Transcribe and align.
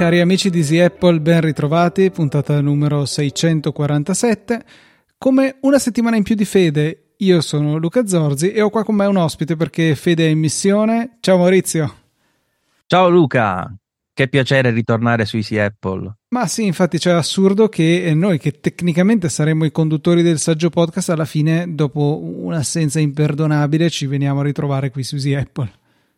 Cari 0.00 0.20
amici 0.20 0.48
di 0.48 0.60
Easy 0.60 0.78
Apple, 0.78 1.20
ben 1.20 1.42
ritrovati, 1.42 2.10
puntata 2.10 2.58
numero 2.62 3.04
647. 3.04 4.64
Come 5.18 5.58
una 5.60 5.78
settimana 5.78 6.16
in 6.16 6.22
più 6.22 6.34
di 6.34 6.46
Fede, 6.46 7.12
io 7.18 7.40
sono 7.42 7.76
Luca 7.76 8.06
Zorzi 8.06 8.50
e 8.50 8.62
ho 8.62 8.70
qua 8.70 8.82
con 8.82 8.94
me 8.94 9.04
un 9.04 9.18
ospite 9.18 9.56
perché 9.56 9.94
Fede 9.94 10.26
è 10.26 10.30
in 10.30 10.38
missione. 10.38 11.18
Ciao 11.20 11.36
Maurizio. 11.36 11.94
Ciao 12.86 13.10
Luca, 13.10 13.70
che 14.20 14.28
piacere 14.28 14.70
ritornare 14.70 15.24
su 15.24 15.36
Easy 15.36 15.56
Apple. 15.56 16.12
Ma 16.28 16.46
sì, 16.46 16.66
infatti 16.66 16.98
c'è 16.98 17.10
assurdo 17.10 17.70
che 17.70 18.12
noi 18.14 18.38
che 18.38 18.60
tecnicamente 18.60 19.30
saremmo 19.30 19.64
i 19.64 19.72
conduttori 19.72 20.22
del 20.22 20.38
saggio 20.38 20.68
podcast 20.68 21.08
alla 21.08 21.24
fine, 21.24 21.74
dopo 21.74 22.20
un'assenza 22.22 23.00
imperdonabile, 23.00 23.88
ci 23.88 24.04
veniamo 24.04 24.40
a 24.40 24.42
ritrovare 24.42 24.90
qui 24.90 25.04
su 25.04 25.14
Easy 25.14 25.34
Apple. 25.34 25.72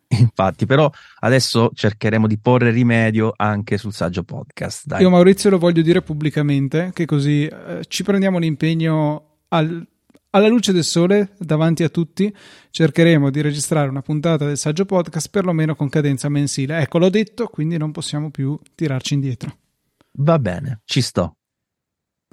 Infatti, 0.19 0.65
però 0.65 0.91
adesso 1.21 1.71
cercheremo 1.73 2.27
di 2.27 2.37
porre 2.37 2.71
rimedio 2.71 3.33
anche 3.35 3.77
sul 3.77 3.93
saggio 3.93 4.23
podcast. 4.23 4.85
Dai. 4.85 5.01
Io 5.01 5.09
Maurizio 5.09 5.49
lo 5.49 5.57
voglio 5.57 5.81
dire 5.81 6.01
pubblicamente, 6.01 6.91
che 6.93 7.05
così 7.05 7.45
eh, 7.45 7.85
ci 7.87 8.03
prendiamo 8.03 8.37
l'impegno 8.37 9.37
al, 9.47 9.87
alla 10.35 10.47
luce 10.47 10.71
del 10.73 10.83
sole, 10.83 11.33
davanti 11.37 11.83
a 11.83 11.89
tutti, 11.89 12.33
cercheremo 12.71 13.29
di 13.29 13.41
registrare 13.41 13.89
una 13.89 14.01
puntata 14.01 14.45
del 14.45 14.57
saggio 14.57 14.85
podcast 14.85 15.29
perlomeno 15.29 15.75
con 15.75 15.89
cadenza 15.89 16.27
mensile. 16.27 16.79
Ecco, 16.79 16.97
l'ho 16.97 17.09
detto, 17.09 17.47
quindi 17.47 17.77
non 17.77 17.91
possiamo 17.91 18.31
più 18.31 18.59
tirarci 18.73 19.13
indietro. 19.13 19.57
Va 20.13 20.39
bene, 20.39 20.81
ci 20.85 21.01
sto. 21.01 21.35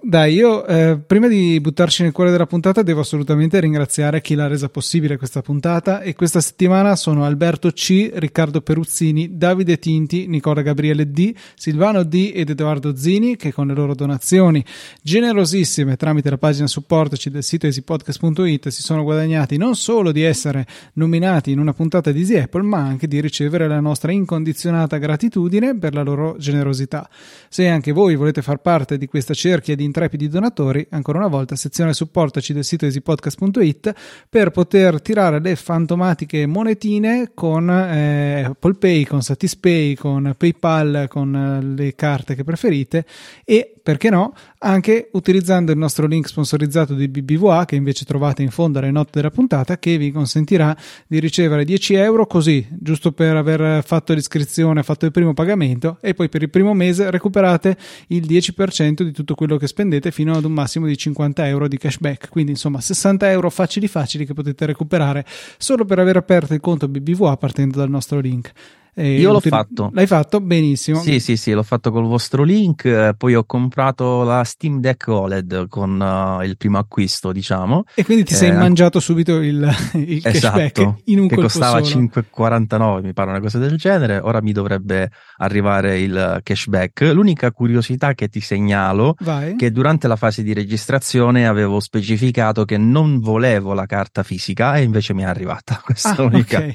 Dai, 0.03 0.33
io 0.33 0.65
eh, 0.65 0.97
prima 0.97 1.29
di 1.29 1.61
buttarci 1.61 2.03
nel 2.03 2.13
cuore 2.13 2.31
della 2.31 2.47
puntata 2.47 2.83
devo 2.83 3.01
assolutamente 3.01 3.61
ringraziare 3.61 4.23
chi 4.23 4.34
l'ha 4.34 4.47
resa 4.47 4.70
possibile 4.70 5.19
questa 5.19 5.42
puntata 5.42 6.01
e 6.01 6.15
questa 6.15 6.41
settimana 6.41 6.97
sono 6.97 7.27
Alberto 7.27 7.70
C, 7.70 8.11
Riccardo 8.15 8.62
Peruzzini, 8.62 9.37
Davide 9.37 9.79
Tinti, 9.79 10.27
Nicola 10.27 10.62
Gabriele 10.62 11.11
D, 11.11 11.34
Silvano 11.55 12.03
D 12.03 12.33
ed 12.34 12.48
Edoardo 12.48 12.97
Zini 12.97 13.37
che 13.37 13.53
con 13.53 13.67
le 13.67 13.75
loro 13.75 13.95
donazioni 13.95 14.65
generosissime 15.03 15.97
tramite 15.97 16.31
la 16.31 16.39
pagina 16.39 16.67
supportaci 16.67 17.29
del 17.29 17.42
sito 17.42 17.67
easypodcast.it 17.67 18.69
si 18.69 18.83
sono 18.83 19.03
guadagnati 19.03 19.59
non 19.59 19.77
solo 19.77 20.12
di 20.12 20.23
essere 20.23 20.67
nominati 20.95 21.51
in 21.51 21.59
una 21.59 21.75
puntata 21.75 22.11
di 22.11 22.20
Easy 22.20 22.39
Apple 22.39 22.62
ma 22.62 22.79
anche 22.79 23.07
di 23.07 23.20
ricevere 23.20 23.69
la 23.69 23.81
nostra 23.81 24.12
incondizionata 24.12 24.97
gratitudine 24.97 25.77
per 25.77 25.92
la 25.92 26.03
loro 26.03 26.37
generosità. 26.39 27.07
Se 27.51 27.69
anche 27.69 27.92
voi 27.92 28.17
volete 28.17 28.41
far 28.41 28.62
parte 28.62 28.97
di 28.97 29.07
questa 29.07 29.35
cerchia 29.35 29.77
di 29.77 29.89
intrepidi 29.91 30.28
donatori, 30.28 30.86
ancora 30.91 31.19
una 31.19 31.27
volta 31.27 31.56
sezione 31.56 31.92
supportaci 31.92 32.52
del 32.52 32.64
sito 32.64 32.84
easypodcast.it 32.84 33.94
per 34.28 34.50
poter 34.50 35.02
tirare 35.02 35.41
le 35.41 35.56
fantomatiche 35.56 36.46
monetine 36.46 37.33
con 37.34 37.69
eh, 37.69 38.44
Apple 38.44 38.74
Pay, 38.74 39.05
con 39.05 39.22
Satispay, 39.22 39.94
con 39.94 40.34
PayPal, 40.36 41.06
con 41.08 41.34
eh, 41.34 41.62
le 41.62 41.94
carte 41.94 42.34
che 42.34 42.44
preferite 42.44 43.05
e 43.44 43.80
perché 43.83 44.11
no, 44.11 44.33
anche 44.59 45.09
utilizzando 45.12 45.73
il 45.73 45.78
nostro 45.78 46.06
link 46.06 46.28
sponsorizzato 46.28 46.95
di 46.95 47.09
BBVA 47.09 47.64
che 47.64 47.77
invece 47.77 48.05
trovate 48.05 48.42
in 48.42 48.50
fondo 48.50 48.78
alle 48.78 48.91
note 48.91 49.11
della 49.12 49.31
puntata 49.31 49.78
che 49.78 49.97
vi 49.97 50.11
consentirà 50.11 50.77
di 51.06 51.19
ricevere 51.19 51.64
10 51.64 51.95
euro 51.95 52.27
così, 52.27 52.67
giusto 52.70 53.12
per 53.12 53.36
aver 53.36 53.83
fatto 53.84 54.12
l'iscrizione, 54.12 54.83
fatto 54.83 55.06
il 55.06 55.12
primo 55.12 55.34
pagamento 55.34 55.98
e 56.01 56.14
poi 56.14 56.28
per 56.28 56.42
il 56.42 56.51
primo 56.51 56.75
mese 56.75 57.11
recuperate 57.11 57.77
il 58.08 58.27
10% 58.27 59.03
di 59.03 59.12
tutto 59.12 59.34
quello 59.34 59.56
che 59.56 59.67
spendete 59.67 60.11
fino 60.11 60.34
ad 60.34 60.45
un 60.45 60.53
massimo 60.53 60.86
di 60.86 60.97
50 60.97 61.47
euro 61.48 61.69
di 61.69 61.78
cashback. 61.78 62.28
Quindi 62.28 62.53
insomma 62.53 62.81
60 62.81 63.31
euro 63.31 63.51
facili 63.51 63.89
facili 63.89 64.27
che 64.27 64.34
potete 64.34 64.67
recuperare 64.67 65.25
solo 65.58 65.84
per 65.84 65.98
aver 65.98 66.17
aperto 66.17 66.55
il 66.55 66.61
conto 66.61 66.89
BBVA 66.89 67.36
partendo 67.36 67.79
dal 67.79 67.91
nostro 67.91 68.20
link. 68.20 68.52
Eh, 69.00 69.18
Io 69.18 69.30
l'ho 69.30 69.38
utili- 69.38 69.56
fatto. 69.56 69.90
L'hai 69.94 70.06
fatto? 70.06 70.40
Benissimo. 70.40 71.00
Sì, 71.00 71.20
sì, 71.20 71.38
sì, 71.38 71.52
l'ho 71.52 71.62
fatto 71.62 71.90
col 71.90 72.05
vostro 72.05 72.42
link. 72.42 72.84
Eh, 72.84 73.14
poi 73.16 73.34
ho 73.34 73.44
comprato 73.44 74.22
la 74.24 74.44
Steam 74.44 74.80
Deck 74.80 75.08
OLED 75.08 75.68
con 75.68 75.98
uh, 75.98 76.42
il 76.42 76.58
primo 76.58 76.77
acquisto, 76.77 77.33
diciamo. 77.33 77.84
E 77.94 78.05
quindi 78.05 78.24
ti 78.24 78.34
eh, 78.34 78.36
sei 78.36 78.52
mangiato 78.52 79.00
subito 79.00 79.40
il, 79.40 79.66
il 79.94 80.20
esatto, 80.22 80.58
cashback 80.58 80.94
in 81.05 81.20
un 81.20 81.28
che 81.28 81.36
costava 81.36 81.83
solo. 81.83 82.05
5,49, 82.05 83.02
mi 83.02 83.12
pare 83.14 83.30
una 83.30 83.40
cosa 83.40 83.58
del 83.58 83.77
genere. 83.78 84.18
Ora 84.18 84.42
mi 84.42 84.52
dovrebbe 84.52 85.11
arrivare 85.38 85.98
il 85.98 86.40
cashback. 86.42 87.00
L'unica 87.12 87.50
curiosità 87.52 88.12
che 88.12 88.28
ti 88.28 88.40
segnalo 88.40 89.17
è 89.18 89.55
che 89.56 89.70
durante 89.70 90.08
la 90.08 90.17
fase 90.17 90.42
di 90.42 90.52
registrazione 90.52 91.46
avevo 91.46 91.80
specificato 91.80 92.64
che 92.67 92.77
non 92.77 93.20
volevo 93.20 93.72
la 93.72 93.86
carta 93.86 94.22
fisica 94.22 94.77
e 94.77 94.82
invece 94.82 95.14
mi 95.14 95.22
è 95.22 95.27
arrivata. 95.27 95.80
Questa 95.84 96.17
ah, 96.17 96.22
unica 96.22 96.58
okay. 96.58 96.74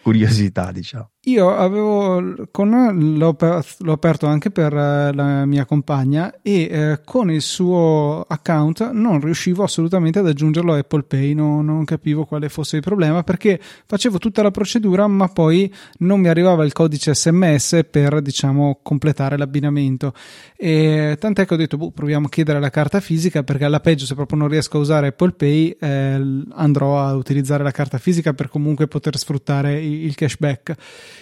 curiosità, 0.00 0.72
diciamo. 0.72 1.10
Io 1.28 1.54
avevo 1.54 2.48
con 2.50 2.70
l'ho, 2.70 3.36
l'ho, 3.38 3.92
aperto 3.92 4.26
anche 4.26 4.50
per 4.50 4.72
eh, 4.72 5.12
la 5.12 5.44
mia 5.44 5.66
compagna 5.66 6.32
e 6.40 6.62
eh, 6.62 7.00
con 7.04 7.30
il 7.30 7.42
suo 7.42 8.24
account 8.26 8.92
non 8.92 9.20
riuscivo 9.20 9.62
assolutamente 9.62 10.20
ad 10.20 10.26
aggiungerlo 10.26 10.72
a 10.72 10.78
Apple 10.78 11.02
Pay, 11.02 11.34
no, 11.34 11.60
non 11.60 11.84
capivo 11.84 12.24
quale 12.24 12.48
fosse 12.48 12.76
il 12.76 12.82
problema 12.82 13.24
perché 13.24 13.60
facevo 13.60 14.16
tutta 14.16 14.40
la 14.42 14.50
procedura 14.50 15.06
ma 15.06 15.28
poi 15.28 15.70
non 15.98 16.20
mi 16.20 16.28
arrivava 16.28 16.64
il 16.64 16.72
codice 16.72 17.14
SMS 17.14 17.80
per 17.90 18.22
diciamo 18.22 18.78
completare 18.82 19.36
l'abbinamento. 19.36 20.14
E 20.56 21.18
tant'è 21.20 21.44
che 21.44 21.54
ho 21.54 21.58
detto 21.58 21.76
boh, 21.76 21.90
proviamo 21.90 22.26
a 22.26 22.30
chiedere 22.30 22.58
la 22.58 22.70
carta 22.70 23.00
fisica 23.00 23.42
perché 23.42 23.66
alla 23.66 23.80
peggio 23.80 24.06
se 24.06 24.14
proprio 24.14 24.38
non 24.38 24.48
riesco 24.48 24.78
a 24.78 24.80
usare 24.80 25.08
Apple 25.08 25.32
Pay 25.32 25.76
eh, 25.78 26.44
andrò 26.52 26.98
a 26.98 27.12
utilizzare 27.14 27.62
la 27.62 27.70
carta 27.70 27.98
fisica 27.98 28.32
per 28.32 28.48
comunque 28.48 28.88
poter 28.88 29.18
sfruttare 29.18 29.78
il, 29.78 30.06
il 30.06 30.14
cashback 30.14 30.76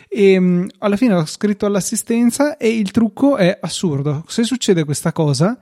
e 0.08 0.36
um, 0.36 0.66
alla 0.78 0.96
fine 0.96 1.14
ho 1.14 1.24
scritto 1.26 1.66
all'assistenza 1.66 2.56
e 2.56 2.68
il 2.68 2.90
trucco 2.90 3.36
è 3.36 3.58
assurdo. 3.60 4.24
Se 4.26 4.44
succede 4.44 4.84
questa 4.84 5.12
cosa, 5.12 5.58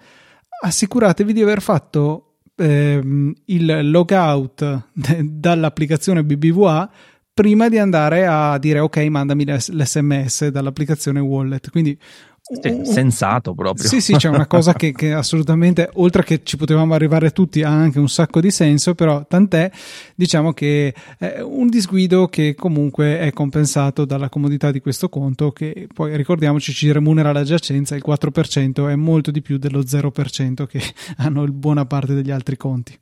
assicuratevi 0.63 1.33
di 1.33 1.43
aver 1.43 1.61
fatto 1.61 2.37
ehm, 2.57 3.33
il 3.47 3.91
logout 3.91 4.89
dall'applicazione 4.93 6.25
BBVA 6.25 6.91
prima 7.33 7.69
di 7.69 7.79
andare 7.79 8.27
a 8.27 8.57
dire 8.59 8.79
ok 8.79 8.97
mandami 9.09 9.45
l'sms 9.45 10.49
dall'applicazione 10.49 11.19
wallet 11.19 11.69
quindi 11.71 11.99
sì, 12.47 12.81
sensato 12.85 13.55
proprio. 13.55 13.89
Sì, 13.89 14.03
sì, 14.03 14.17
c'è 14.17 14.29
una 14.29 14.47
cosa 14.47 14.75
che, 14.75 14.93
che, 14.93 15.15
assolutamente, 15.15 15.89
oltre 15.95 16.23
che 16.25 16.43
ci 16.43 16.59
potevamo 16.59 16.93
arrivare 16.93 17.31
tutti, 17.31 17.63
ha 17.63 17.71
anche 17.71 17.99
un 17.99 18.09
sacco 18.09 18.43
di 18.43 18.51
senso, 18.51 18.95
però 18.95 19.25
tant'è, 19.27 19.71
diciamo 20.15 20.53
che 20.53 20.95
è 21.17 21.41
un 21.41 21.69
disguido 21.69 22.29
che 22.29 22.55
comunque 22.55 23.19
è 23.19 23.33
compensato 23.33 24.05
dalla 24.05 24.29
comodità 24.29 24.71
di 24.71 24.81
questo 24.81 25.09
conto, 25.09 25.53
che 25.53 25.89
poi 25.93 26.15
ricordiamoci 26.19 26.75
ci 26.75 26.93
remunera 26.93 27.33
la 27.33 27.45
giacenza, 27.45 27.95
il 27.95 28.03
4% 28.07 28.91
è 28.91 28.95
molto 28.95 29.31
di 29.31 29.41
più 29.41 29.57
dello 29.57 29.81
0% 29.81 30.67
che 30.67 30.83
hanno 31.17 31.47
buona 31.47 31.87
parte 31.87 32.13
degli 32.13 32.31
altri 32.31 32.59
conti. 32.59 32.99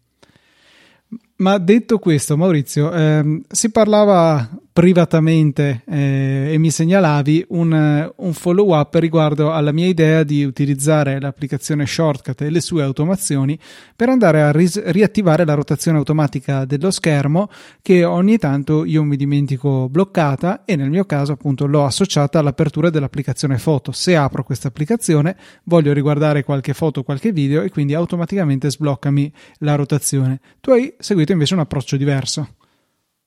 Ma 1.37 1.59
detto 1.59 1.99
questo, 1.99 2.37
Maurizio, 2.37 2.93
ehm, 2.93 3.43
si 3.49 3.71
parlava 3.73 4.49
privatamente 4.73 5.83
eh, 5.87 6.51
e 6.53 6.59
mi 6.59 6.71
segnalavi 6.71 7.45
un, 7.49 8.13
un, 8.17 8.33
follow 8.33 8.75
up 8.75 8.95
riguardo 8.95 9.53
alla 9.53 9.71
mia 9.71 9.87
idea 9.87 10.23
di 10.23 10.45
utilizzare 10.45 11.21
l'applicazione 11.21 11.85
Shortcut 11.85 12.41
e 12.41 12.51
le 12.51 12.61
sue 12.61 12.83
automazioni 12.83 13.59
per 13.95 14.09
andare 14.09 14.41
a 14.41 14.51
ris- 14.51 14.83
riattivare 14.87 15.45
la 15.45 15.53
rotazione 15.53 15.99
automatica 15.99 16.65
dello 16.65 16.91
schermo 16.91 17.51
che 17.83 18.05
ogni 18.05 18.39
tanto 18.39 18.87
io 18.87 19.03
mi 19.03 19.17
dimentico 19.17 19.91
bloccata 19.91 20.65
e 20.65 20.75
nel 20.75 20.89
mio 20.89 21.05
caso 21.05 21.33
appunto 21.33 21.67
l'ho 21.67 21.85
associata 21.85 22.39
all'apertura 22.39 22.89
dell'applicazione 22.89 23.59
foto. 23.59 23.93
Se 23.93 24.17
apro 24.17 24.43
questa 24.43 24.69
applicazione 24.69 25.37
voglio 25.65 25.93
riguardare 25.93 26.45
qualche 26.45 26.73
foto, 26.73 27.03
qualche 27.03 27.31
video 27.31 27.61
e 27.61 27.69
quindi 27.69 27.93
automaticamente 27.93 28.71
sbloccami 28.71 29.33
la 29.59 29.75
rotazione. 29.75 30.41
Tu 30.61 30.71
hai 30.71 30.95
seguito 30.99 31.33
invece 31.33 31.53
un 31.53 31.61
approccio 31.61 31.99
diverso. 31.99 32.49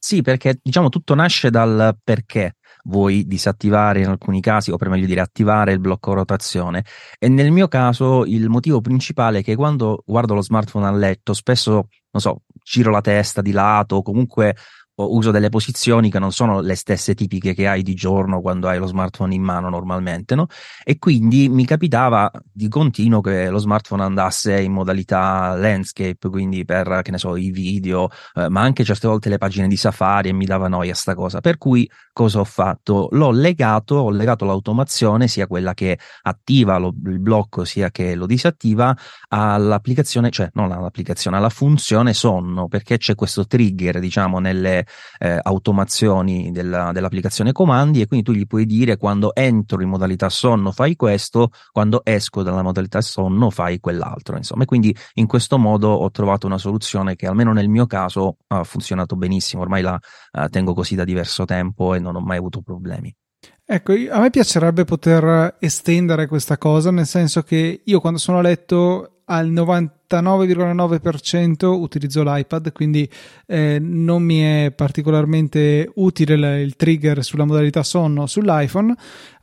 Sì, 0.07 0.21
perché 0.21 0.59
diciamo 0.61 0.89
tutto 0.89 1.15
nasce 1.15 1.49
dal 1.49 1.97
perché 2.03 2.57
vuoi 2.83 3.25
disattivare 3.25 4.01
in 4.01 4.07
alcuni 4.07 4.39
casi, 4.39 4.69
o 4.69 4.75
per 4.77 4.87
meglio 4.89 5.07
dire 5.07 5.19
attivare 5.19 5.71
il 5.71 5.79
blocco 5.79 6.13
rotazione. 6.13 6.85
E 7.17 7.27
nel 7.27 7.49
mio 7.49 7.67
caso 7.67 8.23
il 8.23 8.47
motivo 8.47 8.81
principale 8.81 9.39
è 9.39 9.43
che 9.43 9.55
quando 9.55 10.03
guardo 10.05 10.35
lo 10.35 10.43
smartphone 10.43 10.85
a 10.85 10.91
letto, 10.91 11.33
spesso, 11.33 11.87
non 12.11 12.21
so, 12.21 12.43
giro 12.63 12.91
la 12.91 13.01
testa 13.01 13.41
di 13.41 13.51
lato, 13.51 13.95
o 13.95 14.01
comunque 14.03 14.55
uso 14.95 15.31
delle 15.31 15.49
posizioni 15.49 16.09
che 16.09 16.19
non 16.19 16.31
sono 16.31 16.61
le 16.61 16.75
stesse 16.75 17.13
tipiche 17.15 17.53
che 17.53 17.67
hai 17.67 17.83
di 17.83 17.93
giorno 17.93 18.39
quando 18.39 18.67
hai 18.67 18.79
lo 18.79 18.85
smartphone 18.85 19.35
in 19.35 19.41
mano 19.41 19.69
normalmente, 19.69 20.35
no? 20.35 20.47
E 20.83 20.97
quindi 20.97 21.49
mi 21.49 21.65
capitava 21.65 22.31
di 22.51 22.69
continuo 22.69 23.21
che 23.21 23.49
lo 23.49 23.57
smartphone 23.57 24.03
andasse 24.03 24.61
in 24.61 24.71
modalità 24.71 25.55
landscape, 25.55 26.29
quindi 26.29 26.63
per, 26.63 27.01
che 27.01 27.11
ne 27.11 27.17
so, 27.17 27.35
i 27.35 27.51
video, 27.51 28.09
eh, 28.35 28.47
ma 28.49 28.61
anche 28.61 28.83
certe 28.83 29.07
volte 29.07 29.29
le 29.29 29.37
pagine 29.37 29.67
di 29.67 29.75
Safari 29.75 30.29
e 30.29 30.33
mi 30.33 30.45
dava 30.45 30.67
noia 30.67 30.93
sta 30.93 31.13
cosa. 31.13 31.41
Per 31.41 31.57
cui 31.57 31.89
cosa 32.13 32.39
ho 32.39 32.45
fatto? 32.45 33.09
L'ho 33.11 33.31
legato, 33.31 33.95
ho 33.95 34.09
legato 34.09 34.45
l'automazione, 34.45 35.27
sia 35.27 35.47
quella 35.47 35.73
che 35.73 35.99
attiva 36.21 36.77
lo, 36.77 36.93
il 37.05 37.19
blocco, 37.19 37.65
sia 37.65 37.91
che 37.91 38.15
lo 38.15 38.25
disattiva, 38.25 38.95
all'applicazione, 39.29 40.29
cioè 40.29 40.49
non 40.53 40.71
all'applicazione, 40.71 41.37
alla 41.37 41.49
funzione 41.49 42.13
sonno, 42.13 42.67
perché 42.67 42.97
c'è 42.97 43.15
questo 43.15 43.45
trigger, 43.45 43.99
diciamo, 43.99 44.39
nelle 44.39 44.84
eh, 45.17 45.39
automazioni 45.41 46.51
della, 46.51 46.91
dell'applicazione 46.91 47.51
comandi 47.51 48.01
e 48.01 48.07
quindi 48.07 48.25
tu 48.25 48.33
gli 48.33 48.45
puoi 48.45 48.65
dire 48.65 48.97
quando 48.97 49.33
entro 49.35 49.81
in 49.81 49.89
modalità 49.89 50.29
sonno 50.29 50.71
fai 50.71 50.95
questo, 50.95 51.49
quando 51.71 52.01
esco 52.03 52.43
dalla 52.43 52.61
modalità 52.61 53.01
sonno 53.01 53.49
fai 53.49 53.79
quell'altro, 53.79 54.37
insomma. 54.37 54.63
E 54.63 54.65
quindi 54.65 54.95
in 55.15 55.27
questo 55.27 55.57
modo 55.57 55.89
ho 55.89 56.11
trovato 56.11 56.47
una 56.47 56.57
soluzione 56.57 57.15
che 57.15 57.27
almeno 57.27 57.53
nel 57.53 57.69
mio 57.69 57.85
caso 57.85 58.37
ha 58.47 58.63
funzionato 58.63 59.15
benissimo, 59.15 59.61
ormai 59.61 59.81
la 59.81 59.99
uh, 60.33 60.47
tengo 60.49 60.73
così 60.73 60.95
da 60.95 61.03
diverso 61.03 61.45
tempo 61.45 61.93
e 61.93 61.99
non 61.99 62.15
ho 62.15 62.21
mai 62.21 62.37
avuto 62.37 62.61
problemi. 62.61 63.13
Ecco, 63.67 63.93
a 63.93 64.19
me 64.19 64.29
piacerebbe 64.29 64.85
poter 64.85 65.57
estendere 65.59 66.27
questa 66.27 66.57
cosa, 66.57 66.91
nel 66.91 67.07
senso 67.07 67.41
che 67.41 67.81
io 67.83 67.99
quando 67.99 68.19
sono 68.19 68.37
a 68.37 68.41
letto 68.41 69.14
al 69.25 69.51
99,9% 69.51 71.65
utilizzo 71.65 72.23
l'iPad, 72.23 72.71
quindi 72.71 73.07
eh, 73.47 73.79
non 73.79 74.23
mi 74.23 74.39
è 74.39 74.71
particolarmente 74.75 75.91
utile 75.95 76.61
il 76.61 76.75
trigger 76.75 77.23
sulla 77.23 77.45
modalità 77.45 77.81
sonno 77.83 78.25
sull'iPhone, 78.27 78.93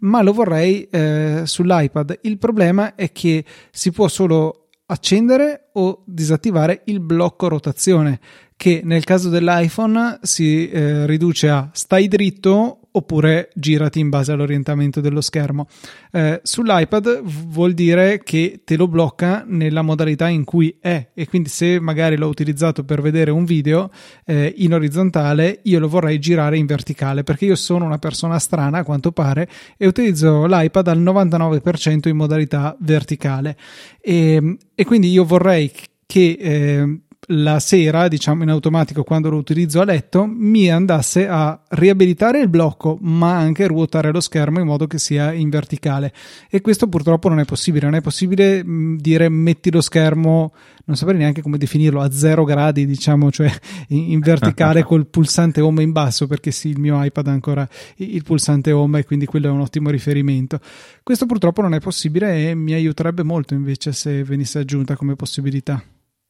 ma 0.01 0.21
lo 0.23 0.33
vorrei 0.33 0.85
eh, 0.85 1.43
sull'iPad. 1.45 2.19
Il 2.23 2.39
problema 2.39 2.95
è 2.95 3.11
che 3.13 3.45
si 3.71 3.91
può 3.91 4.09
solo 4.09 4.69
accendere 4.87 5.71
o 5.75 6.03
disattivare 6.07 6.81
il 6.85 7.01
blocco 7.01 7.49
rotazione, 7.49 8.21
che 8.57 8.81
nel 8.85 9.05
caso 9.05 9.29
dell'iPhone 9.29 10.19
si 10.23 10.69
eh, 10.69 11.07
riduce 11.07 11.49
a 11.49 11.69
stai 11.73 12.09
dritto 12.09 12.82
oppure 12.93 13.51
girati 13.55 14.01
in 14.01 14.09
base 14.09 14.33
all'orientamento 14.33 15.01
dello 15.01 15.21
schermo. 15.21 15.67
Eh, 16.11 16.41
sull'iPad 16.43 17.23
vuol 17.23 17.73
dire 17.73 18.23
che 18.23 18.61
te 18.65 18.77
lo 18.77 18.89
blocca 18.89 19.45
nella 19.47 19.83
modalità 19.83 20.29
in 20.29 20.45
cui 20.45 20.77
è 20.81 21.11
e 21.15 21.27
quindi 21.27 21.49
se 21.49 21.81
magari 21.81 22.17
l'ho 22.17 22.29
utilizzato 22.29 22.85
per 22.85 23.01
vedere 23.01 23.31
un 23.31 23.45
video 23.45 23.91
eh, 24.25 24.53
in 24.59 24.75
orizzontale, 24.75 25.61
io 25.65 25.79
lo 25.79 25.89
vorrei 25.89 26.19
girare 26.19 26.59
in 26.59 26.67
verticale 26.67 27.23
perché 27.23 27.47
io 27.47 27.57
sono 27.57 27.85
una 27.85 27.99
persona 27.99 28.39
strana 28.39 28.79
a 28.79 28.85
quanto 28.85 29.13
pare 29.13 29.49
e 29.77 29.87
utilizzo 29.87 30.47
l'iPad 30.47 30.89
al 30.89 31.01
99% 31.01 32.09
in 32.09 32.17
modalità 32.17 32.77
verticale 32.81 33.57
e, 34.01 34.59
e 34.75 34.85
quindi 34.85 35.11
io 35.11 35.25
vorrei 35.25 35.71
che 36.07 36.37
eh, 36.39 37.01
la 37.29 37.61
sera, 37.61 38.09
diciamo 38.09 38.43
in 38.43 38.49
automatico 38.49 39.05
quando 39.05 39.31
lo 39.31 39.37
utilizzo 39.37 39.81
a 39.81 39.85
letto, 39.85 40.27
mi 40.27 40.69
andasse 40.69 41.29
a 41.29 41.61
riabilitare 41.69 42.41
il 42.41 42.49
blocco, 42.49 42.99
ma 43.01 43.37
anche 43.37 43.67
ruotare 43.69 44.11
lo 44.11 44.21
schermo 44.21 44.59
in 44.59 44.67
modo 44.67 44.89
che 44.89 44.99
sia 44.99 45.33
in 45.33 45.49
verticale. 45.49 46.13
E 46.51 46.61
questo 46.61 46.89
purtroppo 46.89 47.29
non 47.29 47.39
è 47.39 47.45
possibile. 47.45 47.87
Non 47.87 47.95
è 47.95 48.01
possibile 48.01 48.65
mh, 48.65 48.97
dire 48.97 49.29
metti 49.29 49.71
lo 49.71 49.81
schermo, 49.81 50.53
non 50.87 50.97
saprei 50.97 51.19
neanche 51.19 51.43
come 51.43 51.59
definirlo, 51.59 52.01
a 52.01 52.11
zero 52.11 52.45
gradi, 52.45 52.87
diciamo, 52.87 53.31
cioè 53.31 53.53
in, 53.89 54.13
in 54.13 54.21
verticale 54.21 54.83
col 54.85 55.07
pulsante 55.07 55.61
home 55.61 55.83
in 55.83 55.93
basso, 55.93 56.27
perché 56.27 56.51
sì, 56.51 56.71
il 56.71 56.81
mio 56.81 57.03
iPad 57.03 57.29
ha 57.29 57.33
ancora 57.33 57.69
il 57.97 58.23
pulsante 58.25 58.73
home 58.73 58.99
e 58.99 59.05
quindi 59.05 59.27
quello 59.27 59.47
è 59.47 59.51
un 59.51 59.61
ottimo 59.61 59.91
riferimento. 59.91 60.59
Questo 61.05 61.27
purtroppo 61.27 61.63
non 61.63 61.75
è 61.75 61.79
possibile 61.79 62.51
e 62.51 62.55
mi 62.57 62.73
aiuterebbe 62.73 63.23
molto 63.23 63.55
invece 63.55 63.93
se 63.93 64.25
venisse 64.25 64.59
aggiunta 64.59 64.97
come 64.97 65.15
possibilità. 65.15 65.83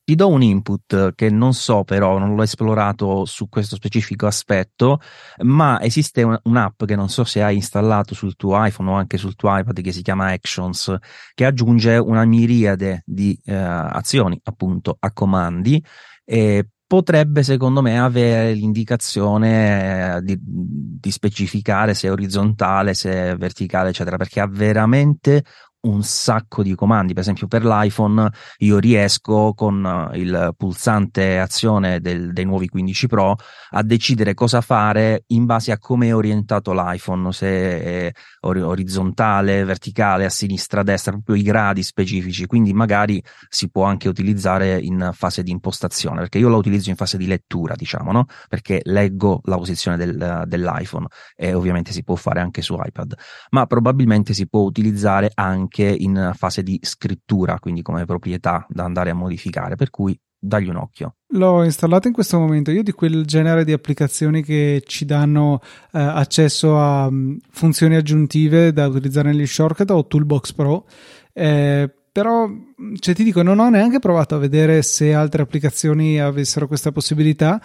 Ti 0.04 0.16
do 0.16 0.28
un 0.28 0.43
input 0.43 1.14
che 1.14 1.31
non 1.31 1.54
so 1.54 1.84
però, 1.84 2.19
non 2.19 2.34
l'ho 2.34 2.43
esplorato 2.43 3.25
su 3.25 3.49
questo 3.49 3.76
specifico 3.76 4.26
aspetto, 4.26 5.00
ma 5.43 5.81
esiste 5.81 6.25
un, 6.25 6.37
un'app 6.43 6.84
che 6.84 6.96
non 6.96 7.08
so 7.08 7.22
se 7.22 7.40
hai 7.40 7.54
installato 7.54 8.12
sul 8.12 8.34
tuo 8.34 8.64
iPhone 8.64 8.90
o 8.90 8.94
anche 8.94 9.16
sul 9.16 9.37
tuo 9.37 9.56
iPad 9.56 9.81
che 9.81 9.93
si 9.93 10.02
chiama 10.02 10.32
Actions, 10.32 10.93
che 11.34 11.44
aggiunge 11.44 11.99
una 11.99 12.25
miriade 12.25 13.04
di 13.06 13.38
eh, 13.44 13.54
azioni 13.54 14.40
appunto 14.43 14.96
a 14.99 15.12
comandi 15.12 15.81
e 16.25 16.66
potrebbe 16.84 17.43
secondo 17.43 17.81
me 17.81 17.99
avere 17.99 18.52
l'indicazione 18.52 20.16
eh, 20.16 20.22
di, 20.22 20.37
di, 20.38 21.10
specificare 21.10 21.94
se 21.94 22.08
è 22.08 22.10
orizzontale, 22.10 22.93
se 22.93 23.31
è 23.31 23.37
verticale, 23.37 23.88
eccetera, 23.88 24.19
perché 24.19 24.40
ha 24.40 24.46
veramente 24.46 25.43
un 25.82 26.02
sacco 26.02 26.62
di 26.62 26.75
comandi. 26.75 27.12
Per 27.12 27.23
esempio, 27.23 27.46
per 27.46 27.64
l'iPhone 27.64 28.31
io 28.58 28.79
riesco 28.79 29.52
con 29.55 30.11
eh, 30.12 30.19
il 30.19 30.55
pulsante 30.56 31.38
azione 31.38 32.00
del, 32.00 32.32
dei 32.32 32.44
nuovi 32.44 32.69
15 32.69 33.06
Pro 33.06 33.37
a 33.70 33.82
decidere 33.82 34.34
cosa 34.34 34.61
fare 34.61 35.25
in 35.29 35.44
base 35.46 35.73
a 35.73 35.79
come 35.79 36.08
è 36.08 36.14
orientato 36.14 36.73
l'iPhone, 36.73 37.32
se 37.32 37.46
è 37.46 38.12
orizzontale, 38.40 39.64
verticale, 39.64 40.25
a 40.25 40.31
sinistra, 40.31 40.81
a 40.81 40.84
destra, 40.84 41.12
proprio 41.12 41.37
i 41.37 41.43
gradi 41.43 41.82
specifici. 41.82 42.46
Quindi 42.46 42.73
magari 42.73 43.23
si 43.49 43.70
può 43.70 43.85
anche 43.85 44.08
utilizzare 44.08 44.78
in 44.78 45.11
fase 45.12 45.43
di 45.43 45.50
impostazione, 45.50 46.20
perché 46.20 46.38
io 46.38 46.49
la 46.49 46.56
utilizzo 46.56 46.90
in 46.90 46.96
fase 46.96 47.17
di 47.17 47.26
lettura, 47.26 47.75
diciamo, 47.75 48.12
no? 48.12 48.26
Perché 48.49 48.81
leggo 48.85 49.40
la 49.44 49.56
posizione 49.56 49.96
del, 49.96 50.44
dell'iPhone 50.46 51.06
e 51.35 51.55
ovviamente 51.55 51.93
si 51.93 52.02
può 52.05 52.14
fare 52.14 52.40
anche 52.40 52.62
su 52.62 52.78
iPad, 52.81 53.14
ma 53.50 53.67
probabilmente 53.67 54.35
si 54.35 54.49
può 54.49 54.61
utilizzare 54.61 55.31
anche 55.35 55.72
anche 55.73 55.97
in 55.99 56.33
fase 56.35 56.63
di 56.63 56.79
scrittura, 56.83 57.59
quindi 57.59 57.81
come 57.81 58.05
proprietà 58.05 58.67
da 58.69 58.85
andare 58.85 59.11
a 59.11 59.15
modificare, 59.15 59.77
per 59.77 59.91
cui 59.91 60.19
dagli 60.39 60.69
un 60.69 60.77
occhio. 60.77 61.17
L'ho 61.35 61.63
installato 61.65 62.09
in 62.09 62.13
questo 62.13 62.39
momento. 62.39 62.71
Io 62.71 62.83
di 62.83 62.93
quel 62.93 63.25
genere 63.25 63.65
di 63.65 63.73
applicazioni 63.73 64.43
che 64.43 64.83
ci 64.85 65.05
danno 65.05 65.61
eh, 65.93 65.99
accesso 66.01 66.79
a 66.79 67.07
um, 67.07 67.39
funzioni 67.51 67.95
aggiuntive 67.95 68.73
da 68.73 68.87
utilizzare 68.89 69.31
negli 69.31 69.47
shortcut 69.47 69.91
o 69.91 70.07
Toolbox 70.07 70.53
Pro. 70.53 70.87
Eh, 71.33 71.91
però 72.13 72.51
cioè, 72.99 73.15
ti 73.15 73.25
dico, 73.25 73.43
non 73.43 73.61
ho 73.61 73.71
neanche 73.71 74.01
provato 74.01 74.35
a 74.35 74.39
vedere 74.39 74.83
se 74.83 75.15
altre 75.15 75.43
applicazioni 75.43 76.21
avessero 76.21 76.67
questa 76.67 76.93
possibilità 76.93 77.59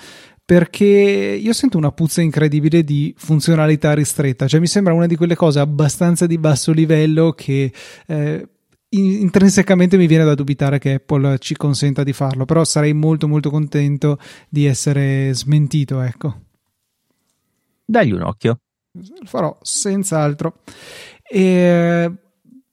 perché 0.47 0.85
io 0.85 1.51
sento 1.51 1.77
una 1.77 1.91
puzza 1.91 2.21
incredibile 2.21 2.81
di 2.81 3.13
funzionalità 3.17 3.93
ristretta, 3.93 4.47
cioè 4.47 4.61
mi 4.61 4.67
sembra 4.67 4.93
una 4.93 5.05
di 5.05 5.17
quelle 5.17 5.35
cose 5.35 5.59
abbastanza 5.59 6.25
di 6.25 6.37
basso 6.37 6.71
livello 6.71 7.33
che 7.33 7.69
eh, 8.07 8.47
intrinsecamente 8.91 9.97
mi 9.97 10.07
viene 10.07 10.23
da 10.23 10.35
dubitare 10.35 10.79
che 10.79 10.93
Apple 10.93 11.37
ci 11.39 11.57
consenta 11.57 12.01
di 12.03 12.13
farlo, 12.13 12.45
però 12.45 12.63
sarei 12.63 12.93
molto 12.93 13.27
molto 13.27 13.49
contento 13.49 14.19
di 14.47 14.65
essere 14.65 15.33
smentito, 15.33 15.99
ecco. 15.99 16.39
Dagli 17.83 18.13
un 18.13 18.21
occhio. 18.21 18.59
Lo 18.93 19.25
farò 19.25 19.57
senz'altro. 19.61 20.59
E 21.29 22.09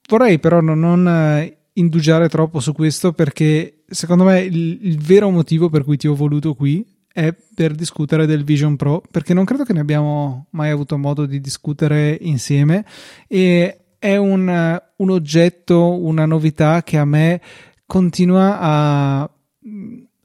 vorrei 0.07 0.39
però 0.39 0.61
non, 0.61 0.79
non 0.79 1.53
indugiare 1.73 2.29
troppo 2.29 2.61
su 2.61 2.71
questo 2.71 3.11
perché 3.11 3.83
secondo 3.85 4.23
me 4.23 4.39
il, 4.39 4.79
il 4.81 4.97
vero 4.97 5.29
motivo 5.29 5.67
per 5.67 5.83
cui 5.83 5.97
ti 5.97 6.07
ho 6.07 6.15
voluto 6.15 6.53
qui 6.53 6.93
è 7.15 7.33
per 7.33 7.73
discutere 7.75 8.25
del 8.25 8.43
Vision 8.43 8.75
Pro, 8.75 9.01
perché 9.09 9.33
non 9.33 9.45
credo 9.45 9.63
che 9.63 9.71
ne 9.71 9.79
abbiamo 9.79 10.47
mai 10.49 10.69
avuto 10.69 10.97
modo 10.97 11.25
di 11.25 11.39
discutere 11.39 12.17
insieme. 12.19 12.83
E 13.29 13.77
è 13.97 14.17
un, 14.17 14.81
un 14.97 15.09
oggetto, 15.09 15.97
una 16.03 16.25
novità 16.25 16.83
che 16.83 16.97
a 16.97 17.05
me 17.05 17.39
continua 17.85 18.59
a 18.59 19.29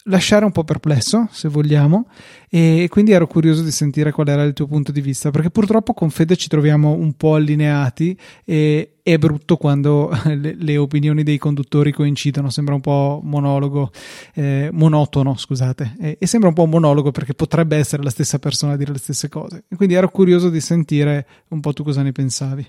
lasciare 0.04 0.44
un 0.44 0.52
po' 0.52 0.64
perplesso, 0.64 1.28
se 1.30 1.48
vogliamo, 1.48 2.06
e 2.48 2.86
quindi 2.90 3.12
ero 3.12 3.26
curioso 3.26 3.62
di 3.62 3.70
sentire 3.70 4.12
qual 4.12 4.28
era 4.28 4.42
il 4.42 4.52
tuo 4.52 4.66
punto 4.66 4.92
di 4.92 5.00
vista, 5.00 5.30
perché 5.30 5.50
purtroppo 5.50 5.92
con 5.92 6.10
Fede 6.10 6.36
ci 6.36 6.48
troviamo 6.48 6.92
un 6.92 7.12
po' 7.14 7.34
allineati 7.34 8.18
e 8.44 8.94
è 9.02 9.18
brutto 9.18 9.56
quando 9.56 10.10
le, 10.24 10.54
le 10.56 10.76
opinioni 10.76 11.22
dei 11.22 11.38
conduttori 11.38 11.92
coincidono, 11.92 12.50
sembra 12.50 12.74
un 12.74 12.80
po' 12.80 13.20
monologo, 13.22 13.90
eh, 14.34 14.70
monotono, 14.72 15.36
scusate, 15.36 15.96
e, 16.00 16.16
e, 16.18 16.26
sembra 16.26 16.48
un 16.48 16.54
po' 16.54 16.62
un 16.62 16.70
monologo 16.70 17.10
perché 17.10 17.34
potrebbe 17.34 17.76
essere 17.76 18.02
la 18.02 18.10
stessa 18.10 18.38
persona 18.38 18.72
a 18.72 18.76
dire 18.76 18.92
le 18.92 18.98
stesse 18.98 19.28
cose. 19.28 19.64
E 19.68 19.76
quindi 19.76 19.94
ero 19.94 20.10
curioso 20.10 20.48
di 20.48 20.60
sentire 20.60 21.26
un 21.48 21.60
po' 21.60 21.72
tu 21.72 21.82
cosa 21.82 22.02
ne 22.02 22.12
pensavi. 22.12 22.66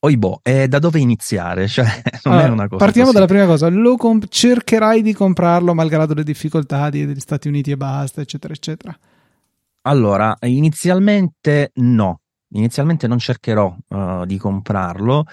Oibo, 0.00 0.40
e 0.44 0.68
da 0.68 0.78
dove 0.78 1.00
iniziare? 1.00 1.66
Cioè, 1.66 1.86
allora, 2.24 2.68
partiamo 2.68 3.06
così. 3.06 3.12
dalla 3.12 3.26
prima 3.26 3.46
cosa. 3.46 3.68
Comp- 3.96 4.28
cercherai 4.28 5.02
di 5.02 5.12
comprarlo 5.12 5.74
malgrado 5.74 6.14
le 6.14 6.22
difficoltà 6.22 6.88
di, 6.88 7.04
degli 7.04 7.18
Stati 7.18 7.48
Uniti 7.48 7.72
e 7.72 7.76
basta, 7.76 8.20
eccetera, 8.20 8.54
eccetera. 8.54 8.96
Allora, 9.82 10.36
inizialmente 10.42 11.72
no. 11.76 12.20
Inizialmente 12.50 13.06
non 13.06 13.18
cercherò 13.18 13.76
uh, 13.88 14.24
di 14.24 14.38
comprarlo 14.38 15.26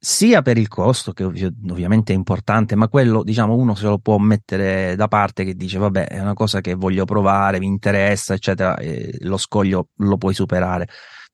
sia 0.00 0.42
per 0.42 0.58
il 0.58 0.68
costo, 0.68 1.12
che 1.12 1.24
ov- 1.24 1.52
ovviamente 1.68 2.12
è 2.12 2.16
importante, 2.16 2.76
ma 2.76 2.86
quello, 2.86 3.24
diciamo, 3.24 3.56
uno 3.56 3.74
se 3.74 3.86
lo 3.86 3.98
può 3.98 4.16
mettere 4.18 4.94
da 4.94 5.08
parte 5.08 5.44
che 5.44 5.54
dice, 5.54 5.76
vabbè, 5.78 6.06
è 6.06 6.20
una 6.20 6.34
cosa 6.34 6.60
che 6.60 6.74
voglio 6.74 7.04
provare, 7.04 7.58
mi 7.58 7.66
interessa, 7.66 8.34
eccetera, 8.34 8.78
lo 9.22 9.36
scoglio 9.36 9.88
lo 9.96 10.16
puoi 10.16 10.34
superare. 10.34 10.86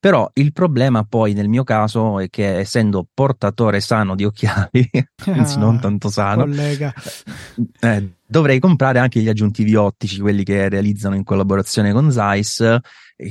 Però 0.04 0.30
il 0.34 0.52
problema 0.52 1.02
poi 1.04 1.32
nel 1.32 1.49
mio 1.49 1.64
caso 1.64 2.20
è 2.20 2.28
che 2.28 2.58
essendo 2.58 3.08
portatore 3.11 3.80
sano 3.80 4.14
di 4.14 4.26
occhiali, 4.26 4.87
anzi 5.25 5.58
non 5.58 5.80
tanto 5.80 6.11
sano, 6.11 6.42
collega. 6.42 6.92
eh, 7.80 8.16
dovrei 8.26 8.58
comprare 8.58 8.99
anche 8.99 9.20
gli 9.20 9.30
aggiuntivi 9.30 9.75
ottici, 9.76 10.20
quelli 10.20 10.44
che 10.44 10.68
realizzano 10.68 11.14
in 11.14 11.25
collaborazione 11.25 11.90
con 11.94 12.12
Zeiss, 12.12 12.76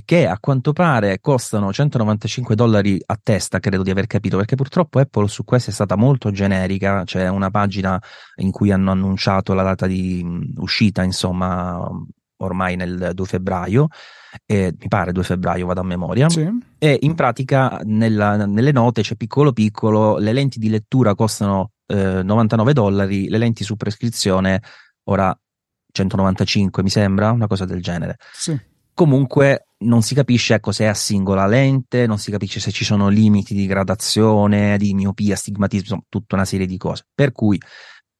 che 0.04 0.26
a 0.26 0.40
quanto 0.40 0.74
pare 0.74 1.20
costano 1.20 1.72
195 1.72 2.56
dollari 2.56 3.00
a 3.06 3.20
testa, 3.22 3.60
credo 3.60 3.84
di 3.84 3.92
aver 3.92 4.08
capito, 4.08 4.38
perché 4.38 4.56
purtroppo 4.56 4.98
Apple 4.98 5.28
su 5.28 5.44
questo 5.44 5.70
è 5.70 5.74
stata 5.74 5.96
molto 5.96 6.32
generica, 6.32 7.04
c'è 7.04 7.28
una 7.28 7.52
pagina 7.52 8.02
in 8.38 8.50
cui 8.50 8.72
hanno 8.72 8.90
annunciato 8.90 9.54
la 9.54 9.62
data 9.62 9.86
di 9.86 10.26
uscita, 10.56 11.04
insomma, 11.04 11.88
ormai 12.38 12.76
nel 12.76 13.12
2 13.14 13.26
febbraio, 13.28 13.90
eh, 14.46 14.74
mi 14.80 14.88
pare 14.88 15.12
2 15.12 15.24
febbraio, 15.24 15.66
vado 15.66 15.82
a 15.82 15.84
memoria, 15.84 16.30
Sì. 16.30 16.48
e 16.78 16.98
in 17.02 17.16
pratica 17.16 17.80
nella- 17.84 18.46
nelle 18.46 18.72
note 18.72 19.02
c'è 19.02 19.16
piccolo 19.16 19.52
piccolo, 19.54 20.18
le 20.18 20.34
lenti 20.34 20.60
di 20.60 20.70
lettura 20.70 21.16
costano 21.16 21.72
eh, 21.88 22.24
99 22.24 22.74
dollari, 22.74 23.28
le 23.30 23.38
lenti 23.38 23.64
su 23.64 23.76
prescrizione 23.76 24.62
ora 25.06 25.38
195 25.92 26.82
mi 26.82 26.90
sembra, 26.90 27.32
una 27.32 27.48
cosa 27.48 27.66
del 27.66 27.82
genere. 27.82 28.18
Sì. 28.34 28.58
Comunque 28.96 29.66
non 29.80 30.02
si 30.02 30.14
capisce 30.16 30.54
ecco, 30.54 30.72
se 30.72 30.86
è 30.86 30.88
a 30.88 30.94
singola 30.94 31.46
lente, 31.48 32.06
non 32.08 32.18
si 32.20 32.32
capisce 32.32 32.60
se 32.60 32.72
ci 32.72 32.84
sono 32.86 33.10
limiti 33.10 33.54
di 33.54 33.66
gradazione, 33.66 34.78
di 34.78 34.94
miopia, 34.94 35.34
astigmatismo, 35.34 35.82
insomma, 35.84 36.04
tutta 36.10 36.36
una 36.36 36.46
serie 36.46 36.66
di 36.68 36.78
cose. 36.78 37.06
Per 37.14 37.32
cui 37.32 37.60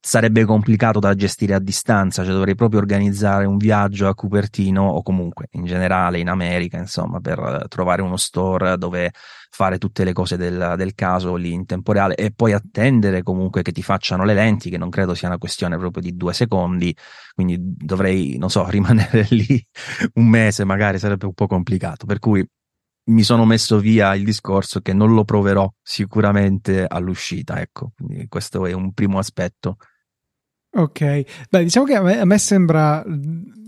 sarebbe 0.06 0.44
complicato 0.44 0.98
da 0.98 1.14
gestire 1.14 1.54
a 1.54 1.58
distanza, 1.58 2.22
cioè 2.24 2.34
dovrei 2.34 2.54
proprio 2.54 2.78
organizzare 2.78 3.46
un 3.46 3.56
viaggio 3.56 4.06
a 4.06 4.14
Cupertino 4.14 4.82
o 4.82 5.02
comunque 5.02 5.46
in 5.52 5.64
generale 5.64 6.18
in 6.18 6.28
America, 6.28 6.76
insomma, 6.76 7.20
per 7.20 7.38
eh, 7.38 7.68
trovare 7.68 8.02
uno 8.02 8.18
store 8.18 8.76
dove 8.76 9.12
fare 9.48 9.78
tutte 9.78 10.04
le 10.04 10.12
cose 10.12 10.36
del, 10.36 10.74
del 10.76 10.94
caso 10.94 11.36
lì 11.36 11.52
in 11.52 11.64
tempo 11.64 11.92
reale 11.92 12.16
e 12.16 12.32
poi 12.32 12.52
attendere 12.52 13.22
comunque 13.22 13.62
che 13.62 13.72
ti 13.72 13.82
facciano 13.82 14.24
le 14.24 14.34
lenti, 14.34 14.68
che 14.68 14.76
non 14.76 14.90
credo 14.90 15.14
sia 15.14 15.28
una 15.28 15.38
questione 15.38 15.78
proprio 15.78 16.02
di 16.02 16.14
due 16.14 16.34
secondi, 16.34 16.94
quindi 17.32 17.56
dovrei, 17.58 18.36
non 18.36 18.50
so, 18.50 18.68
rimanere 18.68 19.26
lì 19.30 19.66
un 20.14 20.26
mese 20.28 20.64
magari 20.64 20.98
sarebbe 20.98 21.24
un 21.24 21.32
po' 21.32 21.46
complicato, 21.46 22.04
per 22.04 22.18
cui 22.18 22.46
mi 23.06 23.22
sono 23.22 23.46
messo 23.46 23.78
via 23.78 24.14
il 24.14 24.24
discorso 24.24 24.80
che 24.80 24.92
non 24.92 25.14
lo 25.14 25.24
proverò 25.24 25.66
sicuramente 25.82 26.84
all'uscita, 26.86 27.58
ecco, 27.58 27.92
quindi 27.96 28.26
questo 28.28 28.66
è 28.66 28.72
un 28.72 28.92
primo 28.92 29.18
aspetto. 29.18 29.76
Ok, 30.76 31.24
beh, 31.50 31.62
diciamo 31.62 31.86
che 31.86 31.94
a 31.94 32.02
me, 32.02 32.18
a 32.18 32.24
me 32.24 32.38
sembra 32.38 33.04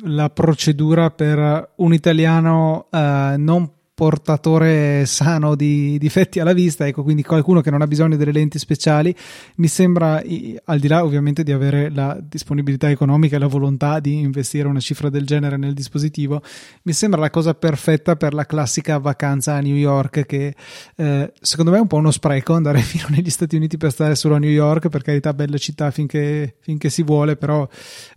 la 0.02 0.28
procedura 0.30 1.10
per 1.10 1.72
un 1.76 1.94
italiano 1.94 2.88
eh, 2.90 3.34
non 3.36 3.70
portatore 3.96 5.06
sano 5.06 5.54
di 5.54 5.96
difetti 5.96 6.38
alla 6.38 6.52
vista, 6.52 6.86
ecco, 6.86 7.02
quindi 7.02 7.22
qualcuno 7.22 7.62
che 7.62 7.70
non 7.70 7.80
ha 7.80 7.86
bisogno 7.86 8.16
delle 8.16 8.30
lenti 8.30 8.58
speciali, 8.58 9.16
mi 9.56 9.68
sembra, 9.68 10.22
al 10.64 10.78
di 10.78 10.86
là 10.86 11.02
ovviamente 11.02 11.42
di 11.42 11.50
avere 11.50 11.88
la 11.88 12.18
disponibilità 12.20 12.90
economica 12.90 13.36
e 13.36 13.38
la 13.38 13.46
volontà 13.46 13.98
di 13.98 14.18
investire 14.18 14.68
una 14.68 14.80
cifra 14.80 15.08
del 15.08 15.24
genere 15.24 15.56
nel 15.56 15.72
dispositivo, 15.72 16.42
mi 16.82 16.92
sembra 16.92 17.20
la 17.20 17.30
cosa 17.30 17.54
perfetta 17.54 18.16
per 18.16 18.34
la 18.34 18.44
classica 18.44 18.98
vacanza 18.98 19.54
a 19.54 19.60
New 19.60 19.76
York 19.76 20.26
che 20.26 20.54
eh, 20.96 21.32
secondo 21.40 21.70
me 21.70 21.78
è 21.78 21.80
un 21.80 21.86
po' 21.86 21.96
uno 21.96 22.10
spreco 22.10 22.52
andare 22.52 22.80
fino 22.84 23.06
negli 23.08 23.30
Stati 23.30 23.56
Uniti 23.56 23.78
per 23.78 23.92
stare 23.92 24.14
solo 24.14 24.34
a 24.34 24.38
New 24.38 24.50
York, 24.50 24.90
per 24.90 25.00
carità 25.00 25.32
bella 25.32 25.56
città 25.56 25.90
finché, 25.90 26.56
finché 26.60 26.90
si 26.90 27.02
vuole, 27.02 27.36
però 27.36 27.66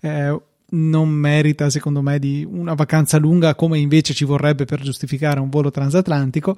eh, 0.01 0.37
non 0.71 1.09
merita 1.09 1.69
secondo 1.69 2.01
me 2.01 2.19
di 2.19 2.47
una 2.49 2.73
vacanza 2.73 3.17
lunga 3.17 3.55
come 3.55 3.79
invece 3.79 4.13
ci 4.13 4.25
vorrebbe 4.25 4.65
per 4.65 4.81
giustificare 4.81 5.39
un 5.39 5.49
volo 5.49 5.71
transatlantico. 5.71 6.55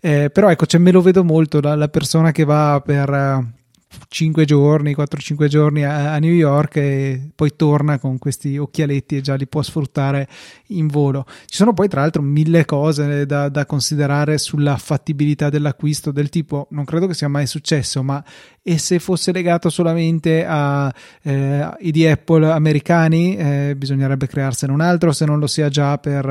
Eh, 0.00 0.30
però 0.30 0.50
ecco 0.50 0.66
cioè, 0.66 0.80
me 0.80 0.90
lo 0.90 1.00
vedo 1.00 1.24
molto 1.24 1.60
la, 1.60 1.74
la 1.74 1.88
persona 1.88 2.32
che 2.32 2.44
va 2.44 2.82
per 2.84 3.10
eh, 3.10 3.63
5 4.08 4.44
giorni 4.44 4.94
4-5 4.96 5.46
giorni 5.46 5.84
a, 5.84 6.12
a 6.12 6.18
New 6.18 6.32
York 6.32 6.76
e 6.76 7.30
poi 7.34 7.54
torna 7.56 7.98
con 7.98 8.18
questi 8.18 8.56
occhialetti 8.56 9.16
e 9.16 9.20
già 9.20 9.34
li 9.34 9.46
può 9.46 9.62
sfruttare 9.62 10.28
in 10.68 10.86
volo. 10.86 11.24
Ci 11.46 11.56
sono 11.56 11.72
poi 11.72 11.88
tra 11.88 12.00
l'altro 12.00 12.22
mille 12.22 12.64
cose 12.64 13.26
da, 13.26 13.48
da 13.48 13.66
considerare 13.66 14.38
sulla 14.38 14.76
fattibilità 14.76 15.50
dell'acquisto 15.50 16.10
del 16.10 16.28
tipo. 16.28 16.68
Non 16.70 16.84
credo 16.84 17.06
che 17.06 17.14
sia 17.14 17.28
mai 17.28 17.46
successo 17.46 18.02
ma 18.02 18.22
e 18.62 18.78
se 18.78 18.98
fosse 18.98 19.30
legato 19.30 19.68
solamente 19.68 20.44
a 20.46 20.92
eh, 21.22 21.68
di 21.90 22.06
Apple 22.06 22.50
americani 22.50 23.36
eh, 23.36 23.74
bisognerebbe 23.76 24.26
crearsene 24.26 24.72
un 24.72 24.80
altro 24.80 25.12
se 25.12 25.26
non 25.26 25.38
lo 25.38 25.46
sia 25.46 25.68
già 25.68 25.98
per 25.98 26.26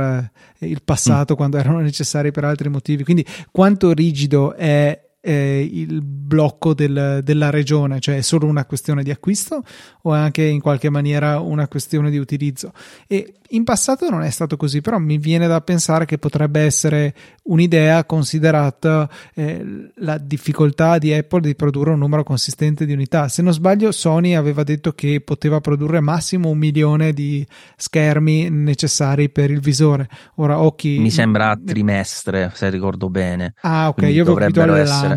eh, 0.60 0.68
il 0.68 0.82
passato 0.84 1.34
mm. 1.34 1.36
quando 1.36 1.58
erano 1.58 1.80
necessari 1.80 2.32
per 2.32 2.44
altri 2.44 2.70
motivi. 2.70 3.04
Quindi 3.04 3.26
quanto 3.52 3.94
rigido 3.94 4.56
è 4.56 5.00
eh, 5.26 5.70
il 5.72 6.02
blocco 6.02 6.74
del, 6.74 7.22
della 7.24 7.50
regione, 7.50 8.02
cioè 8.02 8.18
è 8.18 8.22
solo 8.22 8.46
una 8.46 8.66
questione 8.66 9.04
di 9.04 9.12
acquisto 9.12 9.64
o 10.02 10.14
è 10.14 10.18
anche 10.18 10.44
in 10.44 10.60
qualche 10.60 10.90
maniera 10.90 11.40
una 11.40 11.70
questione 11.70 12.12
di 12.12 12.18
utilizzo. 12.18 12.74
E 13.08 13.36
in 13.54 13.64
passato 13.64 14.10
non 14.10 14.24
è 14.24 14.30
stato 14.30 14.58
così, 14.58 14.82
però 14.82 14.98
mi 14.98 15.18
viene 15.18 15.48
da 15.48 15.62
pensare 15.62 16.06
che 16.06 16.18
potrebbe 16.18 16.62
essere 16.62 17.14
un'idea 17.44 18.04
considerata 18.04 19.10
eh, 19.34 19.92
la 19.96 20.18
difficoltà 20.18 20.98
di 20.98 21.14
Apple 21.14 21.42
di 21.42 21.56
produrre 21.56 21.92
un 21.92 22.00
numero 22.00 22.24
consistente 22.24 22.86
di 22.86 22.94
unità. 22.94 23.28
Se 23.28 23.42
non 23.42 23.54
sbaglio, 23.54 23.92
Sony 23.92 24.34
aveva 24.34 24.64
detto 24.64 24.94
che 24.94 25.22
poteva 25.22 25.62
produrre 25.62 26.00
massimo 26.00 26.50
un 26.50 26.58
milione 26.58 27.14
di 27.14 27.46
schermi 27.78 28.50
necessari 28.50 29.30
per 29.30 29.52
il 29.52 29.60
visore. 29.60 30.10
Ora, 30.36 30.60
occhi. 30.60 30.98
Mi 30.98 31.12
sembra 31.12 31.52
a 31.52 31.60
trimestre, 31.64 32.52
se 32.56 32.70
ricordo 32.70 33.10
bene. 33.10 33.54
Ah, 33.62 33.90
ok, 33.90 33.96
Quindi 33.96 34.16
io 34.16 34.24
avevo 34.24 34.38
capito 34.38 34.62
all'anno. 34.64 35.13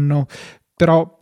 Però 0.75 1.17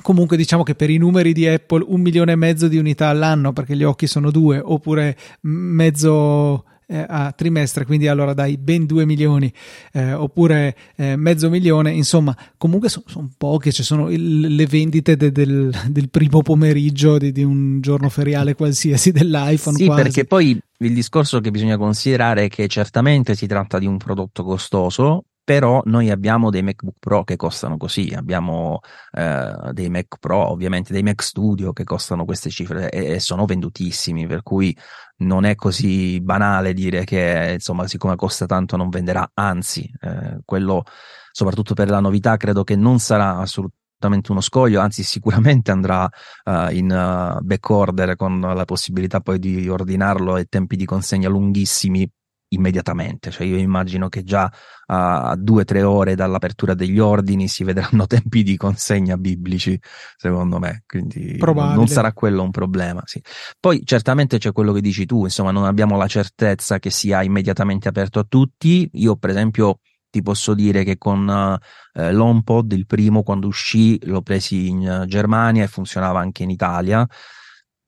comunque 0.00 0.36
diciamo 0.36 0.62
che 0.62 0.74
per 0.74 0.90
i 0.90 0.96
numeri 0.96 1.32
di 1.32 1.46
Apple 1.46 1.84
un 1.86 2.00
milione 2.00 2.32
e 2.32 2.36
mezzo 2.36 2.68
di 2.68 2.78
unità 2.78 3.08
all'anno 3.08 3.52
perché 3.52 3.76
gli 3.76 3.84
occhi 3.84 4.06
sono 4.06 4.30
due 4.30 4.60
oppure 4.62 5.16
mezzo 5.42 6.64
eh, 6.86 7.04
a 7.06 7.32
trimestre 7.32 7.84
quindi 7.84 8.08
allora 8.08 8.34
dai 8.34 8.58
ben 8.58 8.84
due 8.84 9.06
milioni 9.06 9.52
eh, 9.92 10.12
oppure 10.12 10.76
eh, 10.96 11.14
mezzo 11.16 11.48
milione 11.48 11.92
insomma 11.92 12.36
comunque 12.56 12.88
sono 12.88 13.04
son 13.06 13.30
poche 13.36 13.70
ci 13.70 13.84
sono 13.84 14.10
il, 14.10 14.54
le 14.54 14.66
vendite 14.66 15.16
de, 15.16 15.30
del, 15.30 15.72
del, 15.88 16.10
primo 16.10 16.42
pomeriggio 16.42 17.16
di, 17.16 17.30
di, 17.30 17.44
un 17.44 17.80
giorno 17.80 18.08
feriale 18.08 18.54
qualsiasi 18.54 19.12
dell'iPhone 19.12 19.76
sì 19.76 19.86
quasi. 19.86 20.02
perché 20.02 20.24
poi 20.24 20.58
il 20.78 20.94
discorso 20.94 21.40
che 21.40 21.50
bisogna 21.50 21.76
considerare 21.76 22.46
è 22.46 22.48
che 22.48 22.66
certamente 22.66 23.36
si 23.36 23.46
tratta 23.46 23.78
di 23.78 23.86
un 23.86 23.96
prodotto 23.96 24.42
costoso 24.42 25.26
però 25.42 25.80
noi 25.84 26.10
abbiamo 26.10 26.50
dei 26.50 26.62
MacBook 26.62 26.96
Pro 26.98 27.24
che 27.24 27.36
costano 27.36 27.76
così, 27.76 28.12
abbiamo 28.14 28.80
eh, 29.12 29.70
dei 29.72 29.88
Mac 29.90 30.18
Pro, 30.20 30.50
ovviamente 30.50 30.92
dei 30.92 31.02
Mac 31.02 31.22
Studio 31.22 31.72
che 31.72 31.84
costano 31.84 32.24
queste 32.24 32.50
cifre 32.50 32.90
e, 32.90 33.14
e, 33.14 33.20
sono 33.20 33.46
vendutissimi, 33.46 34.26
per 34.26 34.42
cui 34.42 34.76
non 35.18 35.44
è 35.44 35.54
così 35.54 36.20
banale 36.20 36.72
dire 36.72 37.04
che 37.04 37.52
insomma 37.54 37.86
siccome 37.86 38.16
costa 38.16 38.46
tanto 38.46 38.76
non 38.76 38.90
venderà, 38.90 39.28
anzi 39.34 39.90
eh, 40.00 40.38
quello 40.44 40.84
soprattutto 41.32 41.74
per 41.74 41.88
la 41.90 42.00
novità 42.00 42.36
credo 42.36 42.64
che 42.64 42.76
non 42.76 42.98
sarà 42.98 43.36
assolutamente 43.38 44.30
uno 44.30 44.40
scoglio, 44.40 44.80
anzi 44.80 45.02
sicuramente 45.02 45.70
andrà 45.70 46.08
uh, 46.44 46.70
in 46.70 46.86
uh, 46.86 47.42
back 47.44 47.68
order 47.68 48.16
con 48.16 48.40
la 48.40 48.64
possibilità 48.64 49.20
poi 49.20 49.38
di 49.38 49.68
ordinarlo 49.68 50.36
e 50.36 50.46
tempi 50.46 50.76
di 50.76 50.84
consegna 50.84 51.28
lunghissimi 51.28 52.10
immediatamente, 52.52 53.30
cioè 53.30 53.46
io 53.46 53.56
immagino 53.56 54.08
che 54.08 54.22
già 54.22 54.50
a 54.86 55.36
due 55.36 55.62
o 55.62 55.64
tre 55.64 55.82
ore 55.82 56.14
dall'apertura 56.16 56.74
degli 56.74 56.98
ordini 56.98 57.46
si 57.46 57.62
vedranno 57.64 58.06
tempi 58.08 58.42
di 58.42 58.56
consegna 58.56 59.16
biblici, 59.16 59.78
secondo 60.16 60.58
me, 60.58 60.82
quindi 60.86 61.36
Probabile. 61.38 61.76
non 61.76 61.86
sarà 61.86 62.12
quello 62.12 62.42
un 62.42 62.50
problema. 62.50 63.02
Sì. 63.04 63.22
Poi 63.58 63.82
certamente 63.84 64.38
c'è 64.38 64.52
quello 64.52 64.72
che 64.72 64.80
dici 64.80 65.06
tu, 65.06 65.24
insomma 65.24 65.50
non 65.50 65.64
abbiamo 65.64 65.96
la 65.96 66.08
certezza 66.08 66.78
che 66.78 66.90
sia 66.90 67.22
immediatamente 67.22 67.88
aperto 67.88 68.18
a 68.18 68.26
tutti, 68.28 68.88
io 68.94 69.16
per 69.16 69.30
esempio 69.30 69.78
ti 70.10 70.22
posso 70.22 70.54
dire 70.54 70.82
che 70.82 70.98
con 70.98 71.28
uh, 71.28 72.00
l'HomePod, 72.00 72.72
il 72.72 72.86
primo 72.86 73.22
quando 73.22 73.46
uscì, 73.46 73.96
l'ho 74.06 74.22
presi 74.22 74.68
in 74.68 75.02
uh, 75.02 75.06
Germania 75.06 75.62
e 75.62 75.68
funzionava 75.68 76.18
anche 76.18 76.42
in 76.42 76.50
Italia 76.50 77.06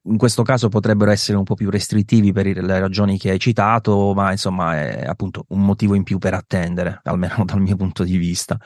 in 0.04 0.16
questo 0.16 0.42
caso 0.42 0.68
potrebbero 0.68 1.11
essere 1.11 1.38
un 1.38 1.44
po' 1.44 1.54
più 1.54 1.71
restrittivi 1.71 2.32
per 2.32 2.47
le 2.47 2.78
ragioni 2.80 3.18
che 3.18 3.30
hai 3.30 3.38
citato, 3.38 4.12
ma 4.14 4.30
insomma 4.32 4.75
è 4.75 5.04
appunto 5.06 5.44
un 5.49 5.64
motivo 5.64 5.94
in 5.94 6.02
più 6.02 6.18
per 6.18 6.35
attendere, 6.35 7.00
almeno 7.04 7.44
dal 7.47 7.61
mio 7.61 7.76
punto 7.76 8.02
di 8.02 8.16
vista. 8.16 8.59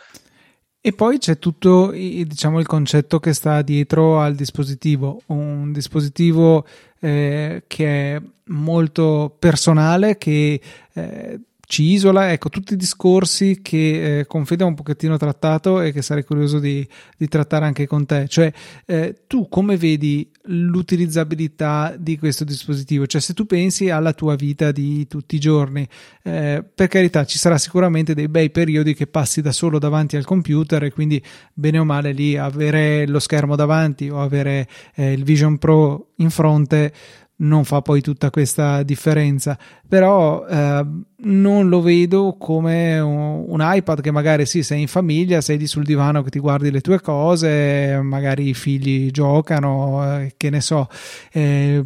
E 0.81 0.93
poi 0.93 1.19
c'è 1.19 1.39
tutto 1.39 1.91
diciamo, 1.91 2.61
il 2.61 2.67
concetto 2.67 3.19
che 3.19 3.33
sta 3.33 3.61
dietro 3.63 4.21
al 4.21 4.37
dispositivo, 4.37 5.21
un 5.27 5.73
dispositivo 5.73 6.65
eh, 7.01 7.65
che 7.67 8.15
è 8.15 8.23
molto 8.45 9.35
personale, 9.37 10.17
che 10.17 10.61
eh, 10.93 11.41
ci 11.69 11.83
isola, 11.83 12.31
ecco, 12.31 12.49
tutti 12.49 12.75
i 12.75 12.77
discorsi 12.77 13.59
che 13.61 14.21
eh, 14.21 14.27
Confede 14.27 14.63
ha 14.63 14.67
un 14.69 14.75
pochettino 14.75 15.17
trattato 15.17 15.81
e 15.81 15.91
che 15.91 16.01
sarei 16.01 16.25
curioso 16.25 16.61
di, 16.61 16.87
di 17.17 17.27
trattare 17.27 17.65
anche 17.65 17.89
con 17.89 18.07
te. 18.07 18.29
Cioè, 18.29 18.53
eh, 18.87 19.23
tu 19.27 19.49
come 19.49 19.77
vedi 19.77 20.31
l'utilizzabilità 20.45 21.97
di 21.99 22.19
questo 22.19 22.45
dispositivo? 22.45 23.07
Cioè, 23.07 23.21
se 23.21 23.35
tu 23.35 23.47
pensi 23.47 23.91
alla 23.91 24.13
tua 24.13 24.37
vita 24.37 24.71
di 24.71 25.09
tutti 25.09 25.35
i 25.35 25.41
giorni, 25.41 25.87
eh, 26.23 26.65
per 26.73 26.87
carità, 26.87 27.25
ci 27.25 27.37
sarà 27.37 27.59
sicuramente 27.59 28.15
dei 28.15 28.29
bei 28.29 28.51
periodi 28.51 28.95
che 28.95 29.09
passi 29.09 29.43
da 29.43 29.51
solo 29.51 29.81
davanti 29.81 30.17
al 30.17 30.25
computer 30.25 30.85
e 30.85 30.93
quindi 30.93 31.21
bene 31.53 31.81
o 31.81 31.85
male 31.85 32.13
lì 32.13 32.37
avere 32.37 33.09
lo 33.09 33.19
schermo 33.19 33.57
davanti 33.57 34.09
o 34.09 34.21
avere 34.21 34.69
eh, 34.95 35.11
il 35.11 35.25
Vision 35.25 35.59
Pro 35.59 36.13
in 36.19 36.31
fronte 36.31 36.93
non 37.39 37.65
fa 37.65 37.83
poi 37.83 38.01
tutta 38.01 38.31
questa 38.31 38.83
differenza, 38.83 39.59
però 39.87 40.47
eh, 40.47 40.87
non 41.19 41.69
lo 41.69 41.83
vedo 41.83 42.37
come 42.39 42.99
un, 42.99 43.45
un, 43.49 43.61
iPad 43.61 44.01
che 44.01 44.11
magari 44.11 44.47
sì, 44.47 44.63
sei 44.63 44.83
in 44.83 44.89
famiglia, 44.89 45.41
sei 45.41 45.59
lì 45.59 45.67
sul 45.67 45.85
divano 45.85 46.23
che 46.23 46.31
ti 46.31 46.39
guardi 46.39 46.71
le 46.71 46.81
tue 46.81 47.01
cose, 47.01 48.01
magari 48.03 48.49
i 48.49 48.55
figli 48.55 49.11
giocano, 49.11 50.21
eh, 50.21 50.35
che 50.37 50.51
ne 50.51 50.61
so. 50.61 50.89
Eh, 51.33 51.85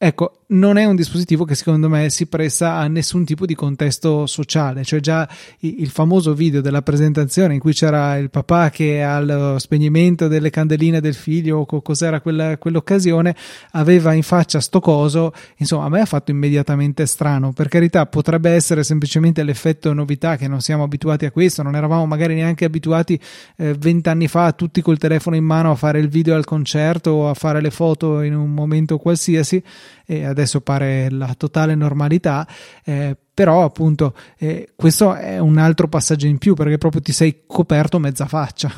Ecco, 0.00 0.42
non 0.50 0.76
è 0.76 0.84
un 0.84 0.94
dispositivo 0.94 1.44
che 1.44 1.56
secondo 1.56 1.88
me 1.88 2.08
si 2.08 2.26
presta 2.26 2.76
a 2.76 2.86
nessun 2.86 3.24
tipo 3.24 3.44
di 3.44 3.56
contesto 3.56 4.26
sociale, 4.26 4.84
cioè 4.84 5.00
già 5.00 5.28
il 5.58 5.88
famoso 5.88 6.34
video 6.34 6.60
della 6.60 6.82
presentazione 6.82 7.54
in 7.54 7.60
cui 7.60 7.72
c'era 7.72 8.16
il 8.16 8.30
papà 8.30 8.70
che 8.70 9.02
al 9.02 9.56
spegnimento 9.58 10.28
delle 10.28 10.50
candeline 10.50 11.00
del 11.00 11.14
figlio 11.14 11.66
o 11.68 11.82
cos'era 11.82 12.20
quella, 12.20 12.58
quell'occasione 12.58 13.34
aveva 13.72 14.12
in 14.12 14.22
faccia 14.22 14.60
sto 14.60 14.78
coso, 14.78 15.32
insomma 15.56 15.86
a 15.86 15.88
me 15.88 16.00
ha 16.00 16.06
fatto 16.06 16.30
immediatamente 16.30 17.04
strano, 17.04 17.52
per 17.52 17.66
carità 17.66 18.06
potrebbe 18.06 18.50
essere 18.50 18.84
semplicemente 18.84 19.42
l'effetto 19.42 19.92
novità 19.92 20.36
che 20.36 20.46
non 20.46 20.60
siamo 20.60 20.84
abituati 20.84 21.26
a 21.26 21.32
questo, 21.32 21.64
non 21.64 21.74
eravamo 21.74 22.06
magari 22.06 22.34
neanche 22.34 22.64
abituati 22.64 23.18
eh, 23.56 23.74
vent'anni 23.74 24.26
eh, 24.26 24.28
fa 24.28 24.52
tutti 24.52 24.80
col 24.80 24.96
telefono 24.96 25.34
in 25.34 25.44
mano 25.44 25.72
a 25.72 25.74
fare 25.74 25.98
il 25.98 26.08
video 26.08 26.36
al 26.36 26.44
concerto 26.44 27.10
o 27.10 27.28
a 27.28 27.34
fare 27.34 27.60
le 27.60 27.70
foto 27.70 28.22
in 28.22 28.36
un 28.36 28.54
momento 28.54 28.96
qualsiasi 28.96 29.60
e 30.04 30.24
adesso 30.24 30.60
pare 30.60 31.10
la 31.10 31.34
totale 31.36 31.74
normalità, 31.74 32.46
eh, 32.84 33.16
però 33.32 33.64
appunto 33.64 34.14
eh, 34.38 34.72
questo 34.74 35.14
è 35.14 35.38
un 35.38 35.58
altro 35.58 35.88
passaggio 35.88 36.26
in 36.26 36.38
più 36.38 36.54
perché 36.54 36.78
proprio 36.78 37.00
ti 37.00 37.12
sei 37.12 37.44
coperto 37.46 37.98
mezza 37.98 38.26
faccia. 38.26 38.70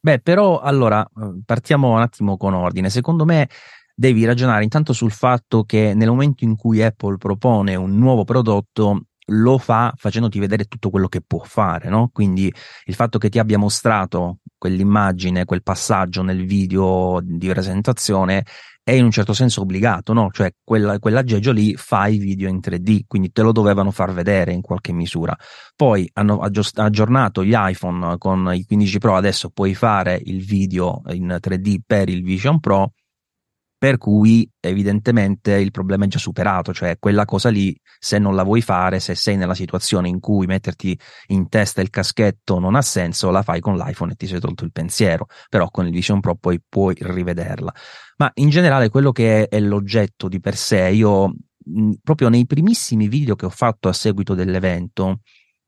Beh, 0.00 0.18
però 0.18 0.58
allora 0.58 1.08
partiamo 1.44 1.92
un 1.92 2.00
attimo 2.00 2.36
con 2.36 2.54
ordine. 2.54 2.90
Secondo 2.90 3.24
me 3.24 3.48
devi 3.94 4.24
ragionare 4.24 4.64
intanto 4.64 4.92
sul 4.92 5.12
fatto 5.12 5.62
che 5.62 5.94
nel 5.94 6.08
momento 6.08 6.44
in 6.44 6.56
cui 6.56 6.82
Apple 6.82 7.18
propone 7.18 7.76
un 7.76 7.96
nuovo 7.98 8.24
prodotto 8.24 9.02
lo 9.26 9.58
fa 9.58 9.92
facendoti 9.96 10.38
vedere 10.38 10.64
tutto 10.64 10.90
quello 10.90 11.06
che 11.06 11.20
può 11.20 11.40
fare, 11.44 11.88
no? 11.88 12.10
Quindi 12.12 12.52
il 12.84 12.94
fatto 12.94 13.18
che 13.18 13.28
ti 13.28 13.38
abbia 13.38 13.58
mostrato 13.58 14.38
quell'immagine, 14.62 15.44
quel 15.44 15.64
passaggio 15.64 16.22
nel 16.22 16.46
video 16.46 17.18
di 17.20 17.48
presentazione 17.48 18.44
è 18.84 18.92
in 18.92 19.02
un 19.02 19.10
certo 19.10 19.32
senso 19.32 19.62
obbligato, 19.62 20.12
no? 20.12 20.30
Cioè 20.30 20.52
quella, 20.62 21.00
quell'aggeggio 21.00 21.50
lì 21.50 21.74
fa 21.74 22.06
i 22.06 22.18
video 22.18 22.48
in 22.48 22.60
3D, 22.62 23.00
quindi 23.08 23.32
te 23.32 23.42
lo 23.42 23.50
dovevano 23.50 23.90
far 23.90 24.12
vedere 24.12 24.52
in 24.52 24.60
qualche 24.60 24.92
misura. 24.92 25.36
Poi 25.74 26.08
hanno 26.12 26.38
aggiornato 26.38 27.42
gli 27.44 27.54
iPhone 27.56 28.18
con 28.18 28.52
i 28.54 28.64
15 28.64 28.98
Pro, 28.98 29.16
adesso 29.16 29.50
puoi 29.50 29.74
fare 29.74 30.20
il 30.26 30.44
video 30.44 31.02
in 31.08 31.36
3D 31.42 31.78
per 31.84 32.08
il 32.08 32.22
Vision 32.22 32.60
Pro 32.60 32.92
per 33.82 33.98
cui 33.98 34.48
evidentemente 34.60 35.54
il 35.54 35.72
problema 35.72 36.04
è 36.04 36.06
già 36.06 36.18
superato, 36.18 36.72
cioè 36.72 36.98
quella 37.00 37.24
cosa 37.24 37.48
lì, 37.48 37.76
se 37.98 38.20
non 38.20 38.36
la 38.36 38.44
vuoi 38.44 38.62
fare, 38.62 39.00
se 39.00 39.16
sei 39.16 39.36
nella 39.36 39.56
situazione 39.56 40.06
in 40.08 40.20
cui 40.20 40.46
metterti 40.46 40.96
in 41.30 41.48
testa 41.48 41.80
il 41.80 41.90
caschetto 41.90 42.60
non 42.60 42.76
ha 42.76 42.80
senso, 42.80 43.32
la 43.32 43.42
fai 43.42 43.58
con 43.58 43.76
l'iPhone 43.76 44.12
e 44.12 44.14
ti 44.14 44.28
sei 44.28 44.38
tolto 44.38 44.62
il 44.62 44.70
pensiero, 44.70 45.26
però 45.48 45.68
con 45.68 45.84
il 45.86 45.90
Vision 45.90 46.20
Pro 46.20 46.36
poi 46.36 46.62
puoi 46.64 46.94
rivederla. 46.96 47.74
Ma 48.18 48.30
in 48.34 48.50
generale 48.50 48.88
quello 48.88 49.10
che 49.10 49.48
è, 49.48 49.56
è 49.56 49.58
l'oggetto 49.58 50.28
di 50.28 50.38
per 50.38 50.54
sé, 50.54 50.90
io 50.90 51.34
mh, 51.64 51.90
proprio 52.04 52.28
nei 52.28 52.46
primissimi 52.46 53.08
video 53.08 53.34
che 53.34 53.46
ho 53.46 53.50
fatto 53.50 53.88
a 53.88 53.92
seguito 53.92 54.34
dell'evento, 54.34 55.22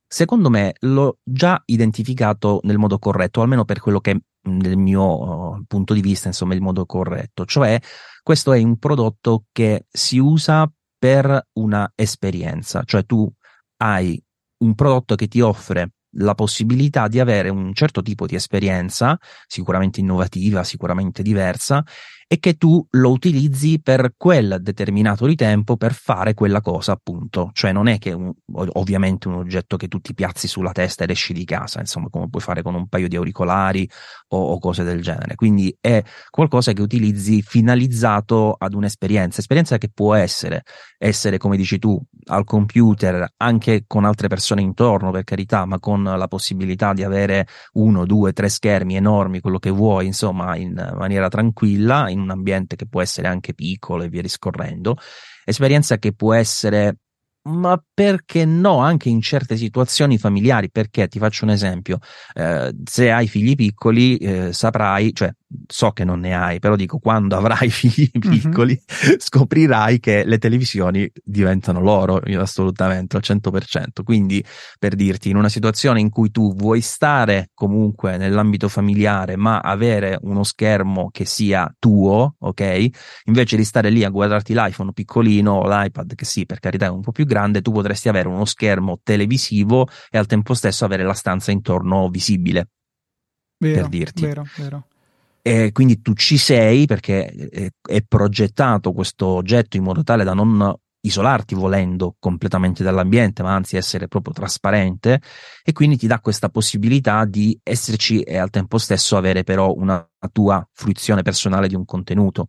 secondo 0.07 0.51
me 0.51 0.75
l'ho 0.83 1.19
già 1.25 1.61
identificato 1.65 2.61
nel 2.63 2.79
modo 2.79 2.97
corretto, 3.01 3.43
almeno 3.43 3.65
per 3.65 3.81
quello 3.81 3.99
che 3.99 4.21
nel 4.45 4.77
mio 4.77 5.53
uh, 5.53 5.65
punto 5.67 5.95
di 5.95 6.01
vista, 6.01 6.29
insomma, 6.29 6.55
il 6.55 6.61
modo 6.61 6.87
corretto. 6.87 7.45
Cioè, 7.45 7.81
questo 8.23 8.53
è 8.53 8.63
un 8.63 8.79
prodotto 8.79 9.47
che 9.53 9.87
si 9.91 10.19
usa 10.19 10.71
per 10.99 11.49
una 11.55 11.93
esperienza, 11.95 12.83
cioè 12.85 13.05
tu 13.05 13.31
hai 13.79 14.23
un 14.59 14.75
prodotto 14.75 15.15
che 15.15 15.29
ti 15.29 15.41
offre 15.41 15.93
la 16.17 16.35
possibilità 16.35 17.09
di 17.09 17.21
avere 17.21 17.49
un 17.49 17.75
certo 17.75 18.01
tipo 18.01 18.27
di 18.27 18.35
esperienza, 18.35 19.19
sicuramente 19.47 20.01
innovativa, 20.01 20.65
sicuramente 20.65 21.23
diversa, 21.23 21.85
e 22.35 22.41
che 22.41 22.57
tu 22.57 22.85
lo 22.91 23.11
utilizzi 23.11 23.81
per 23.81 24.15
quel 24.17 24.59
determinato 24.61 25.25
di 25.25 25.37
tempo 25.37 25.77
per 25.77 25.95
fare 25.95 26.35
quella 26.35 26.61
cosa, 26.61 26.91
appunto. 26.91 27.51
Cioè 27.53 27.71
non 27.71 27.87
è 27.87 27.99
che 27.99 28.11
un, 28.11 28.33
ovviamente 28.55 29.29
un 29.29 29.35
oggetto 29.35 29.77
che 29.77 29.87
tu 29.87 30.01
ti 30.01 30.15
piazzi 30.15 30.49
sulla 30.49 30.73
testa 30.73 31.05
ed 31.05 31.11
esci 31.11 31.33
di 31.33 31.45
casa, 31.45 31.79
insomma, 31.79 32.09
come 32.09 32.29
puoi 32.29 32.43
fare 32.43 32.63
con 32.63 32.75
un 32.75 32.89
paio 32.89 33.07
di 33.07 33.15
auricolari 33.15 33.89
o, 34.31 34.37
o 34.37 34.59
cose 34.59 34.83
del 34.83 35.01
genere. 35.01 35.37
Quindi 35.37 35.77
è 35.81 36.03
qualcosa 36.29 36.73
che 36.73 36.83
utilizzi 36.83 37.41
finalizzato 37.41 38.57
ad 38.59 38.75
un'esperienza, 38.75 39.39
esperienza 39.39 39.79
che 39.79 39.91
può 39.95 40.15
essere 40.15 40.65
essere, 41.05 41.37
come 41.37 41.57
dici 41.57 41.79
tu, 41.79 42.01
al 42.27 42.45
computer 42.45 43.27
anche 43.37 43.85
con 43.87 44.05
altre 44.05 44.29
persone 44.29 44.63
intorno, 44.63 45.11
per 45.11 45.25
carità, 45.25 45.65
ma 45.65 45.79
con 45.79 46.03
la 46.03 46.29
possibilità 46.29 46.93
di 46.93 47.03
avere 47.03 47.47
uno, 47.73 48.05
due, 48.07 48.33
tre 48.33 48.49
schermi 48.49 48.97
enormi, 48.97 49.41
quello 49.41 49.59
che 49.59 49.71
vuoi, 49.71 50.07
insomma, 50.07 50.57
in 50.57 50.75
maniera 50.97 51.29
tranquilla, 51.29 52.09
in 52.09 52.21
un 52.21 52.31
ambiente 52.31 52.77
che 52.77 52.87
può 52.87 53.03
essere 53.03 53.29
anche 53.29 53.55
piccolo 53.55 54.03
e 54.03 54.09
via 54.09 54.23
discorrendo. 54.23 54.97
Esperienza 55.45 55.99
che 55.99 56.15
può 56.15 56.33
essere 56.33 56.97
ma 57.45 57.83
perché 57.93 58.45
no, 58.45 58.79
anche 58.79 59.09
in 59.09 59.21
certe 59.21 59.57
situazioni 59.57 60.19
familiari, 60.19 60.71
perché 60.71 61.09
ti 61.09 61.19
faccio 61.19 61.45
un 61.45 61.51
esempio, 61.51 61.99
eh, 62.35 62.75
se 62.85 63.11
hai 63.11 63.29
figli 63.29 63.55
piccoli 63.55 64.17
eh, 64.17 64.53
saprai, 64.53 65.13
cioè 65.15 65.33
so 65.67 65.93
che 65.93 66.05
non 66.05 66.21
ne 66.21 66.35
hai, 66.35 66.59
però 66.59 66.77
dico 66.77 66.99
quando 66.99 67.37
avrai 67.37 67.69
figli 67.71 68.11
mhm. 68.13 68.31
piccoli 68.31 68.81
mm-hmm. 68.81 69.17
scoprirai 69.19 70.01
che 70.01 70.25
le 70.25 70.39
televisioni 70.39 71.11
diventano 71.23 71.81
loro 71.81 72.21
assolutamente 72.39 73.17
al 73.17 73.23
100%. 73.25 74.03
Quindi 74.03 74.45
per 74.79 74.95
dirti, 74.95 75.31
in 75.31 75.37
una 75.37 75.49
situazione 75.49 76.01
in 76.01 76.11
cui 76.11 76.31
tu 76.31 76.55
vuoi 76.55 76.81
stare 76.81 77.51
comunque 77.55 78.17
nell'ambito 78.17 78.69
familiare 78.69 79.37
ma 79.37 79.59
avere 79.59 80.19
uno 80.23 80.43
schermo 80.45 81.11
che 81.11 81.25
sia 81.25 81.73
tuo, 81.79 82.37
ok? 82.39 82.87
Invece 83.25 83.57
di 83.57 83.65
stare 83.65 83.91
lì 83.91 84.05
a 84.05 84.09
guardarti 84.09 84.55
l'iPhone 84.55 84.93
piccolino 84.93 85.53
o 85.53 85.69
l'iPad 85.69 86.15
che 86.15 86.25
sì, 86.25 86.47
per 86.47 86.61
carità 86.61 86.87
è 86.87 86.91
un 86.91 87.01
po' 87.01 87.13
più 87.13 87.25
grande, 87.25 87.34
tu 87.61 87.73
potresti 87.73 88.09
avere 88.09 88.29
uno 88.29 88.45
schermo 88.45 89.01
televisivo 89.03 89.89
e 90.11 90.19
al 90.19 90.27
tempo 90.27 90.55
stesso 90.55 90.85
avere 90.85 91.05
la 91.05 91.15
stanza 91.15 91.51
intorno 91.51 92.09
visibile. 92.09 92.69
Vero, 93.59 93.81
per 93.81 93.89
dirti. 93.89 94.23
Vero, 94.23 94.45
vero. 94.57 94.87
E 95.43 95.73
quindi 95.73 96.01
tu 96.01 96.15
ci 96.15 96.39
sei 96.39 96.87
perché 96.87 97.71
è 97.81 98.03
progettato 98.03 98.93
questo 98.93 99.27
oggetto 99.27 99.77
in 99.77 99.83
modo 99.83 100.03
tale 100.03 100.25
da 100.25 100.33
non 100.33 100.75
isolarti 101.05 101.55
volendo 101.55 102.17
completamente 102.19 102.83
dall'ambiente, 102.83 103.43
ma 103.43 103.55
anzi 103.55 103.77
essere 103.77 104.09
proprio 104.09 104.33
trasparente 104.33 105.21
e 105.63 105.73
quindi 105.73 105.99
ti 105.99 106.07
dà 106.07 106.19
questa 106.21 106.49
possibilità 106.49 107.27
di 107.27 107.59
esserci 107.63 108.23
e 108.23 108.39
al 108.39 108.51
tempo 108.51 108.79
stesso 108.79 109.17
avere 109.17 109.45
però 109.45 109.75
una 109.75 110.07
tua 110.33 110.67
fruizione 110.73 111.21
personale 111.23 111.69
di 111.69 111.75
un 111.75 111.85
contenuto. 111.85 112.49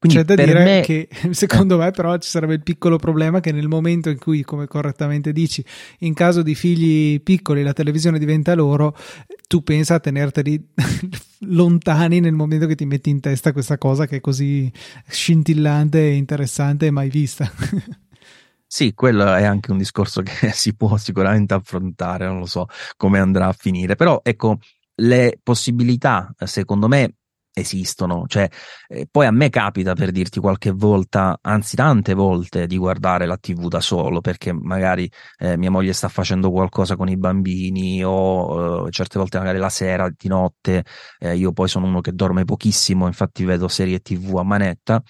Quindi 0.00 0.16
C'è 0.16 0.24
da 0.24 0.34
dire 0.34 0.64
me... 0.64 0.80
che 0.80 1.08
secondo 1.32 1.76
me 1.76 1.90
però 1.90 2.16
ci 2.16 2.30
sarebbe 2.30 2.54
il 2.54 2.62
piccolo 2.62 2.96
problema 2.96 3.40
che 3.40 3.52
nel 3.52 3.68
momento 3.68 4.08
in 4.08 4.18
cui, 4.18 4.42
come 4.42 4.66
correttamente 4.66 5.30
dici, 5.30 5.62
in 5.98 6.14
caso 6.14 6.40
di 6.40 6.54
figli 6.54 7.20
piccoli 7.20 7.62
la 7.62 7.74
televisione 7.74 8.18
diventa 8.18 8.54
loro, 8.54 8.96
tu 9.46 9.62
pensa 9.62 9.96
a 9.96 10.00
tenerteli 10.00 10.68
lontani 11.52 12.18
nel 12.20 12.32
momento 12.32 12.66
che 12.66 12.76
ti 12.76 12.86
metti 12.86 13.10
in 13.10 13.20
testa 13.20 13.52
questa 13.52 13.76
cosa 13.76 14.06
che 14.06 14.16
è 14.16 14.20
così 14.20 14.72
scintillante 15.06 15.98
e 15.98 16.14
interessante 16.14 16.86
e 16.86 16.90
mai 16.90 17.10
vista. 17.10 17.50
Sì, 18.72 18.94
quello 18.94 19.34
è 19.34 19.42
anche 19.42 19.72
un 19.72 19.78
discorso 19.78 20.22
che 20.22 20.52
si 20.52 20.76
può 20.76 20.96
sicuramente 20.96 21.54
affrontare, 21.54 22.26
non 22.26 22.38
lo 22.38 22.46
so 22.46 22.68
come 22.96 23.18
andrà 23.18 23.48
a 23.48 23.52
finire, 23.52 23.96
però 23.96 24.20
ecco, 24.22 24.58
le 25.00 25.40
possibilità, 25.42 26.32
secondo 26.44 26.86
me, 26.86 27.16
esistono. 27.52 28.24
Cioè, 28.26 28.48
eh, 28.88 29.06
poi 29.10 29.26
a 29.26 29.30
me 29.30 29.50
capita 29.50 29.94
per 29.94 30.10
dirti 30.10 30.40
qualche 30.40 30.70
volta, 30.70 31.38
anzi 31.42 31.76
tante 31.76 32.14
volte, 32.14 32.66
di 32.66 32.76
guardare 32.76 33.26
la 33.26 33.36
TV 33.36 33.68
da 33.68 33.80
solo 33.80 34.20
perché 34.20 34.52
magari 34.52 35.10
eh, 35.38 35.56
mia 35.56 35.70
moglie 35.70 35.92
sta 35.92 36.08
facendo 36.08 36.50
qualcosa 36.50 36.96
con 36.96 37.08
i 37.08 37.16
bambini 37.16 38.04
o 38.04 38.86
eh, 38.86 38.90
certe 38.90 39.18
volte 39.18 39.38
magari 39.38 39.58
la 39.58 39.68
sera, 39.68 40.08
di 40.16 40.28
notte, 40.28 40.84
eh, 41.18 41.36
io 41.36 41.52
poi 41.52 41.68
sono 41.68 41.86
uno 41.86 42.00
che 42.00 42.12
dorme 42.12 42.44
pochissimo, 42.44 43.06
infatti 43.06 43.44
vedo 43.44 43.68
serie 43.68 44.00
TV 44.00 44.36
a 44.38 44.42
manetta. 44.42 45.02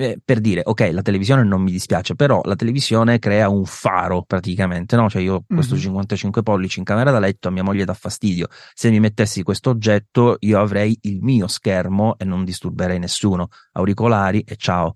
Eh, 0.00 0.18
per 0.24 0.40
dire, 0.40 0.62
ok, 0.64 0.90
la 0.92 1.02
televisione 1.02 1.44
non 1.44 1.62
mi 1.62 1.70
dispiace, 1.70 2.14
però 2.14 2.40
la 2.44 2.56
televisione 2.56 3.18
crea 3.18 3.48
un 3.48 3.64
faro 3.64 4.22
praticamente, 4.22 4.96
no? 4.96 5.08
Cioè 5.08 5.22
io 5.22 5.34
ho 5.34 5.44
questo 5.46 5.74
mm-hmm. 5.74 5.84
55 5.84 6.42
pollici 6.42 6.78
in 6.78 6.84
camera 6.84 7.10
da 7.10 7.18
letto, 7.18 7.48
a 7.48 7.50
mia 7.50 7.62
moglie 7.62 7.84
dà 7.84 7.94
fastidio. 7.94 8.48
Se 8.74 8.90
mi 8.90 9.00
mettessi 9.00 9.42
questo 9.42 9.70
oggetto, 9.70 10.36
io 10.40 10.58
avrei 10.58 10.96
il 11.02 11.22
mio 11.22 11.46
schermo 11.46 12.16
e 12.18 12.24
non 12.24 12.44
disturberei 12.44 12.98
nessuno. 12.98 13.48
Auricolari 13.72 14.40
e 14.40 14.56
ciao. 14.56 14.94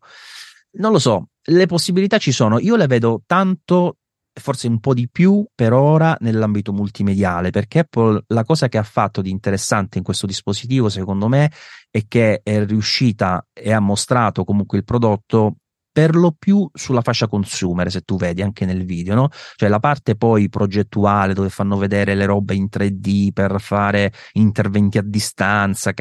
Non 0.76 0.92
lo 0.92 0.98
so, 0.98 1.28
le 1.42 1.66
possibilità 1.66 2.18
ci 2.18 2.32
sono. 2.32 2.58
Io 2.58 2.76
le 2.76 2.86
vedo 2.86 3.22
tanto 3.26 3.98
forse 4.38 4.68
un 4.68 4.80
po' 4.80 4.94
di 4.94 5.08
più 5.10 5.46
per 5.54 5.72
ora 5.72 6.16
nell'ambito 6.20 6.72
multimediale, 6.72 7.50
perché 7.50 7.80
Apple 7.80 8.24
la 8.28 8.44
cosa 8.44 8.68
che 8.68 8.78
ha 8.78 8.82
fatto 8.82 9.22
di 9.22 9.30
interessante 9.30 9.98
in 9.98 10.04
questo 10.04 10.26
dispositivo, 10.26 10.88
secondo 10.88 11.28
me, 11.28 11.50
è 11.90 12.02
che 12.08 12.40
è 12.42 12.64
riuscita 12.64 13.46
e 13.52 13.72
ha 13.72 13.80
mostrato 13.80 14.44
comunque 14.44 14.78
il 14.78 14.84
prodotto 14.84 15.56
per 15.94 16.16
lo 16.16 16.34
più 16.36 16.68
sulla 16.74 17.02
fascia 17.02 17.28
consumer, 17.28 17.88
se 17.88 18.00
tu 18.00 18.16
vedi 18.16 18.42
anche 18.42 18.64
nel 18.64 18.84
video, 18.84 19.14
no? 19.14 19.28
Cioè 19.54 19.68
la 19.68 19.78
parte 19.78 20.16
poi 20.16 20.48
progettuale 20.48 21.34
dove 21.34 21.50
fanno 21.50 21.76
vedere 21.76 22.16
le 22.16 22.26
robe 22.26 22.56
in 22.56 22.66
3D 22.68 23.28
per 23.32 23.60
fare 23.60 24.12
interventi 24.32 24.98
a 24.98 25.02
distanza, 25.02 25.92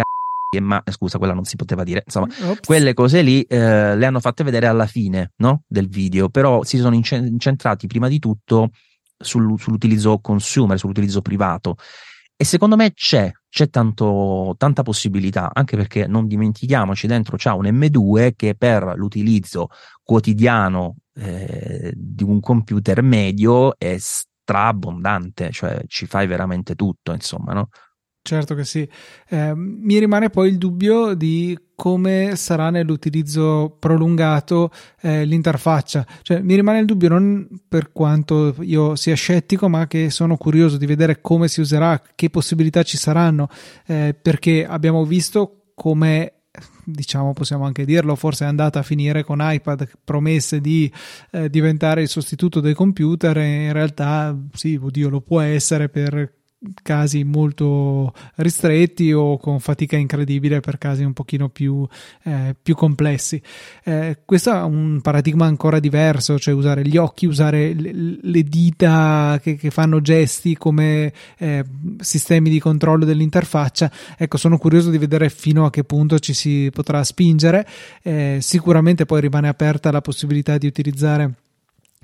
ma 0.59 0.81
scusa, 0.85 1.17
quella 1.17 1.33
non 1.33 1.45
si 1.45 1.55
poteva 1.55 1.83
dire. 1.83 2.03
Insomma, 2.05 2.27
Ops. 2.49 2.65
quelle 2.65 2.93
cose 2.93 3.21
lì 3.21 3.41
eh, 3.43 3.95
le 3.95 4.05
hanno 4.05 4.19
fatte 4.19 4.43
vedere 4.43 4.67
alla 4.67 4.87
fine 4.87 5.31
no? 5.37 5.63
del 5.67 5.87
video, 5.87 6.29
però 6.29 6.63
si 6.63 6.77
sono 6.77 6.95
incentrati 6.95 7.87
prima 7.87 8.07
di 8.07 8.19
tutto 8.19 8.69
sul, 9.17 9.59
sull'utilizzo 9.59 10.19
consumer, 10.19 10.77
sull'utilizzo 10.77 11.21
privato. 11.21 11.75
E 12.35 12.45
secondo 12.45 12.75
me 12.75 12.93
c'è, 12.93 13.31
c'è 13.47 13.69
tanto, 13.69 14.55
tanta 14.57 14.81
possibilità, 14.81 15.51
anche 15.53 15.77
perché 15.77 16.07
non 16.07 16.27
dimentichiamoci, 16.27 17.07
dentro 17.07 17.37
c'è 17.37 17.51
un 17.51 17.65
M2 17.65 18.33
che 18.35 18.55
per 18.55 18.93
l'utilizzo 18.95 19.69
quotidiano 20.01 20.97
eh, 21.15 21.93
di 21.95 22.23
un 22.23 22.39
computer 22.39 23.01
medio 23.01 23.77
è 23.77 23.97
straabbondante, 23.97 25.51
cioè 25.51 25.83
ci 25.87 26.05
fai 26.05 26.27
veramente 26.27 26.75
tutto, 26.75 27.13
insomma, 27.13 27.53
no? 27.53 27.69
Certo 28.25 28.55
che 28.55 28.63
sì. 28.63 28.87
Eh, 29.27 29.51
mi 29.53 29.99
rimane 29.99 30.29
poi 30.29 30.47
il 30.47 30.57
dubbio 30.57 31.13
di 31.13 31.59
come 31.75 32.37
sarà 32.37 32.69
nell'utilizzo 32.69 33.75
prolungato 33.77 34.71
eh, 35.01 35.25
l'interfaccia. 35.25 36.07
Cioè, 36.21 36.39
mi 36.39 36.55
rimane 36.55 36.79
il 36.79 36.85
dubbio 36.85 37.09
non 37.09 37.45
per 37.67 37.91
quanto 37.91 38.55
io 38.61 38.95
sia 38.95 39.15
scettico, 39.15 39.67
ma 39.67 39.87
che 39.87 40.09
sono 40.09 40.37
curioso 40.37 40.77
di 40.77 40.85
vedere 40.85 41.19
come 41.19 41.49
si 41.49 41.59
userà, 41.59 42.01
che 42.15 42.29
possibilità 42.29 42.81
ci 42.83 42.95
saranno, 42.95 43.49
eh, 43.87 44.15
perché 44.19 44.65
abbiamo 44.65 45.03
visto 45.03 45.71
come 45.75 46.43
diciamo 46.85 47.33
possiamo 47.33 47.65
anche 47.65 47.83
dirlo, 47.83 48.15
forse 48.15 48.45
è 48.45 48.47
andata 48.47 48.79
a 48.79 48.83
finire 48.83 49.23
con 49.25 49.39
iPad 49.41 49.89
promesse 50.01 50.61
di 50.61 50.89
eh, 51.31 51.49
diventare 51.49 52.03
il 52.03 52.07
sostituto 52.07 52.61
del 52.61 52.75
computer 52.75 53.37
e 53.37 53.65
in 53.65 53.73
realtà 53.73 54.37
sì, 54.53 54.79
oddio, 54.81 55.09
lo 55.09 55.19
può 55.19 55.41
essere 55.41 55.89
per 55.89 56.41
casi 56.81 57.23
molto 57.23 58.13
ristretti 58.35 59.11
o 59.11 59.37
con 59.37 59.59
fatica 59.59 59.97
incredibile 59.97 60.59
per 60.59 60.77
casi 60.77 61.03
un 61.03 61.13
pochino 61.13 61.49
più, 61.49 61.85
eh, 62.23 62.55
più 62.61 62.75
complessi. 62.75 63.41
Eh, 63.83 64.19
questo 64.25 64.51
è 64.51 64.61
un 64.61 65.01
paradigma 65.01 65.45
ancora 65.45 65.79
diverso, 65.79 66.39
cioè 66.39 66.53
usare 66.53 66.85
gli 66.85 66.97
occhi, 66.97 67.25
usare 67.25 67.73
le, 67.73 68.43
dita 68.43 69.39
che, 69.41 69.55
che, 69.55 69.69
fanno 69.71 70.01
gesti 70.01 70.55
come 70.55 71.11
eh, 71.37 71.63
sistemi 71.99 72.49
di 72.49 72.59
controllo 72.59 73.05
dell'interfaccia. 73.05 73.91
Ecco, 74.17 74.37
sono 74.37 74.57
curioso 74.57 74.89
di 74.89 74.97
vedere 74.97 75.29
fino 75.29 75.65
a 75.65 75.69
che 75.69 75.83
punto 75.83 76.19
ci 76.19 76.33
si 76.33 76.69
potrà 76.71 77.03
spingere. 77.03 77.67
Eh, 78.01 78.37
sicuramente 78.41 79.05
poi 79.05 79.21
rimane 79.21 79.47
aperta 79.47 79.91
la 79.91 80.01
possibilità 80.01 80.57
di 80.57 80.67
utilizzare 80.67 81.42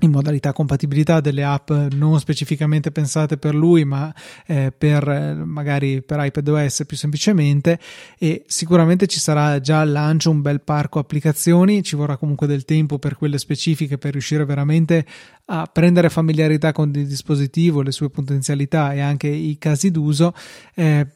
in 0.00 0.10
modalità 0.10 0.52
compatibilità 0.52 1.20
delle 1.20 1.44
app 1.44 1.70
non 1.70 2.18
specificamente 2.20 2.90
pensate 2.90 3.36
per 3.36 3.54
lui 3.54 3.84
ma 3.84 4.12
eh, 4.46 4.72
per 4.76 5.42
magari 5.44 6.02
per 6.02 6.24
iPadOS 6.24 6.84
più 6.86 6.96
semplicemente 6.96 7.78
e 8.18 8.44
sicuramente 8.46 9.06
ci 9.06 9.18
sarà 9.18 9.60
già 9.60 9.80
al 9.80 9.90
lancio 9.90 10.30
un 10.30 10.42
bel 10.42 10.60
parco 10.60 10.98
applicazioni 10.98 11.82
ci 11.82 11.96
vorrà 11.96 12.16
comunque 12.16 12.46
del 12.46 12.64
tempo 12.64 12.98
per 12.98 13.16
quelle 13.16 13.38
specifiche 13.38 13.98
per 13.98 14.12
riuscire 14.12 14.44
veramente 14.44 15.06
a 15.46 15.68
prendere 15.72 16.08
familiarità 16.10 16.72
con 16.72 16.92
il 16.94 17.06
dispositivo 17.06 17.82
le 17.82 17.92
sue 17.92 18.10
potenzialità 18.10 18.92
e 18.92 19.00
anche 19.00 19.28
i 19.28 19.56
casi 19.58 19.90
d'uso 19.90 20.34
eh, 20.74 21.06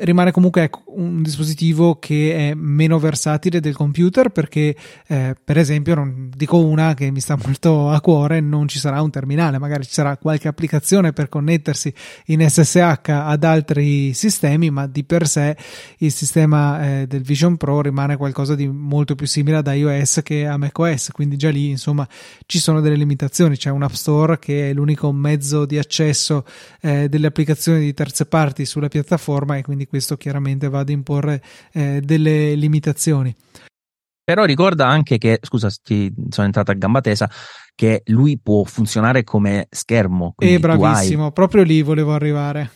rimane 0.00 0.30
comunque 0.30 0.62
ecco, 0.64 0.82
un 0.86 1.22
dispositivo 1.22 1.98
che 1.98 2.50
è 2.50 2.54
meno 2.54 2.98
versatile 2.98 3.60
del 3.60 3.74
computer 3.74 4.30
perché 4.30 4.76
eh, 5.06 5.34
per 5.42 5.58
esempio 5.58 5.94
non 5.94 6.30
dico 6.34 6.58
una 6.58 6.94
che 6.94 7.10
mi 7.10 7.20
sta 7.20 7.36
molto 7.42 7.90
a 7.90 8.00
cuore 8.00 8.40
non 8.40 8.68
ci 8.68 8.78
sarà 8.78 9.00
un 9.02 9.10
terminale 9.10 9.58
magari 9.58 9.84
ci 9.84 9.92
sarà 9.92 10.16
qualche 10.16 10.48
applicazione 10.48 11.12
per 11.12 11.28
connettersi 11.28 11.92
in 12.26 12.48
SSH 12.48 13.08
ad 13.08 13.44
altri 13.44 14.12
sistemi 14.14 14.70
ma 14.70 14.86
di 14.86 15.04
per 15.04 15.26
sé 15.26 15.56
il 15.98 16.12
sistema 16.12 17.00
eh, 17.00 17.06
del 17.06 17.22
Vision 17.22 17.56
Pro 17.56 17.80
rimane 17.80 18.16
qualcosa 18.16 18.54
di 18.54 18.68
molto 18.68 19.14
più 19.14 19.26
simile 19.26 19.56
ad 19.56 19.66
iOS 19.66 20.20
che 20.22 20.46
a 20.46 20.56
macOS. 20.56 21.10
Quindi 21.12 21.36
già 21.36 21.50
lì 21.50 21.70
insomma 21.70 22.06
ci 22.46 22.58
sono 22.58 22.80
delle 22.80 22.96
limitazioni. 22.96 23.56
C'è 23.56 23.70
un 23.70 23.82
App 23.82 23.92
Store 23.92 24.38
che 24.38 24.70
è 24.70 24.72
l'unico 24.72 25.12
mezzo 25.12 25.64
di 25.66 25.78
accesso 25.78 26.44
eh, 26.80 27.08
delle 27.08 27.26
applicazioni 27.26 27.80
di 27.80 27.94
terze 27.94 28.26
parti 28.26 28.64
sulla 28.64 28.88
piattaforma 28.88 29.56
e 29.56 29.62
quindi 29.62 29.86
questo 29.88 30.16
chiaramente 30.16 30.68
va 30.68 30.80
ad 30.80 30.90
imporre 30.90 31.42
eh, 31.72 32.00
delle 32.00 32.54
limitazioni. 32.54 33.34
Però 34.22 34.44
ricorda 34.44 34.86
anche 34.86 35.16
che, 35.16 35.38
scusa, 35.40 35.70
ti 35.82 36.12
sono 36.28 36.46
entrato 36.46 36.70
a 36.70 36.74
gamba 36.74 37.00
tesa, 37.00 37.30
che 37.74 38.02
lui 38.06 38.38
può 38.38 38.62
funzionare 38.64 39.24
come 39.24 39.66
schermo. 39.70 40.34
E 40.36 40.52
eh, 40.52 40.58
bravissimo, 40.58 41.24
hai... 41.24 41.32
proprio 41.32 41.62
lì 41.62 41.80
volevo 41.80 42.12
arrivare. 42.12 42.70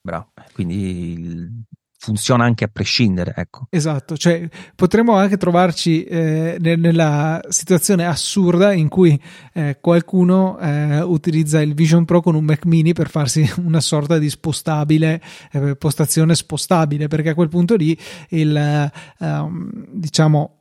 Bravo, 0.00 0.32
quindi 0.54 1.66
funziona 1.98 2.44
anche 2.44 2.64
a 2.64 2.70
prescindere. 2.72 3.34
Ecco. 3.36 3.66
Esatto, 3.70 4.16
cioè 4.16 4.48
potremmo 4.74 5.14
anche 5.14 5.36
trovarci 5.36 6.04
eh, 6.04 6.56
nella 6.58 7.40
situazione 7.48 8.06
assurda 8.06 8.72
in 8.72 8.88
cui 8.88 9.20
eh, 9.52 9.78
qualcuno 9.80 10.58
eh, 10.58 11.00
utilizza 11.00 11.60
il 11.60 11.74
Vision 11.74 12.04
Pro 12.04 12.20
con 12.20 12.34
un 12.34 12.44
Mac 12.44 12.64
mini 12.64 12.92
per 12.92 13.10
farsi 13.10 13.48
una 13.62 13.80
sorta 13.80 14.18
di 14.18 14.30
spostabile, 14.30 15.20
eh, 15.52 15.76
postazione 15.76 16.34
spostabile, 16.34 17.08
perché 17.08 17.30
a 17.30 17.34
quel 17.34 17.48
punto 17.48 17.74
lì 17.74 17.98
il 18.30 18.90
um, 19.18 19.70
diciamo 19.90 20.57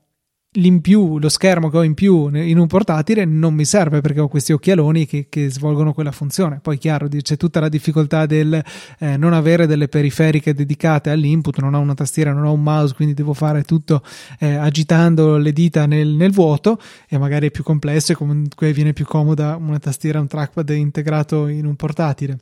l'in 0.58 0.82
più, 0.82 1.20
lo 1.20 1.30
schermo 1.30 1.70
che 1.70 1.78
ho 1.78 1.84
in 1.84 1.93
più 1.93 2.30
in 2.34 2.58
un 2.58 2.67
portatile 2.67 3.26
non 3.26 3.54
mi 3.54 3.65
serve 3.65 4.02
perché 4.02 4.20
ho 4.20 4.28
questi 4.28 4.54
occhialoni 4.54 5.06
che, 5.06 5.28
che 5.30 5.50
svolgono 5.50 5.93
quella 5.93 6.12
funzione. 6.12 6.60
Poi, 6.62 6.78
chiaro, 6.78 7.08
c'è 7.08 7.38
tutta 7.38 7.60
la 7.60 7.70
difficoltà 7.70 8.26
del 8.26 8.62
eh, 9.00 9.17
non 9.17 9.34
avere 9.34 9.67
delle 9.67 9.88
periferiche 9.88 10.54
dedicate 10.54 11.10
all'input, 11.10 11.60
non 11.60 11.74
ho 11.74 11.80
una 11.80 11.93
tastiera, 11.93 12.34
non 12.34 12.46
ho 12.46 12.54
un 12.54 12.63
mouse, 12.63 12.93
quindi 12.93 13.13
devo 13.13 13.34
fare 13.34 13.63
tutto 13.63 14.02
eh, 14.39 14.56
agitando 14.56 15.38
le 15.38 15.54
dita 15.54 15.86
nel, 15.86 16.10
nel, 16.10 16.32
vuoto 16.32 16.80
e 17.08 17.17
magari 17.17 17.48
è 17.48 17.52
più 17.52 17.63
complesso 17.63 18.12
e 18.12 18.15
comunque 18.15 18.74
viene 18.74 18.93
più 18.93 19.06
comoda 19.06 19.56
una 19.56 19.80
tastiera, 19.80 20.20
un 20.20 20.28
trackpad 20.28 20.70
integrato 20.70 21.48
in 21.48 21.65
un 21.65 21.76
portatile. 21.76 22.38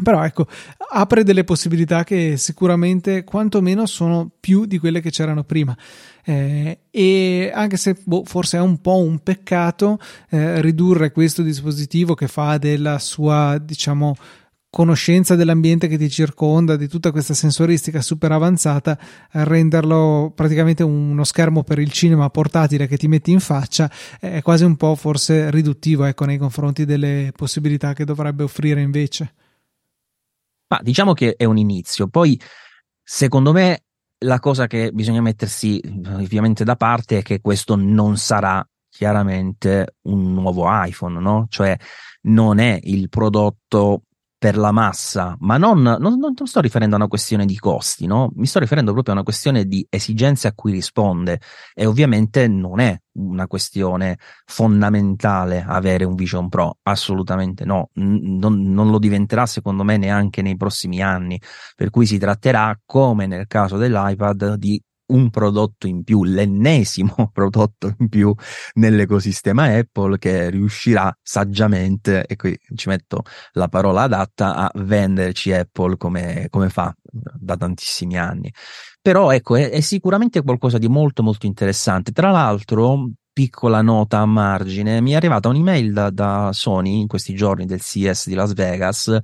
Però 0.00 0.24
ecco, 0.24 0.46
apre 0.90 1.24
delle 1.24 1.42
possibilità 1.42 2.04
che 2.04 2.36
sicuramente 2.36 3.24
quantomeno 3.24 3.84
sono 3.84 4.30
più 4.38 4.64
di 4.64 4.78
quelle 4.78 5.00
che 5.00 5.10
c'erano 5.10 5.42
prima. 5.42 5.76
Eh, 6.28 6.80
e 6.90 7.50
anche 7.54 7.78
se 7.78 7.96
boh, 8.04 8.22
forse 8.26 8.58
è 8.58 8.60
un 8.60 8.82
po' 8.82 8.98
un 8.98 9.20
peccato 9.20 9.98
eh, 10.28 10.60
ridurre 10.60 11.10
questo 11.10 11.40
dispositivo 11.40 12.12
che 12.12 12.28
fa 12.28 12.58
della 12.58 12.98
sua, 12.98 13.56
diciamo, 13.56 14.14
conoscenza 14.68 15.36
dell'ambiente 15.36 15.88
che 15.88 15.96
ti 15.96 16.10
circonda, 16.10 16.76
di 16.76 16.86
tutta 16.86 17.12
questa 17.12 17.32
sensoristica 17.32 18.02
super 18.02 18.30
avanzata, 18.30 18.98
a 19.30 19.42
renderlo 19.44 20.30
praticamente 20.34 20.82
uno 20.82 21.24
schermo 21.24 21.62
per 21.62 21.78
il 21.78 21.92
cinema 21.92 22.28
portatile 22.28 22.86
che 22.86 22.98
ti 22.98 23.08
metti 23.08 23.30
in 23.30 23.40
faccia, 23.40 23.90
è 24.20 24.42
quasi 24.42 24.64
un 24.64 24.76
po' 24.76 24.96
forse 24.96 25.50
riduttivo 25.50 26.04
ecco, 26.04 26.26
nei 26.26 26.36
confronti 26.36 26.84
delle 26.84 27.32
possibilità 27.34 27.94
che 27.94 28.04
dovrebbe 28.04 28.42
offrire 28.42 28.82
invece. 28.82 29.32
Ma 30.66 30.78
diciamo 30.82 31.14
che 31.14 31.36
è 31.36 31.44
un 31.44 31.56
inizio. 31.56 32.06
Poi, 32.08 32.38
secondo 33.02 33.52
me, 33.52 33.84
la 34.20 34.40
cosa 34.40 34.66
che 34.66 34.90
bisogna 34.92 35.20
mettersi 35.20 35.80
ovviamente 36.06 36.64
da 36.64 36.76
parte 36.76 37.18
è 37.18 37.22
che 37.22 37.40
questo 37.40 37.76
non 37.76 38.16
sarà 38.16 38.66
chiaramente 38.88 39.96
un 40.02 40.32
nuovo 40.32 40.64
iPhone, 40.68 41.20
no? 41.20 41.46
Cioè 41.48 41.76
non 42.22 42.58
è 42.58 42.78
il 42.82 43.08
prodotto 43.08 44.02
per 44.38 44.56
la 44.56 44.70
massa, 44.70 45.36
ma 45.40 45.56
non, 45.56 45.82
non, 45.82 45.98
non, 45.98 46.34
sto 46.44 46.60
riferendo 46.60 46.94
a 46.94 46.98
una 46.98 47.08
questione 47.08 47.44
di 47.44 47.58
costi, 47.58 48.06
no? 48.06 48.30
Mi 48.36 48.46
sto 48.46 48.60
riferendo 48.60 48.92
proprio 48.92 49.12
a 49.12 49.16
una 49.16 49.24
questione 49.24 49.64
di 49.64 49.84
esigenze 49.90 50.46
a 50.46 50.52
cui 50.54 50.70
risponde. 50.70 51.40
E 51.74 51.86
ovviamente 51.86 52.46
non 52.46 52.78
è 52.78 52.96
una 53.14 53.48
questione 53.48 54.16
fondamentale 54.46 55.64
avere 55.66 56.04
un 56.04 56.14
Vision 56.14 56.48
Pro, 56.48 56.78
assolutamente 56.82 57.64
no, 57.64 57.90
non, 57.94 58.62
non 58.62 58.90
lo 58.90 58.98
diventerà 59.00 59.44
secondo 59.44 59.82
me 59.82 59.96
neanche 59.96 60.40
nei 60.40 60.56
prossimi 60.56 61.02
anni, 61.02 61.40
per 61.74 61.90
cui 61.90 62.06
si 62.06 62.16
tratterà, 62.18 62.78
come 62.86 63.26
nel 63.26 63.48
caso 63.48 63.76
dell'iPad, 63.76 64.54
di 64.54 64.80
un 65.08 65.30
prodotto 65.30 65.86
in 65.86 66.04
più, 66.04 66.24
l'ennesimo 66.24 67.14
prodotto 67.32 67.94
in 67.98 68.08
più 68.08 68.34
nell'ecosistema 68.74 69.76
Apple 69.76 70.18
che 70.18 70.50
riuscirà 70.50 71.16
saggiamente, 71.22 72.24
e 72.26 72.36
qui 72.36 72.58
ci 72.74 72.88
metto 72.88 73.22
la 73.52 73.68
parola 73.68 74.02
adatta, 74.02 74.54
a 74.54 74.70
venderci 74.74 75.52
Apple 75.52 75.96
come, 75.96 76.46
come 76.50 76.68
fa 76.68 76.94
da 77.02 77.56
tantissimi 77.56 78.18
anni. 78.18 78.52
Però 79.00 79.30
ecco, 79.30 79.56
è, 79.56 79.70
è 79.70 79.80
sicuramente 79.80 80.42
qualcosa 80.42 80.78
di 80.78 80.88
molto 80.88 81.22
molto 81.22 81.46
interessante. 81.46 82.12
Tra 82.12 82.30
l'altro, 82.30 83.10
piccola 83.32 83.82
nota 83.82 84.18
a 84.18 84.26
margine, 84.26 85.00
mi 85.00 85.12
è 85.12 85.14
arrivata 85.14 85.48
un'email 85.48 85.92
da, 85.92 86.10
da 86.10 86.50
Sony 86.52 87.00
in 87.00 87.06
questi 87.06 87.34
giorni 87.34 87.66
del 87.66 87.80
CES 87.80 88.26
di 88.26 88.34
Las 88.34 88.52
Vegas 88.52 89.16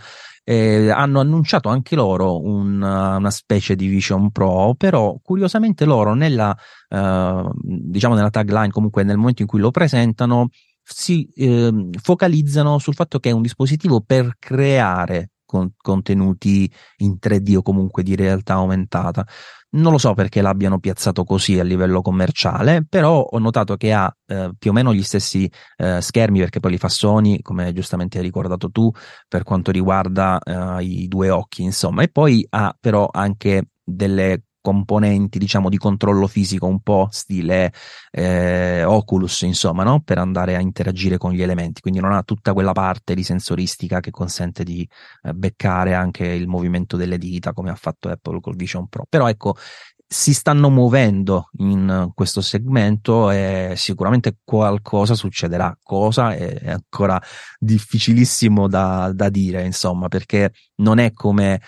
eh, 0.44 0.90
hanno 0.90 1.20
annunciato 1.20 1.68
anche 1.68 1.96
loro 1.96 2.40
un, 2.40 2.80
una 2.80 3.30
specie 3.30 3.74
di 3.74 3.88
Vision 3.88 4.30
Pro, 4.30 4.74
però 4.76 5.18
curiosamente 5.22 5.84
loro 5.84 6.14
nella, 6.14 6.56
eh, 6.88 7.42
diciamo 7.62 8.14
nella 8.14 8.30
tagline, 8.30 8.70
comunque 8.70 9.02
nel 9.02 9.16
momento 9.16 9.42
in 9.42 9.48
cui 9.48 9.60
lo 9.60 9.70
presentano, 9.70 10.48
si 10.82 11.26
eh, 11.34 11.88
focalizzano 12.00 12.78
sul 12.78 12.94
fatto 12.94 13.18
che 13.18 13.30
è 13.30 13.32
un 13.32 13.42
dispositivo 13.42 14.02
per 14.02 14.36
creare 14.38 15.30
con, 15.54 15.72
contenuti 15.76 16.68
in 16.98 17.18
3D 17.20 17.56
o 17.56 17.62
comunque 17.62 18.02
di 18.02 18.16
realtà 18.16 18.54
aumentata. 18.54 19.24
Non 19.70 19.92
lo 19.92 19.98
so 19.98 20.14
perché 20.14 20.40
l'abbiano 20.40 20.78
piazzato 20.78 21.24
così 21.24 21.58
a 21.58 21.64
livello 21.64 22.00
commerciale, 22.02 22.84
però 22.88 23.20
ho 23.20 23.38
notato 23.38 23.76
che 23.76 23.92
ha 23.92 24.12
eh, 24.26 24.50
più 24.58 24.70
o 24.70 24.72
meno 24.72 24.92
gli 24.92 25.02
stessi 25.02 25.50
eh, 25.76 26.00
schermi, 26.00 26.40
perché 26.40 26.60
poi 26.60 26.72
li 26.72 26.78
fa 26.78 26.88
Sony, 26.88 27.40
come 27.40 27.72
giustamente 27.72 28.18
hai 28.18 28.24
ricordato 28.24 28.70
tu, 28.70 28.90
per 29.28 29.42
quanto 29.44 29.70
riguarda 29.70 30.38
eh, 30.40 30.84
i 30.84 31.08
due 31.08 31.30
occhi, 31.30 31.62
insomma, 31.62 32.02
e 32.02 32.08
poi 32.08 32.44
ha 32.50 32.76
però 32.78 33.08
anche 33.10 33.70
delle 33.82 34.42
componenti, 34.64 35.38
diciamo, 35.38 35.68
di 35.68 35.76
controllo 35.76 36.26
fisico 36.26 36.64
un 36.64 36.80
po' 36.80 37.08
stile 37.10 37.70
eh, 38.10 38.82
Oculus, 38.82 39.42
insomma, 39.42 39.82
no? 39.82 40.00
per 40.00 40.16
andare 40.16 40.56
a 40.56 40.60
interagire 40.60 41.18
con 41.18 41.32
gli 41.32 41.42
elementi. 41.42 41.82
Quindi 41.82 42.00
non 42.00 42.12
ha 42.12 42.22
tutta 42.22 42.54
quella 42.54 42.72
parte 42.72 43.14
di 43.14 43.22
sensoristica 43.22 44.00
che 44.00 44.10
consente 44.10 44.64
di 44.64 44.88
eh, 45.24 45.34
beccare 45.34 45.92
anche 45.92 46.24
il 46.24 46.48
movimento 46.48 46.96
delle 46.96 47.18
dita, 47.18 47.52
come 47.52 47.68
ha 47.68 47.74
fatto 47.74 48.08
Apple 48.08 48.40
col 48.40 48.56
Vision 48.56 48.88
Pro. 48.88 49.04
Però 49.06 49.28
ecco, 49.28 49.54
si 50.06 50.32
stanno 50.32 50.70
muovendo 50.70 51.50
in 51.58 52.12
questo 52.14 52.40
segmento 52.40 53.30
e 53.30 53.74
sicuramente 53.76 54.38
qualcosa 54.42 55.14
succederà. 55.14 55.76
Cosa 55.82 56.34
è 56.34 56.70
ancora 56.70 57.20
difficilissimo 57.58 58.66
da, 58.66 59.12
da 59.12 59.28
dire, 59.28 59.62
insomma, 59.62 60.08
perché 60.08 60.54
non 60.76 60.96
è 60.96 61.12
come 61.12 61.60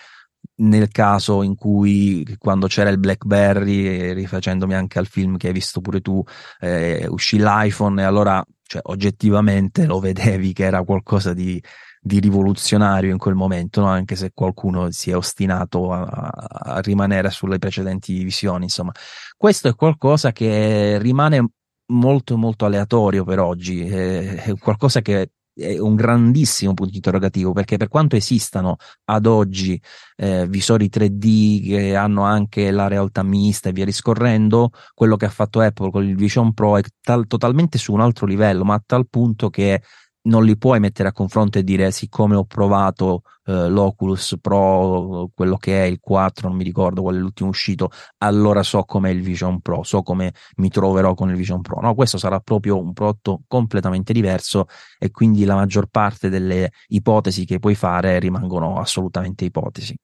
nel 0.56 0.88
caso 0.88 1.42
in 1.42 1.54
cui 1.54 2.36
quando 2.38 2.66
c'era 2.66 2.90
il 2.90 2.98
BlackBerry, 2.98 4.12
rifacendomi 4.12 4.74
anche 4.74 4.98
al 4.98 5.06
film 5.06 5.36
che 5.36 5.48
hai 5.48 5.52
visto 5.52 5.80
pure 5.80 6.00
tu, 6.00 6.22
eh, 6.60 7.06
uscì 7.08 7.38
l'iPhone 7.38 8.00
e 8.00 8.04
allora 8.04 8.44
cioè, 8.62 8.82
oggettivamente 8.86 9.86
lo 9.86 10.00
vedevi 10.00 10.52
che 10.52 10.64
era 10.64 10.82
qualcosa 10.82 11.32
di, 11.32 11.62
di 12.00 12.20
rivoluzionario 12.20 13.10
in 13.10 13.18
quel 13.18 13.34
momento, 13.34 13.80
no? 13.80 13.88
anche 13.88 14.16
se 14.16 14.30
qualcuno 14.34 14.90
si 14.90 15.10
è 15.10 15.16
ostinato 15.16 15.92
a, 15.92 16.04
a, 16.04 16.80
rimanere 16.80 17.30
sulle 17.30 17.58
precedenti 17.58 18.22
visioni. 18.22 18.64
Insomma, 18.64 18.92
questo 19.36 19.68
è 19.68 19.74
qualcosa 19.74 20.32
che 20.32 20.98
rimane 20.98 21.50
molto 21.88 22.36
molto 22.36 22.64
aleatorio 22.64 23.24
per 23.24 23.38
oggi, 23.38 23.86
è 23.86 24.54
qualcosa 24.58 25.00
che 25.00 25.30
è 25.56 25.78
un 25.78 25.94
grandissimo 25.94 26.74
punto 26.74 26.96
interrogativo 26.96 27.52
perché 27.52 27.78
per 27.78 27.88
quanto 27.88 28.14
esistano 28.14 28.76
ad 29.04 29.24
oggi 29.24 29.80
eh, 30.16 30.46
visori 30.46 30.90
3D 30.92 31.68
che 31.68 31.96
hanno 31.96 32.22
anche 32.24 32.70
la 32.70 32.88
realtà 32.88 33.22
mista 33.22 33.70
e 33.70 33.72
via 33.72 33.86
discorrendo, 33.86 34.70
quello 34.94 35.16
che 35.16 35.24
ha 35.24 35.30
fatto 35.30 35.60
Apple 35.60 35.90
con 35.90 36.04
il 36.04 36.14
Vision 36.16 36.52
Pro 36.52 36.76
è 36.76 36.82
tal- 37.00 37.26
totalmente 37.26 37.78
su 37.78 37.92
un 37.92 38.00
altro 38.00 38.26
livello, 38.26 38.64
ma 38.64 38.74
a 38.74 38.82
tal 38.84 39.08
punto 39.08 39.48
che 39.48 39.82
non 40.26 40.44
li 40.44 40.56
puoi 40.56 40.80
mettere 40.80 41.08
a 41.08 41.12
confronto 41.12 41.58
e 41.58 41.64
dire 41.64 41.90
siccome 41.90 42.36
ho 42.36 42.44
provato 42.44 43.22
eh, 43.44 43.68
l'Oculus 43.68 44.36
Pro, 44.40 45.30
quello 45.34 45.56
che 45.56 45.84
è 45.84 45.86
il 45.86 45.98
4, 46.00 46.48
non 46.48 46.56
mi 46.56 46.64
ricordo 46.64 47.02
qual 47.02 47.16
è 47.16 47.18
l'ultimo 47.18 47.48
uscito, 47.48 47.90
allora 48.18 48.62
so 48.62 48.84
com'è 48.84 49.10
il 49.10 49.22
Vision 49.22 49.60
Pro, 49.60 49.82
so 49.82 50.02
come 50.02 50.32
mi 50.56 50.68
troverò 50.68 51.14
con 51.14 51.30
il 51.30 51.36
Vision 51.36 51.60
Pro. 51.60 51.80
No, 51.80 51.94
questo 51.94 52.18
sarà 52.18 52.40
proprio 52.40 52.78
un 52.78 52.92
prodotto 52.92 53.42
completamente 53.46 54.12
diverso 54.12 54.66
e 54.98 55.10
quindi 55.10 55.44
la 55.44 55.54
maggior 55.54 55.86
parte 55.88 56.28
delle 56.28 56.70
ipotesi 56.88 57.44
che 57.44 57.58
puoi 57.58 57.74
fare 57.74 58.18
rimangono 58.18 58.78
assolutamente 58.78 59.44
ipotesi. 59.44 59.96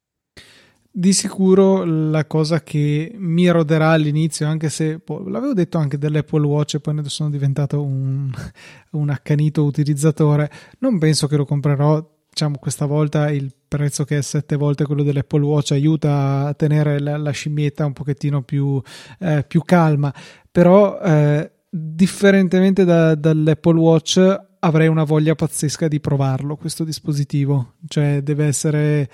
Di 0.94 1.14
sicuro 1.14 1.84
la 1.84 2.26
cosa 2.26 2.62
che 2.62 3.12
mi 3.16 3.48
roderà 3.48 3.92
all'inizio, 3.92 4.46
anche 4.46 4.68
se 4.68 5.00
boh, 5.02 5.26
l'avevo 5.26 5.54
detto 5.54 5.78
anche 5.78 5.96
dell'Apple 5.96 6.44
Watch 6.44 6.74
e 6.74 6.80
poi 6.80 6.92
ne 6.92 7.02
sono 7.04 7.30
diventato 7.30 7.82
un, 7.82 8.30
un 8.92 9.08
accanito 9.08 9.64
utilizzatore, 9.64 10.50
non 10.80 10.98
penso 10.98 11.26
che 11.26 11.36
lo 11.36 11.46
comprerò. 11.46 12.10
Diciamo, 12.28 12.58
questa 12.58 12.86
volta 12.86 13.30
il 13.30 13.54
prezzo 13.68 14.04
che 14.04 14.18
è 14.18 14.22
sette 14.22 14.56
volte 14.56 14.84
quello 14.84 15.02
dell'Apple 15.02 15.44
Watch 15.44 15.72
aiuta 15.72 16.46
a 16.46 16.54
tenere 16.54 16.98
la, 16.98 17.16
la 17.16 17.30
scimmietta 17.30 17.86
un 17.86 17.92
pochettino 17.94 18.42
più, 18.42 18.80
eh, 19.18 19.44
più 19.48 19.62
calma, 19.62 20.12
però 20.50 20.98
eh, 21.00 21.50
differentemente 21.70 22.84
da, 22.84 23.14
dall'Apple 23.14 23.78
Watch 23.78 24.40
avrei 24.58 24.88
una 24.88 25.04
voglia 25.04 25.34
pazzesca 25.34 25.88
di 25.88 26.00
provarlo 26.00 26.56
questo 26.56 26.84
dispositivo, 26.84 27.76
cioè 27.86 28.20
deve 28.22 28.44
essere 28.46 29.10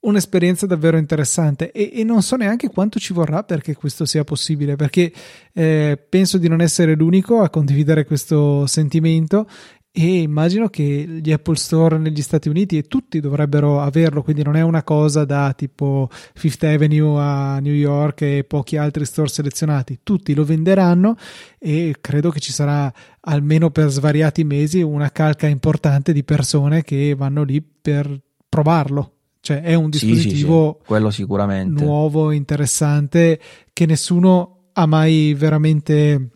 un'esperienza 0.00 0.66
davvero 0.66 0.96
interessante 0.96 1.72
e, 1.72 1.90
e, 1.92 2.04
non 2.04 2.22
so 2.22 2.36
neanche 2.36 2.68
quanto 2.68 3.00
ci 3.00 3.12
vorrà 3.12 3.42
perché 3.42 3.74
questo 3.74 4.04
sia 4.04 4.22
possibile 4.22 4.76
perché 4.76 5.12
eh, 5.52 6.00
penso 6.08 6.38
di 6.38 6.48
non 6.48 6.60
essere 6.60 6.94
l'unico 6.94 7.40
a 7.40 7.50
condividere 7.50 8.04
questo 8.04 8.64
sentimento 8.66 9.48
e 9.90 10.20
immagino 10.20 10.68
che 10.68 10.84
gli 10.84 11.32
Apple 11.32 11.56
Store 11.56 11.98
negli 11.98 12.22
Stati 12.22 12.48
Uniti 12.48 12.78
e 12.78 12.82
tutti 12.82 13.18
dovrebbero 13.18 13.80
averlo, 13.80 14.22
quindi 14.22 14.44
non 14.44 14.54
è 14.54 14.60
una 14.60 14.84
cosa 14.84 15.24
da 15.24 15.52
tipo 15.54 16.08
Fifth 16.34 16.62
Avenue 16.62 17.20
a 17.20 17.58
New 17.58 17.72
York 17.72 18.20
e 18.22 18.44
pochi 18.44 18.76
altri 18.76 19.04
store 19.04 19.28
selezionati, 19.28 20.00
tutti 20.04 20.34
lo 20.34 20.44
venderanno 20.44 21.16
e 21.58 21.96
credo 22.00 22.30
che 22.30 22.38
ci 22.38 22.52
sarà 22.52 22.92
almeno 23.22 23.70
per 23.70 23.88
svariati 23.88 24.44
mesi 24.44 24.82
una 24.82 25.10
calca 25.10 25.48
importante 25.48 26.12
di 26.12 26.22
persone 26.22 26.82
che 26.82 27.14
vanno 27.16 27.42
lì 27.42 27.60
per 27.60 28.20
provarlo 28.48 29.17
cioè 29.40 29.62
è 29.62 29.74
un 29.74 29.90
dispositivo 29.90 30.80
sì, 30.86 30.94
sì, 30.94 31.10
sicuramente 31.10 31.84
nuovo, 31.84 32.30
interessante, 32.30 33.40
che 33.72 33.86
nessuno 33.86 34.70
ha 34.72 34.86
mai 34.86 35.34
veramente 35.34 36.30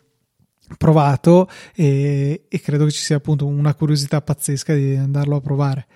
provato 0.77 1.49
e, 1.75 2.45
e 2.47 2.61
credo 2.61 2.85
che 2.85 2.91
ci 2.91 3.01
sia 3.01 3.17
appunto 3.17 3.45
una 3.45 3.73
curiosità 3.73 4.21
pazzesca 4.21 4.73
di 4.73 4.95
andarlo 4.95 5.35
a 5.35 5.41
provare. 5.41 5.87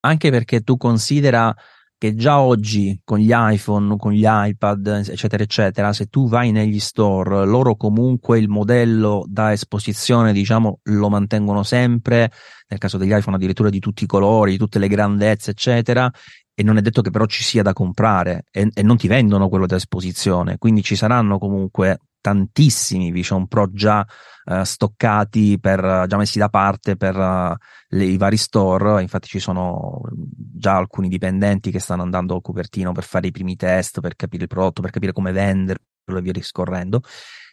Anche 0.00 0.30
perché 0.30 0.60
tu 0.60 0.76
considera 0.76 1.54
che 1.98 2.14
già 2.14 2.40
oggi 2.40 3.00
con 3.02 3.18
gli 3.18 3.32
iPhone, 3.32 3.96
con 3.96 4.12
gli 4.12 4.24
iPad, 4.24 5.02
eccetera, 5.08 5.42
eccetera, 5.42 5.92
se 5.92 6.06
tu 6.06 6.28
vai 6.28 6.52
negli 6.52 6.78
store, 6.78 7.44
loro 7.44 7.74
comunque 7.74 8.38
il 8.38 8.48
modello 8.48 9.24
da 9.26 9.52
esposizione, 9.52 10.32
diciamo, 10.32 10.78
lo 10.84 11.08
mantengono 11.08 11.64
sempre, 11.64 12.30
nel 12.68 12.78
caso 12.78 12.98
degli 12.98 13.12
iPhone 13.12 13.34
addirittura 13.34 13.68
di 13.68 13.80
tutti 13.80 14.04
i 14.04 14.06
colori, 14.06 14.52
di 14.52 14.58
tutte 14.58 14.78
le 14.78 14.86
grandezze, 14.86 15.50
eccetera, 15.50 16.08
e 16.54 16.62
non 16.62 16.76
è 16.76 16.80
detto 16.80 17.02
che 17.02 17.10
però 17.10 17.26
ci 17.26 17.42
sia 17.42 17.62
da 17.62 17.72
comprare 17.72 18.44
e, 18.52 18.68
e 18.72 18.82
non 18.82 18.96
ti 18.96 19.08
vendono 19.08 19.48
quello 19.48 19.66
da 19.66 19.76
esposizione, 19.76 20.56
quindi 20.56 20.82
ci 20.82 20.94
saranno 20.94 21.38
comunque 21.38 21.98
tantissimi 22.20 23.10
Vision 23.10 23.46
Pro 23.46 23.70
già 23.70 24.06
uh, 24.44 24.62
stoccati, 24.62 25.58
per, 25.58 26.04
già 26.06 26.16
messi 26.16 26.38
da 26.38 26.48
parte 26.48 26.96
per 26.96 27.16
uh, 27.16 27.54
le, 27.88 28.04
i 28.04 28.16
vari 28.16 28.36
store. 28.36 29.02
Infatti, 29.02 29.28
ci 29.28 29.38
sono 29.38 30.00
già 30.12 30.76
alcuni 30.76 31.08
dipendenti 31.08 31.70
che 31.70 31.78
stanno 31.78 32.02
andando 32.02 32.36
a 32.36 32.40
Cupertino 32.40 32.92
per 32.92 33.04
fare 33.04 33.28
i 33.28 33.30
primi 33.32 33.56
test, 33.56 34.00
per 34.00 34.16
capire 34.16 34.42
il 34.42 34.48
prodotto, 34.48 34.82
per 34.82 34.90
capire 34.90 35.12
come 35.12 35.32
venderlo 35.32 35.78
e 36.06 36.20
via 36.20 36.32
discorrendo. 36.32 37.00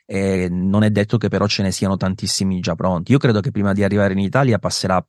E 0.06 0.50
non 0.50 0.84
è 0.84 0.92
detto 0.92 1.18
che 1.18 1.30
però 1.30 1.48
ce 1.48 1.64
ne 1.64 1.72
siano 1.72 1.98
tantissimi 1.98 2.60
già 2.60 2.76
pronti. 2.76 3.12
Io 3.12 3.18
credo 3.18 3.42
che 3.42 3.52
prima 3.52 3.74
di 3.74 3.84
arrivare 3.84 4.14
in 4.14 4.20
Italia 4.20 4.60
passerà 4.60 5.04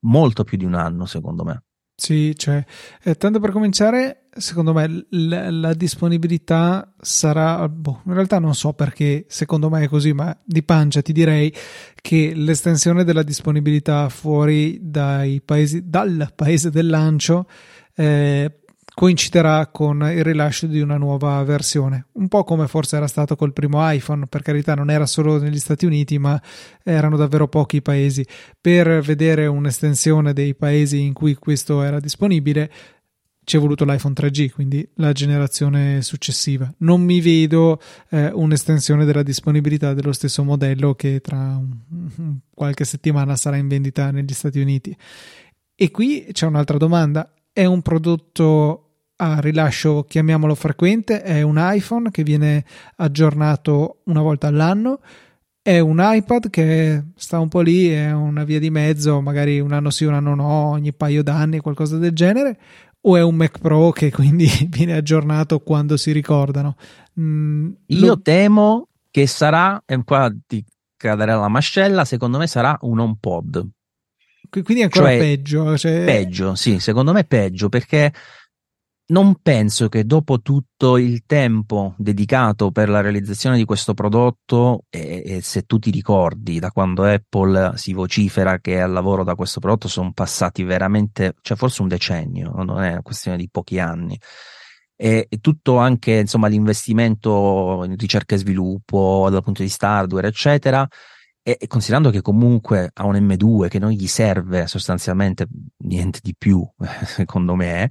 molto 0.00 0.44
più 0.44 0.58
di 0.58 0.64
un 0.64 0.74
anno, 0.74 1.06
secondo 1.06 1.44
me. 1.44 1.62
Sì, 1.96 2.34
cioè, 2.36 2.62
eh, 3.04 3.14
tanto 3.14 3.38
per 3.38 3.50
cominciare, 3.52 4.24
secondo 4.36 4.72
me 4.72 4.88
l- 4.88 5.60
la 5.60 5.74
disponibilità 5.74 6.92
sarà, 7.00 7.68
boh, 7.68 8.02
in 8.06 8.14
realtà 8.14 8.40
non 8.40 8.52
so 8.54 8.72
perché 8.72 9.26
secondo 9.28 9.70
me 9.70 9.84
è 9.84 9.88
così, 9.88 10.12
ma 10.12 10.36
di 10.44 10.64
pancia 10.64 11.02
ti 11.02 11.12
direi 11.12 11.54
che 12.02 12.32
l'estensione 12.34 13.04
della 13.04 13.22
disponibilità 13.22 14.08
fuori 14.08 14.78
dai 14.82 15.40
paesi, 15.40 15.88
dal 15.88 16.32
paese 16.34 16.70
del 16.70 16.88
lancio 16.88 17.46
eh, 17.94 18.52
coinciderà 18.94 19.66
con 19.66 20.08
il 20.14 20.22
rilascio 20.22 20.66
di 20.66 20.80
una 20.80 20.96
nuova 20.96 21.42
versione, 21.42 22.06
un 22.12 22.28
po' 22.28 22.44
come 22.44 22.68
forse 22.68 22.96
era 22.96 23.08
stato 23.08 23.34
col 23.34 23.52
primo 23.52 23.78
iPhone, 23.90 24.26
per 24.26 24.42
carità 24.42 24.74
non 24.74 24.88
era 24.88 25.04
solo 25.04 25.38
negli 25.38 25.58
Stati 25.58 25.84
Uniti, 25.84 26.18
ma 26.18 26.40
erano 26.82 27.16
davvero 27.16 27.48
pochi 27.48 27.82
paesi. 27.82 28.24
Per 28.60 29.00
vedere 29.00 29.46
un'estensione 29.46 30.32
dei 30.32 30.54
paesi 30.54 31.00
in 31.00 31.12
cui 31.12 31.34
questo 31.34 31.82
era 31.82 31.98
disponibile, 31.98 32.70
ci 33.42 33.56
è 33.56 33.60
voluto 33.60 33.84
l'iPhone 33.84 34.14
3G, 34.14 34.52
quindi 34.52 34.88
la 34.94 35.12
generazione 35.12 36.00
successiva. 36.00 36.72
Non 36.78 37.02
mi 37.02 37.20
vedo 37.20 37.80
eh, 38.10 38.30
un'estensione 38.32 39.04
della 39.04 39.22
disponibilità 39.22 39.92
dello 39.92 40.12
stesso 40.12 40.42
modello 40.44 40.94
che 40.94 41.20
tra 41.20 41.36
un, 41.36 42.38
qualche 42.54 42.84
settimana 42.84 43.36
sarà 43.36 43.56
in 43.56 43.68
vendita 43.68 44.10
negli 44.10 44.32
Stati 44.32 44.60
Uniti. 44.60 44.96
E 45.74 45.90
qui 45.90 46.28
c'è 46.32 46.46
un'altra 46.46 46.78
domanda. 46.78 47.34
È 47.52 47.64
un 47.66 47.82
prodotto 47.82 48.83
a 49.32 49.40
rilascio, 49.40 50.04
chiamiamolo 50.08 50.54
frequente, 50.54 51.22
è 51.22 51.42
un 51.42 51.56
iPhone 51.58 52.10
che 52.10 52.22
viene 52.22 52.64
aggiornato 52.96 54.00
una 54.04 54.20
volta 54.20 54.46
all'anno. 54.46 55.00
È 55.60 55.78
un 55.78 55.98
iPad 56.00 56.50
che 56.50 57.02
sta 57.16 57.38
un 57.38 57.48
po' 57.48 57.60
lì, 57.60 57.88
è 57.88 58.12
una 58.12 58.44
via 58.44 58.58
di 58.58 58.70
mezzo, 58.70 59.20
magari 59.20 59.60
un 59.60 59.72
anno 59.72 59.90
sì, 59.90 60.04
un 60.04 60.14
anno 60.14 60.34
no, 60.34 60.44
ogni 60.44 60.92
paio 60.92 61.22
d'anni, 61.22 61.60
qualcosa 61.60 61.96
del 61.96 62.12
genere, 62.12 62.58
o 63.00 63.16
è 63.16 63.22
un 63.22 63.34
Mac 63.34 63.58
Pro 63.58 63.90
che 63.90 64.10
quindi 64.12 64.46
viene 64.68 64.94
aggiornato 64.94 65.60
quando 65.60 65.96
si 65.96 66.12
ricordano? 66.12 66.76
Mm, 67.18 67.70
Io 67.86 68.06
lo... 68.06 68.20
temo 68.20 68.88
che 69.10 69.26
sarà, 69.26 69.82
e 69.86 70.02
qua 70.04 70.30
ti 70.46 70.64
caderà 70.96 71.36
la 71.36 71.48
mascella, 71.48 72.04
secondo 72.04 72.38
me 72.38 72.46
sarà 72.46 72.76
un 72.82 72.98
HomePod. 72.98 73.68
Quindi 74.50 74.80
è 74.80 74.84
ancora 74.84 75.08
cioè, 75.08 75.18
peggio. 75.18 75.78
Cioè... 75.78 76.04
Peggio, 76.04 76.54
sì, 76.54 76.78
secondo 76.78 77.12
me 77.12 77.24
peggio 77.24 77.68
perché 77.68 78.12
non 79.06 79.36
penso 79.42 79.88
che 79.88 80.04
dopo 80.04 80.40
tutto 80.40 80.96
il 80.96 81.24
tempo 81.26 81.94
dedicato 81.98 82.70
per 82.70 82.88
la 82.88 83.02
realizzazione 83.02 83.56
di 83.56 83.64
questo 83.64 83.92
prodotto, 83.92 84.84
e, 84.88 85.22
e, 85.26 85.42
se 85.42 85.62
tu 85.62 85.78
ti 85.78 85.90
ricordi 85.90 86.58
da 86.58 86.70
quando 86.70 87.04
Apple 87.04 87.76
si 87.76 87.92
vocifera 87.92 88.58
che 88.60 88.80
al 88.80 88.92
lavoro 88.92 89.22
da 89.22 89.34
questo 89.34 89.60
prodotto 89.60 89.88
sono 89.88 90.12
passati 90.12 90.62
veramente, 90.62 91.34
cioè 91.42 91.56
forse 91.56 91.82
un 91.82 91.88
decennio, 91.88 92.50
non 92.62 92.82
è 92.82 92.92
una 92.92 93.02
questione 93.02 93.36
di 93.36 93.48
pochi 93.50 93.78
anni. 93.78 94.18
E, 94.96 95.28
tutto 95.40 95.76
anche 95.78 96.12
insomma 96.12 96.46
l'investimento 96.48 97.82
in 97.84 97.96
ricerca 97.96 98.36
e 98.36 98.38
sviluppo 98.38 99.28
dal 99.30 99.42
punto 99.42 99.60
di 99.60 99.68
vista 99.68 99.88
hardware, 99.88 100.28
eccetera. 100.28 100.86
E 101.46 101.58
considerando 101.66 102.08
che 102.08 102.22
comunque 102.22 102.90
ha 102.94 103.04
un 103.04 103.16
M2 103.16 103.68
che 103.68 103.78
non 103.78 103.90
gli 103.90 104.06
serve 104.06 104.66
sostanzialmente 104.66 105.46
niente 105.84 106.20
di 106.22 106.34
più, 106.38 106.66
secondo 107.04 107.54
me, 107.54 107.90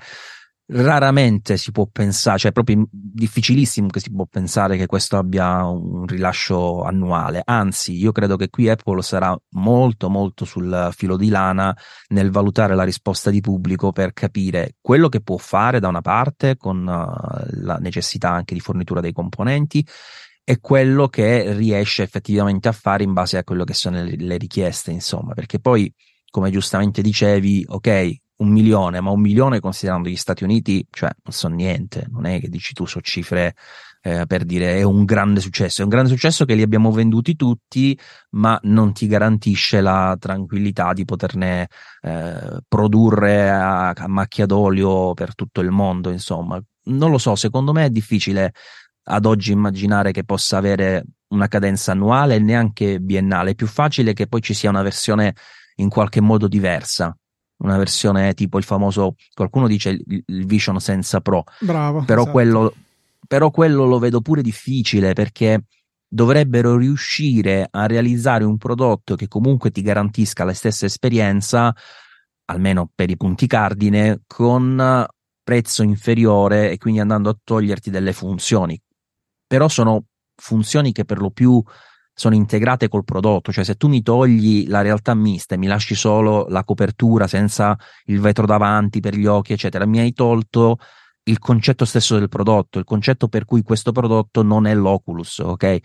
raramente 0.68 1.58
si 1.58 1.72
può 1.72 1.88
pensare, 1.92 2.38
cioè 2.38 2.52
è 2.52 2.54
proprio 2.54 2.88
difficilissimo 2.92 3.88
che 3.88 4.00
si 4.00 4.12
può 4.12 4.26
pensare 4.26 4.78
che 4.78 4.86
questo 4.86 5.18
abbia 5.18 5.66
un 5.66 6.06
rilascio 6.06 6.84
annuale. 6.84 7.42
Anzi, 7.44 7.98
io 7.98 8.12
credo 8.12 8.38
che 8.38 8.50
qui 8.50 8.70
Apple 8.70 9.02
sarà 9.02 9.38
molto 9.52 10.10
molto 10.10 10.46
sul 10.46 10.90
filo 10.96 11.18
di 11.18 11.30
lana 11.30 11.76
nel 12.10 12.32
valutare 12.32 12.76
la 12.76 12.84
risposta 12.84 13.30
di 13.30 13.42
pubblico 13.42 13.92
per 13.92 14.14
capire 14.14 14.76
quello 14.80 15.10
che 15.10 15.22
può 15.22 15.38
fare 15.38 15.80
da 15.80 15.90
una 15.90 16.02
parte 16.02 16.56
con 16.58 16.80
uh, 16.80 17.64
la 17.64 17.78
necessità 17.78 18.32
anche 18.32 18.54
di 18.54 18.60
fornitura 18.60 19.02
dei 19.02 19.12
componenti 19.12 19.86
e 20.46 20.60
quello 20.60 21.08
che 21.08 21.54
riesce 21.54 22.04
effettivamente 22.04 22.68
a 22.68 22.74
fare 22.74 23.04
in 23.04 23.14
base 23.14 23.38
a 23.38 23.44
quello 23.44 23.64
che 23.64 23.74
sono 23.74 24.04
le 24.04 24.38
richieste, 24.38 24.92
insomma, 24.92 25.34
perché 25.34 25.60
poi 25.60 25.94
come 26.30 26.50
giustamente 26.50 27.02
dicevi, 27.02 27.64
ok, 27.68 28.16
un 28.44 28.52
milione, 28.52 29.00
ma 29.02 29.10
un 29.10 29.22
milione 29.22 29.60
considerando 29.60 30.10
gli 30.10 30.16
Stati 30.16 30.44
Uniti, 30.44 30.86
cioè 30.92 31.10
non 31.24 31.34
so 31.34 31.48
niente, 31.48 32.08
non 32.12 32.26
è 32.26 32.40
che 32.40 32.50
dici 32.50 32.74
tu 32.74 32.86
so 32.86 33.02
cifre 33.02 33.56
eh, 34.02 34.26
per 34.28 34.44
dire 34.44 34.78
è 34.78 34.84
un 34.84 35.06
grande 35.06 35.40
successo, 35.40 35.82
è 35.82 35.84
un 35.84 35.90
grande 35.90 36.10
successo 36.10 36.44
che 36.46 36.56
li 36.56 36.62
abbiamo 36.62 36.92
venduti 36.92 37.36
tutti, 37.36 37.98
ma 38.32 38.60
non 38.64 38.92
ti 38.94 39.08
garantisce 39.08 39.80
la 39.82 40.16
tranquillità 40.20 40.94
di 40.94 41.06
poterne 41.06 41.68
eh, 42.02 42.60
produrre 42.68 43.50
a, 43.50 43.90
a 43.90 44.08
macchia 44.08 44.46
d'olio 44.46 45.14
per 45.14 45.34
tutto 45.36 45.62
il 45.62 45.72
mondo, 45.72 46.10
insomma. 46.12 46.62
Non 46.86 47.12
lo 47.12 47.18
so, 47.18 47.36
secondo 47.36 47.72
me 47.72 47.86
è 47.86 47.90
difficile 47.90 48.54
ad 49.06 49.26
oggi 49.26 49.54
immaginare 49.54 50.12
che 50.12 50.26
possa 50.26 50.58
avere 50.58 51.06
una 51.30 51.48
cadenza 51.48 51.94
annuale 51.94 52.40
neanche 52.40 53.00
biennale, 53.00 53.52
è 53.52 53.56
più 53.56 53.68
facile 53.68 54.14
che 54.14 54.28
poi 54.28 54.42
ci 54.42 54.54
sia 54.54 54.70
una 54.70 54.82
versione 54.82 55.34
in 55.78 55.90
qualche 55.90 56.22
modo 56.22 56.48
diversa 56.48 57.16
una 57.58 57.78
versione 57.78 58.34
tipo 58.34 58.58
il 58.58 58.64
famoso, 58.64 59.16
qualcuno 59.34 59.68
dice 59.68 59.90
il, 59.90 60.24
il 60.26 60.46
Vision 60.46 60.80
senza 60.80 61.22
Pro. 61.22 61.44
Bravo. 61.60 62.04
Però, 62.04 62.22
esatto. 62.22 62.32
quello, 62.32 62.74
però 63.28 63.52
quello 63.52 63.86
lo 63.86 64.00
vedo 64.00 64.22
pure 64.22 64.42
difficile 64.42 65.14
perché 65.14 65.64
dovrebbero 66.08 66.78
riuscire 66.78 67.68
a 67.70 67.88
realizzare 67.88 68.44
un 68.44 68.58
prodotto 68.58 69.16
che 69.16 69.28
comunque 69.28 69.72
ti 69.72 69.82
garantisca 69.82 70.44
la 70.44 70.54
stessa 70.54 70.86
esperienza, 70.86 71.74
almeno 72.46 72.90
per 72.94 73.10
i 73.10 73.18
punti 73.18 73.48
cardine, 73.48 74.22
con 74.28 75.06
prezzo 75.44 75.84
inferiore 75.84 76.72
e 76.72 76.78
quindi 76.78 77.00
andando 77.00 77.30
a 77.30 77.38
toglierti 77.42 77.90
delle 77.90 78.14
funzioni. 78.14 78.80
Però 79.48 79.68
sono 79.68 80.06
funzioni 80.36 80.92
che 80.92 81.06
per 81.06 81.20
lo 81.20 81.32
più 81.32 81.62
sono 82.14 82.36
integrate 82.36 82.88
col 82.88 83.04
prodotto, 83.04 83.52
cioè 83.52 83.64
se 83.64 83.76
tu 83.76 83.88
mi 83.88 84.02
togli 84.02 84.68
la 84.68 84.82
realtà 84.82 85.14
mista 85.16 85.56
e 85.56 85.58
mi 85.58 85.68
lasci 85.68 85.96
solo 85.96 86.46
la 86.50 86.64
copertura 86.64 87.28
senza 87.28 87.78
il 88.06 88.20
vetro 88.20 88.46
davanti 88.46 89.00
per 89.00 89.16
gli 89.16 89.26
occhi, 89.26 89.54
eccetera, 89.54 89.86
mi 89.86 90.00
hai 90.00 90.14
tolto 90.14 90.78
il 91.24 91.40
concetto 91.40 91.86
stesso 91.86 92.18
del 92.18 92.30
prodotto, 92.30 92.80
il 92.80 92.86
concetto 92.86 93.28
per 93.28 93.46
cui 93.46 93.64
questo 93.64 93.92
prodotto 93.92 94.44
non 94.44 94.68
è 94.68 94.76
l'Oculus, 94.76 95.40
ok? 95.40 95.78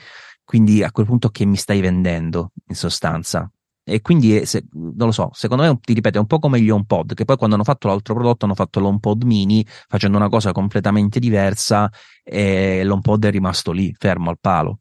Quindi 0.45 0.83
a 0.83 0.91
quel 0.91 1.07
punto 1.07 1.29
che 1.29 1.45
mi 1.45 1.57
stai 1.57 1.81
vendendo 1.81 2.53
in 2.67 2.75
sostanza. 2.75 3.51
E 3.85 4.03
quindi, 4.03 4.37
eh, 4.37 4.45
se, 4.45 4.67
non 4.73 5.07
lo 5.07 5.13
so, 5.13 5.31
secondo 5.33 5.63
me, 5.63 5.79
ti 5.81 5.95
ripeto, 5.95 6.19
è 6.19 6.21
un 6.21 6.27
po' 6.27 6.39
come 6.39 6.61
gli 6.61 6.69
HomePod, 6.69 7.15
che 7.15 7.25
poi 7.25 7.37
quando 7.37 7.55
hanno 7.55 7.65
fatto 7.65 7.89
l'altro 7.89 8.15
prodotto 8.15 8.45
hanno 8.45 8.55
fatto 8.55 8.81
l'HomePod 8.81 9.23
mini, 9.23 9.65
facendo 9.67 10.19
una 10.19 10.29
cosa 10.29 10.53
completamente 10.53 11.19
diversa 11.19 11.91
e 12.23 12.85
l'HomePod 12.85 13.25
è 13.25 13.31
rimasto 13.31 13.73
lì, 13.73 13.95
fermo 13.97 14.29
al 14.29 14.39
palo. 14.39 14.81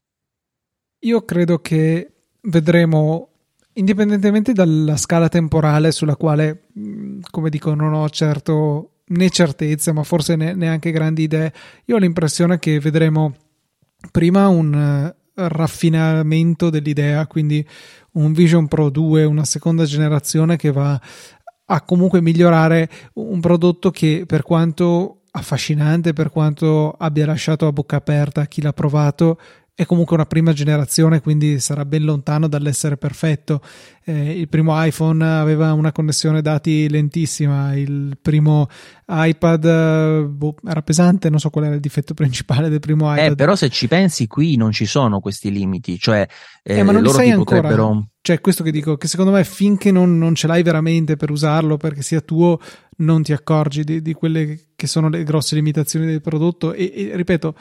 Io 1.07 1.23
credo 1.23 1.59
che 1.59 2.11
vedremo, 2.41 3.29
indipendentemente 3.73 4.51
dalla 4.51 4.97
scala 4.97 5.29
temporale 5.29 5.93
sulla 5.93 6.17
quale, 6.17 6.63
come 7.31 7.49
dico, 7.49 7.73
non 7.73 7.93
ho 7.93 8.09
certo 8.09 8.91
né 9.07 9.29
certezze, 9.29 9.93
ma 9.93 10.03
forse 10.03 10.35
ne, 10.35 10.53
neanche 10.53 10.91
grandi 10.91 11.23
idee, 11.23 11.53
io 11.85 11.95
ho 11.95 11.97
l'impressione 11.97 12.59
che 12.59 12.81
vedremo 12.81 13.33
prima 14.11 14.49
un 14.49 14.73
uh, 14.73 15.47
raffinamento 15.47 16.69
dell'idea, 16.69 17.25
quindi 17.25 17.65
un 18.13 18.33
Vision 18.33 18.67
Pro 18.67 18.89
2, 18.89 19.23
una 19.23 19.45
seconda 19.45 19.85
generazione 19.85 20.57
che 20.57 20.73
va 20.73 20.99
a 21.69 21.81
comunque 21.83 22.19
migliorare 22.19 22.89
un 23.13 23.39
prodotto 23.39 23.91
che 23.91 24.25
per 24.27 24.41
quanto 24.41 25.21
affascinante, 25.31 26.11
per 26.11 26.31
quanto 26.31 26.91
abbia 26.91 27.25
lasciato 27.25 27.65
a 27.65 27.71
bocca 27.71 27.95
aperta 27.95 28.45
chi 28.45 28.61
l'ha 28.61 28.73
provato, 28.73 29.39
è 29.79 29.85
comunque 29.85 30.15
una 30.15 30.25
prima 30.25 30.53
generazione, 30.53 31.21
quindi 31.21 31.59
sarà 31.59 31.85
ben 31.85 32.03
lontano 32.03 32.47
dall'essere 32.47 32.97
perfetto. 32.97 33.61
Eh, 34.03 34.31
il 34.31 34.49
primo 34.49 34.73
iPhone 34.83 35.23
aveva 35.23 35.71
una 35.73 35.91
connessione 35.91 36.41
dati 36.41 36.89
lentissima, 36.89 37.75
il 37.75 38.17
primo 38.19 38.67
iPad 39.07 40.23
boh, 40.23 40.55
era 40.67 40.81
pesante, 40.81 41.29
non 41.29 41.37
so 41.37 41.51
qual 41.51 41.65
era 41.65 41.75
il 41.75 41.79
difetto 41.79 42.15
principale 42.15 42.69
del 42.69 42.79
primo 42.79 43.11
eh, 43.11 43.17
iPad. 43.17 43.31
Eh, 43.33 43.35
però 43.35 43.55
se 43.55 43.69
ci 43.69 43.87
pensi 43.87 44.25
qui 44.25 44.55
non 44.55 44.71
ci 44.71 44.87
sono 44.87 45.19
questi 45.19 45.51
limiti, 45.51 45.99
cioè 45.99 46.25
eh, 46.63 46.79
eh 46.79 46.83
ma 46.83 46.91
non 46.91 47.03
loro 47.03 47.13
sai 47.13 47.29
ancora. 47.29 47.61
Potrebbero... 47.61 48.07
Cioè, 48.19 48.41
questo 48.41 48.63
che 48.63 48.71
dico, 48.71 48.97
che 48.97 49.07
secondo 49.07 49.31
me 49.31 49.43
finché 49.43 49.91
non, 49.91 50.17
non, 50.17 50.33
ce 50.33 50.47
l'hai 50.47 50.63
veramente 50.63 51.17
per 51.17 51.29
usarlo, 51.29 51.77
perché 51.77 52.01
sia 52.01 52.21
tuo, 52.21 52.59
non 52.97 53.21
ti 53.21 53.31
accorgi 53.31 53.83
di, 53.83 54.01
di 54.01 54.13
quelle 54.13 54.69
che 54.75 54.87
sono 54.87 55.07
le 55.07 55.23
grosse 55.23 55.53
limitazioni 55.53 56.07
del 56.07 56.21
prodotto. 56.21 56.73
E, 56.73 56.91
e 56.95 57.11
ripeto, 57.15 57.55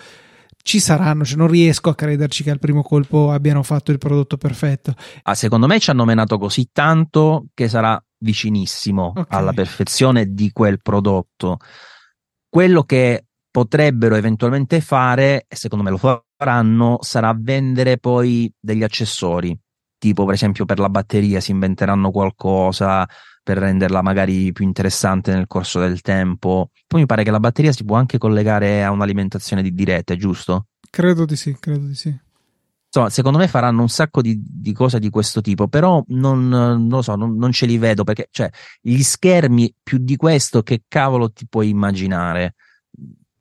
ci 0.67 0.81
saranno, 0.81 1.25
cioè 1.25 1.37
non 1.37 1.47
riesco 1.47 1.91
a 1.91 1.95
crederci 1.95 2.43
che 2.43 2.51
al 2.51 2.59
primo 2.59 2.83
colpo 2.83 3.31
abbiano 3.31 3.63
fatto 3.63 3.93
il 3.93 3.99
prodotto 3.99 4.37
perfetto. 4.37 4.97
Ah, 5.23 5.37
secondo 5.37 5.69
me 5.69 5.79
ci 5.79 5.91
hanno 5.91 6.05
menato 6.05 6.39
così 6.39 6.71
tanto 6.73 7.47
che 7.55 7.69
sarà 7.69 8.03
vicinissimo 8.19 9.13
okay. 9.15 9.27
alla 9.29 9.53
perfezione 9.53 10.35
di 10.35 10.51
quel 10.51 10.83
prodotto. 10.83 11.59
Quello 12.49 12.83
che 12.83 13.27
potrebbero 13.49 14.17
eventualmente 14.17 14.81
fare, 14.81 15.45
e 15.47 15.55
secondo 15.55 15.85
me 15.85 15.91
lo 15.91 16.25
faranno, 16.37 16.99
sarà 17.01 17.33
vendere 17.39 17.99
poi 17.99 18.53
degli 18.59 18.83
accessori, 18.83 19.57
tipo 19.97 20.25
per 20.25 20.35
esempio 20.35 20.65
per 20.65 20.81
la 20.81 20.89
batteria 20.89 21.39
si 21.39 21.53
inventeranno 21.53 22.11
qualcosa, 22.11 23.09
per 23.47 23.59
renderla 23.59 24.03
magari 24.03 24.51
più 24.51 24.65
interessante 24.65 25.33
nel 25.33 25.47
corso 25.47 25.79
del 25.79 26.01
tempo. 26.01 26.71
Poi 26.85 27.03
mi 27.03 27.07
pare 27.07 27.23
che 27.23 27.31
la 27.31 27.39
batteria 27.39 27.71
si 27.71 27.85
può 27.85 27.95
anche 27.95 28.19
collegare 28.19 28.83
a 28.83 28.91
un'alimentazione 28.91 29.63
di 29.63 29.73
diretta, 29.73 30.17
giusto? 30.17 30.67
Credo 30.91 31.25
di 31.25 31.37
sì, 31.37 31.57
credo 31.57 31.87
di 31.87 31.95
sì. 31.95 32.09
Insomma, 32.87 33.09
secondo 33.09 33.39
me 33.39 33.47
faranno 33.47 33.83
un 33.83 33.89
sacco 33.89 34.21
di, 34.21 34.43
di 34.45 34.73
cose 34.73 34.99
di 34.99 35.11
questo 35.11 35.43
tipo, 35.43 35.69
però 35.69 36.03
non, 36.09 36.49
non 36.49 36.89
lo 36.89 37.03
so, 37.03 37.15
non, 37.15 37.37
non, 37.37 37.53
ce 37.53 37.67
li 37.67 37.79
vedo 37.79 38.03
perché, 38.03 38.27
cioè, 38.33 38.51
gli 38.81 39.01
schermi 39.01 39.73
più 39.81 39.99
di 39.99 40.17
questo, 40.17 40.65
che 40.65 40.83
cavolo 40.89 41.31
ti 41.31 41.47
puoi 41.49 41.69
immaginare? 41.69 42.57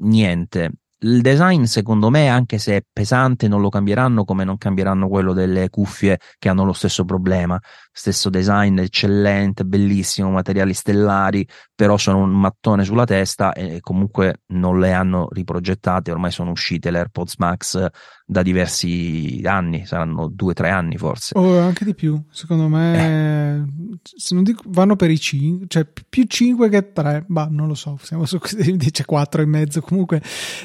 Niente. 0.01 0.71
Il 0.99 1.21
design, 1.21 1.63
secondo 1.63 2.11
me, 2.11 2.29
anche 2.29 2.59
se 2.59 2.75
è 2.75 2.83
pesante, 2.93 3.47
non 3.47 3.59
lo 3.59 3.69
cambieranno 3.69 4.23
come 4.23 4.43
non 4.43 4.59
cambieranno 4.59 5.07
quello 5.07 5.33
delle 5.33 5.71
cuffie 5.71 6.19
che 6.37 6.47
hanno 6.47 6.63
lo 6.63 6.73
stesso 6.73 7.05
problema. 7.05 7.59
Stesso 7.97 8.29
design 8.29 8.77
eccellente, 8.79 9.63
bellissimo, 9.63 10.29
materiali 10.29 10.73
stellari, 10.73 11.47
però 11.73 11.95
sono 11.95 12.17
un 12.17 12.31
mattone 12.31 12.83
sulla 12.83 13.05
testa 13.05 13.53
e 13.53 13.79
comunque 13.79 14.41
non 14.47 14.79
le 14.81 14.91
hanno 14.91 15.29
riprogettate, 15.31 16.11
ormai 16.11 16.31
sono 16.31 16.51
uscite 16.51 16.91
le 16.91 16.97
AirPods 16.97 17.35
Max 17.37 17.87
da 18.27 18.41
diversi 18.41 19.41
anni, 19.45 19.85
saranno 19.85 20.27
due 20.27 20.49
o 20.49 20.53
tre 20.53 20.71
anni 20.71 20.97
forse. 20.97 21.37
O 21.37 21.59
anche 21.59 21.85
di 21.85 21.93
più, 21.93 22.19
secondo 22.31 22.67
me, 22.67 23.59
eh. 23.59 23.99
se 24.01 24.33
non 24.33 24.43
dico, 24.43 24.63
vanno 24.65 24.95
per 24.95 25.11
i 25.11 25.19
5, 25.19 25.67
cioè 25.69 25.87
più 26.09 26.23
5 26.23 26.67
che 26.67 26.91
3, 26.91 27.25
ma 27.27 27.47
non 27.49 27.67
lo 27.67 27.75
so, 27.75 27.97
siamo 28.01 28.25
su 28.25 28.39
dice 28.75 29.05
4 29.05 29.41
e 29.41 29.45
mezzo, 29.45 29.79
comunque 29.81 30.21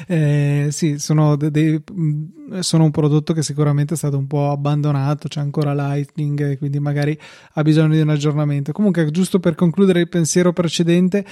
eh, 0.07 0.69
sì, 0.71 0.97
sono, 0.97 1.35
de, 1.35 1.51
de, 1.51 1.83
sono 2.59 2.83
un 2.83 2.91
prodotto 2.91 3.31
che 3.33 3.43
sicuramente 3.43 3.93
è 3.93 3.97
stato 3.97 4.17
un 4.17 4.27
po' 4.27 4.49
abbandonato, 4.49 5.27
c'è 5.27 5.39
ancora 5.39 5.73
Lightning, 5.73 6.57
quindi 6.57 6.79
magari 6.79 7.17
ha 7.53 7.61
bisogno 7.61 7.93
di 7.93 8.01
un 8.01 8.09
aggiornamento. 8.09 8.71
Comunque, 8.71 9.09
giusto 9.11 9.39
per 9.39 9.55
concludere 9.55 9.99
il 9.99 10.09
pensiero 10.09 10.53
precedente, 10.53 11.25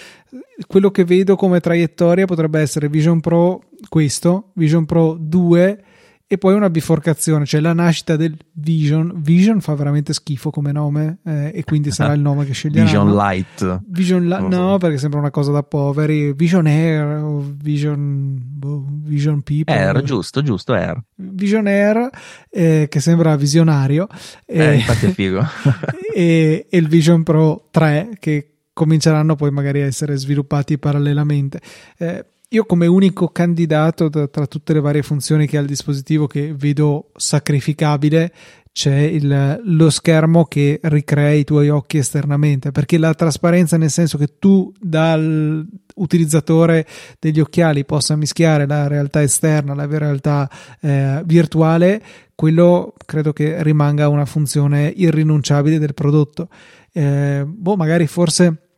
quello 0.67 0.91
che 0.91 1.03
vedo 1.03 1.35
come 1.35 1.59
traiettoria 1.59 2.25
potrebbe 2.25 2.59
essere 2.59 2.89
Vision 2.89 3.19
Pro 3.19 3.61
questo, 3.87 4.51
Vision 4.53 4.85
Pro 4.85 5.17
2 5.19 5.83
e 6.31 6.37
poi 6.37 6.53
una 6.53 6.69
biforcazione, 6.69 7.43
cioè 7.47 7.59
la 7.59 7.73
nascita 7.73 8.15
del 8.15 8.37
Vision. 8.51 9.13
Vision 9.15 9.61
fa 9.61 9.73
veramente 9.73 10.13
schifo 10.13 10.51
come 10.51 10.71
nome 10.71 11.17
eh, 11.25 11.51
e 11.55 11.63
quindi 11.63 11.89
sarà 11.89 12.13
il 12.13 12.21
nome 12.21 12.45
che 12.45 12.53
sceglieranno. 12.53 12.85
Vision 12.85 13.15
Light. 13.15 13.81
Vision 13.87 14.27
la- 14.27 14.37
no, 14.37 14.77
perché 14.77 14.99
sembra 14.99 15.19
una 15.19 15.31
cosa 15.31 15.51
da 15.51 15.63
poveri. 15.63 16.33
Vision 16.33 16.67
Air 16.67 17.23
o 17.23 17.51
Vision, 17.59 18.37
boh, 18.39 18.85
Vision 18.87 19.41
People. 19.41 19.73
Air, 19.73 20.03
giusto, 20.03 20.43
giusto, 20.43 20.73
Air. 20.73 21.01
Vision 21.15 21.65
Air 21.65 22.09
eh, 22.51 22.85
che 22.87 22.99
sembra 22.99 23.35
visionario. 23.35 24.07
Eh, 24.45 24.75
infatti 24.75 25.07
è 25.07 25.11
figo. 25.11 25.43
e, 26.13 26.67
e 26.69 26.77
il 26.77 26.87
Vision 26.87 27.23
Pro 27.23 27.69
3 27.71 28.17
che 28.19 28.51
cominceranno 28.71 29.35
poi 29.35 29.49
magari 29.49 29.81
a 29.81 29.85
essere 29.85 30.15
sviluppati 30.15 30.77
parallelamente. 30.77 31.59
Eh, 31.97 32.23
io 32.49 32.65
come 32.65 32.87
unico 32.87 33.29
candidato 33.29 34.09
da, 34.09 34.27
tra 34.27 34.47
tutte 34.47 34.73
le 34.73 34.79
varie 34.79 35.03
funzioni 35.03 35.47
che 35.47 35.57
ha 35.57 35.61
il 35.61 35.67
dispositivo 35.67 36.27
che 36.27 36.53
vedo 36.55 37.11
sacrificabile 37.15 38.33
c'è 38.71 38.95
il, 38.95 39.61
lo 39.63 39.89
schermo 39.89 40.45
che 40.45 40.79
ricrea 40.83 41.31
i 41.31 41.43
tuoi 41.43 41.69
occhi 41.69 41.97
esternamente 41.97 42.71
perché 42.71 42.97
la 42.97 43.13
trasparenza 43.13 43.77
nel 43.77 43.89
senso 43.89 44.17
che 44.17 44.37
tu 44.39 44.71
dal 44.79 45.67
utilizzatore 45.95 46.87
degli 47.19 47.39
occhiali 47.39 47.83
possa 47.85 48.15
mischiare 48.15 48.65
la 48.65 48.87
realtà 48.87 49.21
esterna 49.21 49.75
la 49.75 49.85
realtà 49.85 50.49
eh, 50.81 51.21
virtuale 51.25 52.01
quello 52.39 52.93
credo 53.05 53.33
che 53.33 53.61
rimanga 53.63 54.07
una 54.07 54.23
funzione 54.23 54.87
irrinunciabile 54.95 55.77
del 55.77 55.93
prodotto. 55.93 56.47
Eh, 56.93 57.43
boh 57.45 57.75
magari 57.75 58.07
forse 58.07 58.69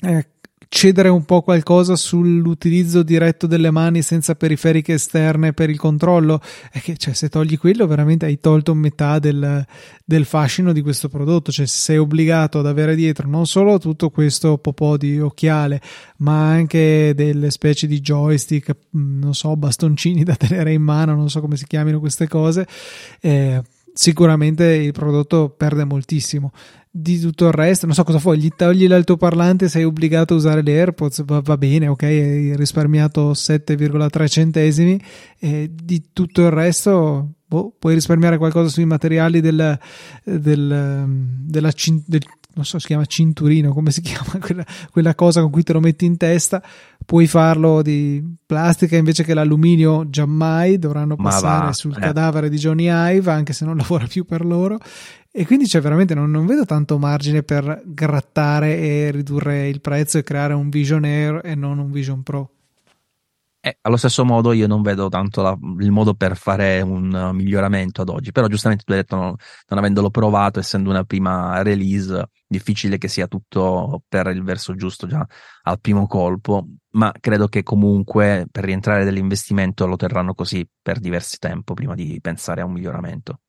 eh, 0.00 0.26
cedere 0.74 1.08
un 1.08 1.24
po' 1.24 1.40
qualcosa 1.40 1.94
sull'utilizzo 1.94 3.04
diretto 3.04 3.46
delle 3.46 3.70
mani 3.70 4.02
senza 4.02 4.34
periferiche 4.34 4.94
esterne 4.94 5.52
per 5.52 5.70
il 5.70 5.78
controllo? 5.78 6.40
È 6.68 6.80
che 6.80 6.96
cioè, 6.96 7.14
se 7.14 7.28
togli 7.28 7.56
quello 7.56 7.86
veramente 7.86 8.26
hai 8.26 8.40
tolto 8.40 8.74
metà 8.74 9.20
del, 9.20 9.64
del 10.04 10.24
fascino 10.24 10.72
di 10.72 10.82
questo 10.82 11.08
prodotto. 11.08 11.52
Cioè 11.52 11.64
sei 11.66 11.96
obbligato 11.96 12.58
ad 12.58 12.66
avere 12.66 12.96
dietro 12.96 13.28
non 13.28 13.46
solo 13.46 13.78
tutto 13.78 14.10
questo 14.10 14.58
popò 14.58 14.96
di 14.96 15.20
occhiale 15.20 15.80
ma 16.18 16.50
anche 16.50 17.12
delle 17.14 17.50
specie 17.52 17.86
di 17.86 18.00
joystick 18.00 18.74
mm, 18.96 19.20
non 19.20 19.34
so 19.34 19.56
bastoncini 19.56 20.24
da 20.24 20.34
tenere 20.34 20.72
in 20.72 20.82
mano 20.82 21.14
non 21.14 21.30
so 21.30 21.40
come 21.40 21.56
si 21.56 21.66
chiamino 21.66 22.00
queste 22.00 22.26
cose 22.26 22.66
eh, 23.20 23.62
sicuramente 23.94 24.64
il 24.64 24.92
prodotto 24.92 25.48
perde 25.56 25.84
moltissimo. 25.84 26.52
Di 26.90 27.18
tutto 27.18 27.46
il 27.46 27.52
resto, 27.52 27.86
non 27.86 27.94
so 27.94 28.04
cosa 28.04 28.18
fai, 28.18 28.38
gli 28.38 28.50
togli 28.54 28.86
l'altoparlante, 28.86 29.68
sei 29.68 29.84
obbligato 29.84 30.34
a 30.34 30.36
usare 30.36 30.62
le 30.62 30.72
AirPods, 30.78 31.24
va, 31.24 31.40
va 31.40 31.56
bene, 31.56 31.88
ok, 31.88 32.02
hai 32.02 32.56
risparmiato 32.56 33.32
7,3 33.32 34.28
centesimi, 34.28 35.00
e 35.38 35.70
di 35.72 36.10
tutto 36.12 36.42
il 36.42 36.50
resto 36.50 37.30
boh, 37.46 37.74
puoi 37.78 37.94
risparmiare 37.94 38.38
qualcosa 38.38 38.68
sui 38.68 38.84
materiali 38.84 39.40
del, 39.40 39.78
del, 40.24 41.04
della, 41.46 41.72
del, 42.06 42.22
non 42.54 42.64
so, 42.64 42.78
si 42.78 42.86
chiama 42.86 43.04
cinturino, 43.04 43.72
come 43.72 43.90
si 43.90 44.00
chiama 44.02 44.38
quella, 44.40 44.64
quella, 44.90 45.14
cosa 45.14 45.40
con 45.40 45.50
cui 45.50 45.62
te 45.62 45.72
lo 45.72 45.80
metti 45.80 46.04
in 46.04 46.16
testa, 46.16 46.62
puoi 47.04 47.26
farlo 47.26 47.82
di 47.82 48.22
plastica 48.46 48.96
invece 48.96 49.24
che 49.24 49.34
l'alluminio, 49.34 50.08
giammai 50.08 50.78
dovranno 50.78 51.16
passare 51.16 51.72
sul 51.72 51.94
eh. 51.96 52.00
cadavere 52.00 52.48
di 52.48 52.56
Johnny 52.56 52.88
Ive, 52.88 53.30
anche 53.30 53.52
se 53.52 53.64
non 53.64 53.76
lavora 53.78 54.06
più 54.06 54.24
per 54.24 54.44
loro, 54.44 54.78
e 55.30 55.46
quindi 55.46 55.66
c'è 55.66 55.80
veramente 55.80 56.14
non, 56.14 56.30
non, 56.30 56.46
vedo 56.46 56.64
tanto 56.64 56.98
margine 56.98 57.42
per 57.42 57.82
grattare 57.84 58.78
e 58.78 59.10
ridurre 59.10 59.68
il 59.68 59.80
prezzo 59.80 60.18
e 60.18 60.22
creare 60.22 60.54
un 60.54 60.68
Vision 60.68 61.04
Air 61.04 61.40
e 61.42 61.54
non 61.54 61.78
un 61.78 61.90
Vision 61.90 62.22
Pro. 62.22 62.50
Eh, 63.66 63.78
allo 63.80 63.96
stesso 63.96 64.26
modo 64.26 64.52
io 64.52 64.66
non 64.66 64.82
vedo 64.82 65.08
tanto 65.08 65.40
la, 65.40 65.56
il 65.78 65.90
modo 65.90 66.12
per 66.12 66.36
fare 66.36 66.82
un 66.82 67.30
miglioramento 67.32 68.02
ad 68.02 68.10
oggi, 68.10 68.30
però 68.30 68.46
giustamente 68.46 68.84
tu 68.84 68.92
hai 68.92 68.98
detto 68.98 69.16
non, 69.16 69.34
non, 69.68 69.78
avendolo 69.78 70.10
provato, 70.10 70.58
essendo 70.58 70.90
una 70.90 71.04
prima 71.04 71.62
release, 71.62 72.28
difficile 72.46 72.98
che 72.98 73.08
sia 73.08 73.26
tutto 73.26 74.02
per 74.06 74.26
il 74.26 74.42
verso 74.42 74.74
giusto 74.74 75.06
già 75.06 75.26
al 75.62 75.80
primo 75.80 76.06
colpo, 76.06 76.66
ma 76.90 77.10
credo 77.18 77.48
che 77.48 77.62
comunque 77.62 78.46
per 78.52 78.64
rientrare 78.64 79.02
dell'investimento 79.02 79.86
lo 79.86 79.96
terranno 79.96 80.34
così 80.34 80.68
per 80.82 80.98
diversi 80.98 81.38
tempo 81.38 81.72
prima 81.72 81.94
di 81.94 82.18
pensare 82.20 82.60
a 82.60 82.66
un 82.66 82.72
miglioramento. 82.72 83.40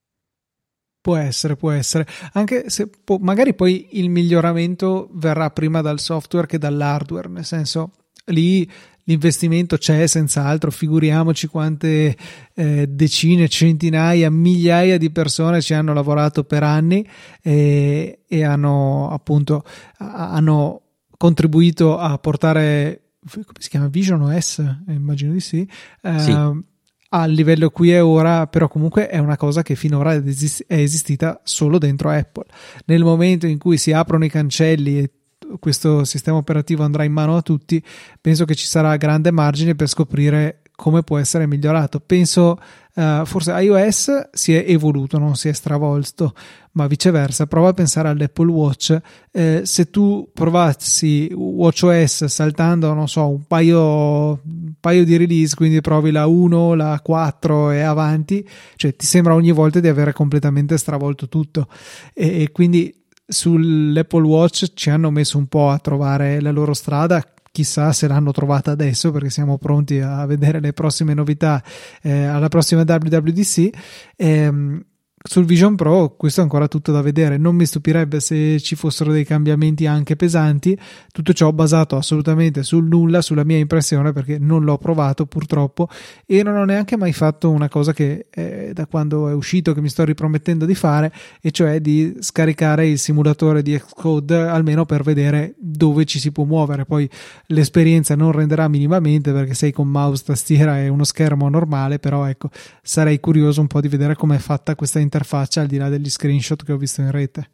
Può 1.01 1.17
essere, 1.17 1.57
può 1.57 1.71
essere. 1.71 2.07
Anche 2.31 2.69
se 2.69 2.87
po- 2.87 3.19
magari 3.19 3.53
poi 3.53 3.99
il 3.99 4.09
miglioramento 4.09 5.09
verrà 5.11 5.49
prima 5.49 5.81
dal 5.81 5.99
software 5.99 6.47
che 6.47 6.57
dall'hardware, 6.57 7.27
nel 7.27 7.43
senso 7.43 7.91
lì 8.27 8.67
l'investimento 9.05 9.77
c'è 9.77 10.05
senz'altro, 10.07 10.69
figuriamoci 10.69 11.47
quante 11.47 12.15
eh, 12.53 12.87
decine, 12.87 13.47
centinaia, 13.47 14.29
migliaia 14.29 14.97
di 14.97 15.11
persone 15.11 15.61
ci 15.61 15.73
hanno 15.73 15.93
lavorato 15.93 16.43
per 16.43 16.63
anni 16.63 17.07
e, 17.41 18.19
e 18.27 18.43
hanno 18.43 19.09
appunto 19.11 19.63
hanno 19.97 20.81
contribuito 21.17 21.97
a 21.97 22.17
portare 22.17 23.01
come 23.27 23.45
si 23.57 23.69
chiama 23.69 23.87
Vision 23.87 24.21
OS? 24.21 24.59
Eh, 24.59 24.93
immagino 24.93 25.33
di 25.33 25.39
sì. 25.39 25.67
Eh, 26.01 26.19
sì 26.19 26.63
al 27.09 27.31
livello 27.31 27.69
qui 27.69 27.93
e 27.93 28.01
ora, 28.01 28.45
però 28.47 28.67
comunque 28.67 29.07
è 29.07 29.19
una 29.19 29.37
cosa 29.37 29.61
che 29.61 29.75
finora 29.75 30.13
è 30.13 30.21
esistita 30.67 31.39
solo 31.43 31.77
dentro 31.77 32.09
Apple. 32.09 32.45
Nel 32.87 33.03
momento 33.03 33.47
in 33.47 33.57
cui 33.57 33.77
si 33.77 33.93
aprono 33.93 34.25
i 34.25 34.29
cancelli 34.29 34.99
e 34.99 35.11
questo 35.59 36.03
sistema 36.03 36.37
operativo 36.37 36.83
andrà 36.83 37.03
in 37.03 37.11
mano 37.11 37.35
a 37.35 37.41
tutti, 37.41 37.83
penso 38.19 38.45
che 38.45 38.55
ci 38.55 38.65
sarà 38.65 38.95
grande 38.97 39.31
margine 39.31 39.75
per 39.75 39.87
scoprire 39.87 40.61
come 40.75 41.03
può 41.03 41.17
essere 41.17 41.47
migliorato. 41.47 41.99
Penso 41.99 42.59
uh, 42.95 43.25
forse 43.25 43.51
iOS 43.51 44.29
si 44.31 44.53
è 44.53 44.65
evoluto, 44.67 45.17
non 45.17 45.35
si 45.35 45.47
è 45.47 45.53
stravolto, 45.53 46.33
ma 46.73 46.87
viceversa. 46.87 47.47
Prova 47.47 47.69
a 47.69 47.73
pensare 47.73 48.09
all'Apple 48.09 48.51
Watch. 48.51 48.97
Eh, 49.31 49.61
se 49.63 49.89
tu 49.89 50.29
provassi 50.33 51.31
WatchOS 51.33 52.25
saltando, 52.25 52.93
non 52.93 53.07
so, 53.07 53.29
un 53.29 53.45
paio, 53.47 54.41
un 54.43 54.73
paio 54.79 55.05
di 55.05 55.15
release, 55.17 55.55
quindi 55.55 55.79
provi 55.81 56.11
la 56.11 56.27
1, 56.27 56.73
la 56.73 56.99
4 57.01 57.71
e 57.71 57.81
avanti, 57.81 58.47
cioè 58.75 58.95
ti 58.95 59.05
sembra 59.05 59.33
ogni 59.33 59.51
volta 59.51 59.79
di 59.79 59.87
avere 59.87 60.11
completamente 60.13 60.77
stravolto 60.77 61.29
tutto. 61.29 61.67
e, 62.13 62.43
e 62.43 62.51
quindi 62.51 62.93
sull'Apple 63.25 64.25
Watch 64.25 64.73
ci 64.73 64.89
hanno 64.89 65.09
messo 65.11 65.37
un 65.37 65.47
po' 65.47 65.69
a 65.69 65.79
trovare 65.79 66.39
la 66.41 66.51
loro 66.51 66.73
strada. 66.73 67.23
Chissà 67.51 67.93
se 67.93 68.07
l'hanno 68.07 68.31
trovata 68.31 68.71
adesso 68.71 69.11
perché 69.11 69.29
siamo 69.29 69.57
pronti 69.57 69.99
a 69.99 70.25
vedere 70.25 70.59
le 70.59 70.73
prossime 70.73 71.13
novità 71.13 71.63
eh, 72.01 72.25
alla 72.25 72.49
prossima 72.49 72.81
WWDC 72.81 73.69
ehm, 74.17 74.85
sul 75.27 75.45
Vision 75.45 75.75
Pro 75.75 76.13
questo 76.15 76.41
è 76.41 76.43
ancora 76.43 76.67
tutto 76.67 76.91
da 76.91 77.01
vedere, 77.01 77.37
non 77.37 77.55
mi 77.55 77.65
stupirebbe 77.65 78.19
se 78.19 78.59
ci 78.59 78.75
fossero 78.75 79.11
dei 79.11 79.25
cambiamenti 79.25 79.87
anche 79.87 80.15
pesanti, 80.15 80.77
tutto 81.11 81.33
ciò 81.33 81.51
basato 81.51 81.97
assolutamente 81.97 82.61
sul 82.61 82.87
nulla, 82.87 83.23
sulla 83.23 83.43
mia 83.43 83.57
impressione 83.57 84.13
perché 84.13 84.37
non 84.37 84.63
l'ho 84.63 84.77
provato 84.77 85.25
purtroppo. 85.25 85.89
E 86.27 86.43
non 86.43 86.55
ho 86.55 86.63
neanche 86.63 86.95
mai 86.95 87.11
fatto 87.11 87.49
una 87.49 87.69
cosa 87.69 87.91
che 87.91 88.27
eh, 88.29 88.69
da 88.71 88.85
quando 88.85 89.27
è 89.27 89.33
uscito 89.33 89.73
che 89.73 89.81
mi 89.81 89.89
sto 89.89 90.03
ripromettendo 90.03 90.63
di 90.65 90.75
fare 90.75 91.11
e 91.41 91.49
cioè 91.49 91.81
di 91.81 92.17
scaricare 92.19 92.87
il 92.87 92.99
simulatore 92.99 93.63
di 93.63 93.75
Xcode 93.75 94.35
almeno 94.35 94.85
per 94.85 95.01
vedere 95.01 95.55
dove 95.57 96.05
ci 96.05 96.19
si 96.19 96.31
può 96.31 96.43
muovere, 96.43 96.85
poi 96.85 97.09
l'esperienza 97.47 98.15
non 98.15 98.31
renderà 98.31 98.67
minimamente 98.67 99.31
perché 99.31 99.55
sei 99.55 99.71
con 99.71 99.87
mouse, 99.87 100.23
tastiera 100.23 100.79
e 100.79 100.87
uno 100.87 101.03
schermo 101.03 101.49
normale, 101.49 101.97
però 101.97 102.25
ecco 102.25 102.51
sarei 102.83 103.19
curioso 103.19 103.59
un 103.59 103.67
po' 103.67 103.81
di 103.81 103.87
vedere 103.87 104.13
com'è 104.13 104.37
fatta 104.37 104.75
questa 104.75 104.99
interfaccia 104.99 105.13
interfaccia 105.15 105.61
al 105.61 105.67
di 105.67 105.77
là 105.77 105.87
degli 105.89 106.09
screenshot 106.09 106.63
che 106.63 106.73
ho 106.73 106.77
visto 106.77 107.01
in 107.01 107.11
rete. 107.11 107.49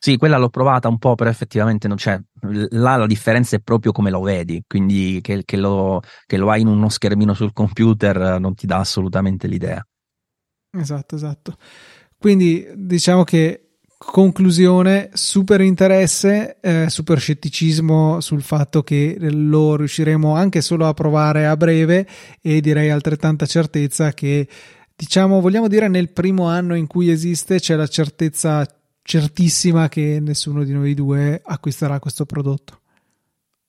Sì, 0.00 0.16
quella 0.16 0.38
l'ho 0.38 0.48
provata 0.48 0.86
un 0.86 0.98
po', 0.98 1.16
però 1.16 1.28
effettivamente 1.28 1.88
non 1.88 1.96
c'è. 1.96 2.20
Là 2.70 2.96
la 2.96 3.06
differenza 3.06 3.56
è 3.56 3.60
proprio 3.60 3.90
come 3.90 4.10
lo 4.10 4.20
vedi, 4.20 4.62
quindi 4.64 5.18
che, 5.20 5.42
che, 5.44 5.56
lo, 5.56 6.00
che 6.24 6.36
lo 6.36 6.50
hai 6.50 6.60
in 6.60 6.68
uno 6.68 6.88
schermino 6.88 7.34
sul 7.34 7.52
computer 7.52 8.38
non 8.38 8.54
ti 8.54 8.66
dà 8.66 8.78
assolutamente 8.78 9.48
l'idea. 9.48 9.84
Esatto, 10.70 11.16
esatto. 11.16 11.56
Quindi 12.16 12.64
diciamo 12.76 13.24
che 13.24 13.68
Conclusione, 14.00 15.10
super 15.12 15.60
interesse, 15.60 16.58
eh, 16.60 16.88
super 16.88 17.18
scetticismo 17.18 18.20
sul 18.20 18.42
fatto 18.42 18.84
che 18.84 19.16
lo 19.18 19.74
riusciremo 19.74 20.36
anche 20.36 20.60
solo 20.60 20.86
a 20.86 20.94
provare 20.94 21.48
a 21.48 21.56
breve 21.56 22.06
e 22.40 22.60
direi 22.60 22.90
altrettanta 22.90 23.44
certezza 23.44 24.12
che 24.12 24.46
diciamo 24.98 25.40
vogliamo 25.40 25.68
dire 25.68 25.86
nel 25.86 26.10
primo 26.10 26.48
anno 26.48 26.74
in 26.74 26.88
cui 26.88 27.08
esiste 27.08 27.60
c'è 27.60 27.76
la 27.76 27.86
certezza 27.86 28.66
certissima 29.00 29.88
che 29.88 30.18
nessuno 30.20 30.64
di 30.64 30.72
noi 30.72 30.92
due 30.92 31.40
acquisterà 31.42 32.00
questo 32.00 32.26
prodotto. 32.26 32.80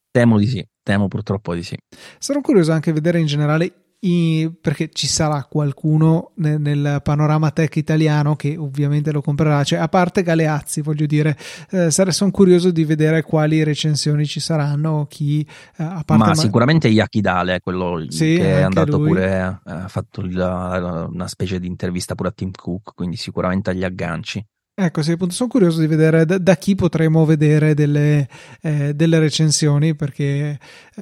Temo 0.09 0.39
di 0.39 0.47
sì, 0.47 0.67
temo 0.81 1.07
purtroppo 1.07 1.53
di 1.53 1.61
sì. 1.61 1.77
Sarò 2.17 2.41
curioso 2.41 2.71
anche 2.71 2.91
vedere 2.91 3.19
in 3.19 3.27
generale 3.27 3.71
i, 4.01 4.49
perché 4.61 4.89
ci 4.93 5.07
sarà 5.07 5.43
qualcuno 5.43 6.31
nel, 6.35 6.59
nel, 6.61 7.01
panorama 7.03 7.51
tech 7.51 7.75
italiano 7.75 8.35
che 8.35 8.55
ovviamente 8.57 9.11
lo 9.11 9.21
comprerà, 9.21 9.63
cioè 9.63 9.79
a 9.79 9.89
parte 9.89 10.23
Galeazzi, 10.23 10.81
voglio 10.81 11.05
dire, 11.05 11.37
eh, 11.71 11.91
sono 11.91 12.31
curioso 12.31 12.71
di 12.71 12.85
vedere 12.85 13.23
quali 13.23 13.63
recensioni 13.63 14.25
ci 14.25 14.39
saranno, 14.39 15.05
chi 15.09 15.41
eh, 15.41 15.83
a 15.83 16.03
parte 16.05 16.23
ma, 16.23 16.27
ma 16.27 16.35
sicuramente 16.35 16.87
Yakidale, 16.87 17.59
quello 17.59 18.05
sì, 18.07 18.35
che 18.35 18.59
è 18.59 18.61
andato 18.61 18.97
lui. 18.97 19.07
pure, 19.07 19.59
eh, 19.65 19.71
ha 19.71 19.87
fatto 19.87 20.21
il, 20.21 20.35
una 20.35 21.27
specie 21.27 21.59
di 21.59 21.67
intervista 21.67 22.15
pure 22.15 22.29
a 22.29 22.31
Tim 22.31 22.51
Cook, 22.51 22.93
quindi 22.95 23.17
sicuramente 23.17 23.71
agli 23.71 23.83
agganci. 23.83 24.45
Ecco, 24.81 25.01
sì, 25.01 25.11
appunto 25.11 25.33
sono 25.33 25.49
curioso 25.49 25.81
di 25.81 25.87
vedere 25.87 26.25
da, 26.25 26.37
da 26.37 26.55
chi 26.55 26.73
potremo 26.73 27.25
vedere 27.25 27.73
delle, 27.73 28.29
eh, 28.61 28.93
delle 28.93 29.19
recensioni, 29.19 29.93
perché 29.93 30.23
eh, 30.23 30.57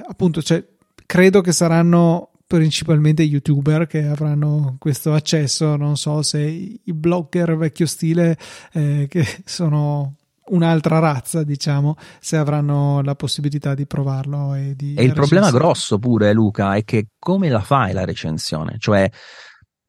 appunto 0.08 0.42
cioè, 0.42 0.64
credo 1.06 1.40
che 1.40 1.52
saranno 1.52 2.32
principalmente 2.48 3.22
youtuber 3.22 3.86
che 3.86 4.06
avranno 4.06 4.76
questo 4.78 5.12
accesso, 5.12 5.76
non 5.76 5.98
so 5.98 6.22
se 6.22 6.40
i 6.40 6.92
blogger 6.94 7.58
vecchio 7.58 7.84
stile 7.84 8.38
eh, 8.72 9.06
che 9.06 9.24
sono 9.44 10.14
un'altra 10.46 10.98
razza, 10.98 11.44
diciamo, 11.44 11.96
se 12.18 12.38
avranno 12.38 13.02
la 13.02 13.14
possibilità 13.14 13.74
di 13.74 13.86
provarlo 13.86 14.54
e 14.54 14.72
di 14.74 14.94
E 14.94 15.04
il 15.04 15.12
problema 15.12 15.50
grosso 15.50 15.98
pure, 15.98 16.32
Luca, 16.32 16.74
è 16.74 16.84
che 16.84 17.08
come 17.18 17.50
la 17.50 17.60
fai 17.60 17.92
la 17.92 18.06
recensione? 18.06 18.76
Cioè, 18.78 19.10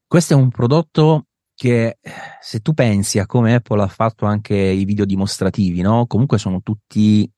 questo 0.06 0.34
è 0.34 0.36
un 0.36 0.50
prodotto 0.50 1.28
che 1.56 2.00
se 2.42 2.60
tu 2.60 2.74
pensi 2.74 3.20
a 3.20 3.26
come 3.26 3.56
Apple 3.56 3.82
ha 3.82 3.88
fatto 3.88 4.26
anche 4.26 4.56
i 4.58 4.84
video 4.84 5.06
dimostrativi, 5.06 5.80
no? 5.80 6.08
Comunque 6.08 6.38
sono 6.38 6.60
tutti 6.62 7.30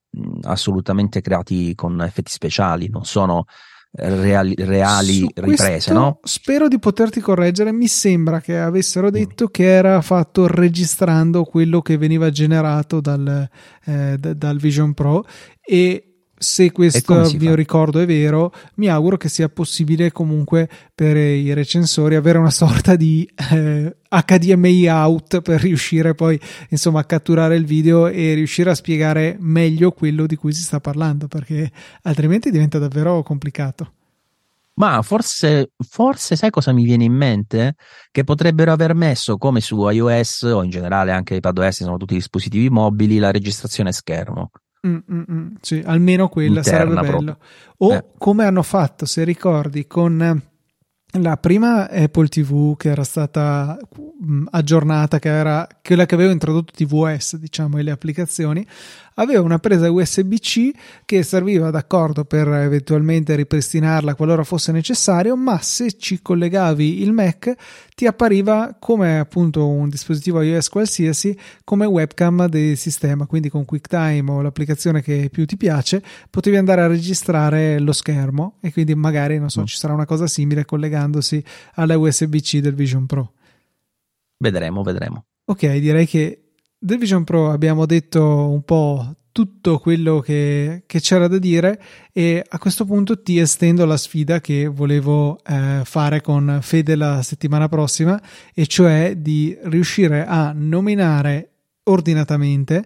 assolutamente 0.41 1.21
creati 1.21 1.75
con 1.75 2.01
effetti 2.01 2.31
speciali, 2.31 2.89
non 2.89 3.05
sono 3.05 3.45
reali, 3.93 4.55
reali 4.57 5.29
riprese, 5.33 5.91
no? 5.93 6.19
Spero 6.23 6.67
di 6.67 6.79
poterti 6.79 7.19
correggere. 7.19 7.71
Mi 7.71 7.87
sembra 7.87 8.39
che 8.39 8.57
avessero 8.57 9.07
mm. 9.07 9.11
detto 9.11 9.47
che 9.47 9.65
era 9.65 10.01
fatto 10.01 10.47
registrando 10.47 11.43
quello 11.43 11.81
che 11.81 11.97
veniva 11.97 12.29
generato 12.29 13.01
dal, 13.01 13.49
eh, 13.85 14.15
d- 14.17 14.33
dal 14.33 14.57
Vision 14.57 14.93
Pro 14.93 15.25
e 15.61 16.10
se 16.41 16.71
questo 16.71 17.29
mio 17.37 17.51
fa? 17.51 17.55
ricordo 17.55 17.99
è 17.99 18.05
vero, 18.07 18.51
mi 18.75 18.87
auguro 18.87 19.15
che 19.15 19.29
sia 19.29 19.47
possibile 19.47 20.11
comunque 20.11 20.67
per 20.95 21.15
i 21.15 21.53
recensori 21.53 22.15
avere 22.15 22.39
una 22.39 22.49
sorta 22.49 22.95
di 22.95 23.29
eh, 23.51 23.95
HDMI 24.09 24.87
out 24.87 25.41
per 25.41 25.61
riuscire 25.61 26.15
poi 26.15 26.39
insomma 26.69 27.01
a 27.01 27.03
catturare 27.03 27.55
il 27.55 27.65
video 27.65 28.07
e 28.07 28.33
riuscire 28.33 28.71
a 28.71 28.75
spiegare 28.75 29.37
meglio 29.39 29.91
quello 29.91 30.25
di 30.25 30.35
cui 30.35 30.51
si 30.51 30.63
sta 30.63 30.79
parlando, 30.79 31.27
perché 31.27 31.71
altrimenti 32.01 32.49
diventa 32.49 32.79
davvero 32.79 33.21
complicato. 33.21 33.93
Ma 34.73 34.99
forse, 35.03 35.73
forse 35.77 36.35
sai 36.35 36.49
cosa 36.49 36.71
mi 36.71 36.83
viene 36.83 37.03
in 37.03 37.13
mente? 37.13 37.75
Che 38.09 38.23
potrebbero 38.23 38.71
aver 38.71 38.95
messo 38.95 39.37
come 39.37 39.61
su 39.61 39.87
iOS 39.87 40.41
o 40.41 40.63
in 40.63 40.71
generale 40.71 41.11
anche 41.11 41.35
iPadOS, 41.35 41.83
sono 41.83 41.97
tutti 41.97 42.15
dispositivi 42.15 42.69
mobili, 42.69 43.19
la 43.19 43.29
registrazione 43.29 43.91
schermo. 43.91 44.49
Mm, 44.87 44.97
mm, 45.11 45.21
mm. 45.31 45.47
Sì, 45.61 45.81
almeno 45.85 46.27
quella 46.27 46.59
Interna 46.59 47.01
sarebbe 47.03 47.17
bello. 47.17 47.37
O 47.77 47.93
eh. 47.93 48.05
come 48.17 48.45
hanno 48.45 48.63
fatto, 48.63 49.05
se 49.05 49.23
ricordi, 49.23 49.85
con 49.85 50.41
la 51.19 51.35
prima 51.37 51.89
Apple 51.89 52.27
TV 52.27 52.77
che 52.77 52.89
era 52.89 53.03
stata 53.03 53.77
aggiornata, 54.51 55.19
che 55.19 55.29
era 55.29 55.67
quella 55.83 56.05
che 56.05 56.15
aveva 56.15 56.31
introdotto 56.31 56.71
TVS, 56.73 57.37
diciamo, 57.37 57.77
e 57.77 57.83
le 57.83 57.91
applicazioni, 57.91 58.65
aveva 59.15 59.41
una 59.41 59.59
presa 59.59 59.91
USB-C 59.91 60.71
che 61.05 61.23
serviva 61.23 61.69
d'accordo 61.69 62.23
per 62.23 62.47
eventualmente 62.47 63.35
ripristinarla 63.35 64.15
qualora 64.15 64.43
fosse 64.43 64.71
necessario, 64.71 65.35
ma 65.35 65.59
se 65.61 65.97
ci 65.97 66.21
collegavi 66.21 67.01
il 67.01 67.11
Mac 67.11 67.53
ti 67.95 68.05
appariva 68.05 68.75
come 68.79 69.19
appunto 69.19 69.67
un 69.67 69.89
dispositivo 69.89 70.41
iOS 70.41 70.69
qualsiasi 70.69 71.37
come 71.63 71.85
webcam 71.85 72.47
del 72.47 72.77
sistema, 72.77 73.25
quindi 73.25 73.49
con 73.49 73.65
QuickTime 73.65 74.31
o 74.31 74.41
l'applicazione 74.41 75.01
che 75.01 75.29
più 75.31 75.45
ti 75.45 75.57
piace, 75.57 76.01
potevi 76.29 76.57
andare 76.57 76.81
a 76.81 76.87
registrare 76.87 77.79
lo 77.79 77.91
schermo 77.91 78.57
e 78.61 78.71
quindi 78.71 78.95
magari 78.95 79.37
non 79.37 79.49
so, 79.49 79.61
mm. 79.61 79.65
ci 79.65 79.77
sarà 79.77 79.93
una 79.93 80.05
cosa 80.05 80.27
simile 80.27 80.65
collegandosi 81.01 81.43
alla 81.75 81.97
USB-C 81.97 82.59
del 82.59 82.75
Vision 82.75 83.05
Pro. 83.05 83.33
Vedremo, 84.37 84.83
vedremo. 84.83 85.25
Ok, 85.45 85.77
direi 85.77 86.05
che 86.05 86.51
del 86.77 86.97
Vision 86.97 87.23
Pro 87.23 87.51
abbiamo 87.51 87.85
detto 87.85 88.49
un 88.49 88.63
po' 88.63 89.15
tutto 89.31 89.79
quello 89.79 90.19
che, 90.19 90.83
che, 90.85 90.99
c'era 90.99 91.27
da 91.27 91.37
dire 91.37 91.81
e 92.11 92.43
a 92.45 92.59
questo 92.59 92.83
punto 92.83 93.21
ti 93.21 93.39
estendo 93.39 93.85
la 93.85 93.95
sfida 93.95 94.41
che 94.41 94.67
volevo 94.67 95.39
eh, 95.45 95.81
fare 95.85 96.21
con 96.21 96.59
Fede 96.61 96.95
la 96.95 97.21
settimana 97.21 97.69
prossima 97.69 98.21
e 98.53 98.67
cioè 98.67 99.15
di 99.15 99.57
riuscire 99.63 100.25
a 100.25 100.51
nominare 100.53 101.51
ordinatamente 101.83 102.85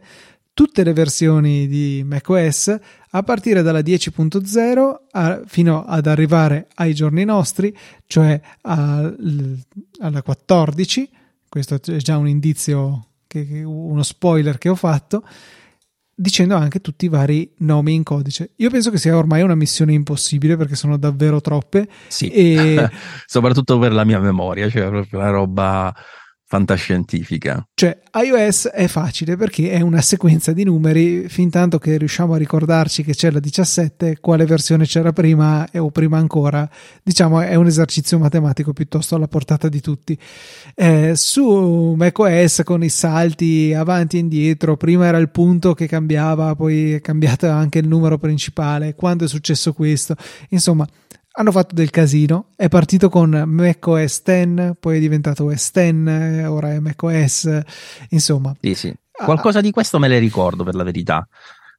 tutte 0.53 0.83
le 0.83 0.93
versioni 0.93 1.67
di 1.67 2.03
macOS 2.05 2.77
a 3.15 3.23
partire 3.23 3.61
dalla 3.61 3.79
10.0 3.79 4.95
a, 5.11 5.41
fino 5.45 5.85
ad 5.85 6.05
arrivare 6.05 6.67
ai 6.75 6.93
giorni 6.93 7.23
nostri, 7.23 7.75
cioè 8.07 8.39
a, 8.61 9.13
alla 9.99 10.21
14. 10.21 11.09
Questo 11.47 11.75
è 11.75 11.95
già 11.97 12.17
un 12.17 12.27
indizio 12.27 13.07
che, 13.25 13.63
uno 13.63 14.03
spoiler 14.03 14.57
che 14.57 14.67
ho 14.67 14.75
fatto, 14.75 15.23
dicendo 16.13 16.57
anche 16.57 16.81
tutti 16.81 17.05
i 17.05 17.07
vari 17.07 17.53
nomi 17.59 17.93
in 17.93 18.03
codice. 18.03 18.51
Io 18.57 18.69
penso 18.69 18.91
che 18.91 18.97
sia 18.97 19.15
ormai 19.15 19.41
una 19.41 19.55
missione 19.55 19.93
impossibile 19.93 20.57
perché 20.57 20.75
sono 20.75 20.97
davvero 20.97 21.39
troppe. 21.39 21.87
Sì, 22.09 22.29
e... 22.29 22.89
soprattutto 23.25 23.79
per 23.79 23.93
la 23.93 24.03
mia 24.03 24.19
memoria, 24.19 24.69
cioè 24.69 24.89
proprio 24.89 25.19
una 25.19 25.29
roba 25.29 25.95
fantascientifica. 26.47 27.67
Cioè, 27.73 27.97
iOS 28.13 28.67
è 28.67 28.87
facile 28.87 29.35
perché 29.35 29.71
è 29.71 29.81
una 29.81 30.01
sequenza 30.01 30.53
di 30.53 30.63
numeri, 30.63 31.27
fin 31.27 31.49
tanto 31.49 31.79
che 31.79 31.97
riusciamo 31.97 32.35
a 32.35 32.37
ricordarci 32.37 33.03
che 33.03 33.13
c'è 33.13 33.31
la 33.31 33.39
17, 33.39 34.19
quale 34.21 34.45
versione 34.45 34.85
c'era 34.85 35.11
prima 35.11 35.67
o 35.73 35.89
prima 35.89 36.17
ancora, 36.17 36.69
diciamo 37.01 37.41
è 37.41 37.55
un 37.55 37.65
esercizio 37.65 38.19
matematico 38.19 38.73
piuttosto 38.73 39.15
alla 39.15 39.27
portata 39.27 39.67
di 39.69 39.81
tutti. 39.81 40.17
Eh, 40.75 41.13
su 41.15 41.95
macOS 41.97 42.61
con 42.63 42.83
i 42.83 42.89
salti 42.89 43.73
avanti 43.73 44.17
e 44.17 44.19
indietro, 44.19 44.77
prima 44.77 45.07
era 45.07 45.17
il 45.17 45.29
punto 45.29 45.73
che 45.73 45.87
cambiava, 45.87 46.55
poi 46.55 46.93
è 46.93 47.01
cambiato 47.01 47.49
anche 47.49 47.79
il 47.79 47.87
numero 47.87 48.19
principale, 48.19 48.93
quando 48.93 49.25
è 49.25 49.27
successo 49.27 49.73
questo, 49.73 50.15
insomma 50.49 50.87
hanno 51.35 51.51
fatto 51.51 51.75
del 51.75 51.89
casino. 51.89 52.47
È 52.55 52.67
partito 52.69 53.09
con 53.09 53.29
macOS 53.45 54.23
10, 54.23 54.75
poi 54.79 54.97
è 54.97 54.99
diventato 54.99 55.45
OS 55.45 55.71
10, 55.71 56.43
ora 56.45 56.73
è 56.73 56.79
macOS, 56.79 57.61
insomma. 58.09 58.55
Sì, 58.59 58.75
sì. 58.75 58.93
Qualcosa 59.11 59.59
ah. 59.59 59.61
di 59.61 59.71
questo 59.71 59.99
me 59.99 60.07
le 60.07 60.19
ricordo 60.19 60.63
per 60.63 60.75
la 60.75 60.83
verità 60.83 61.27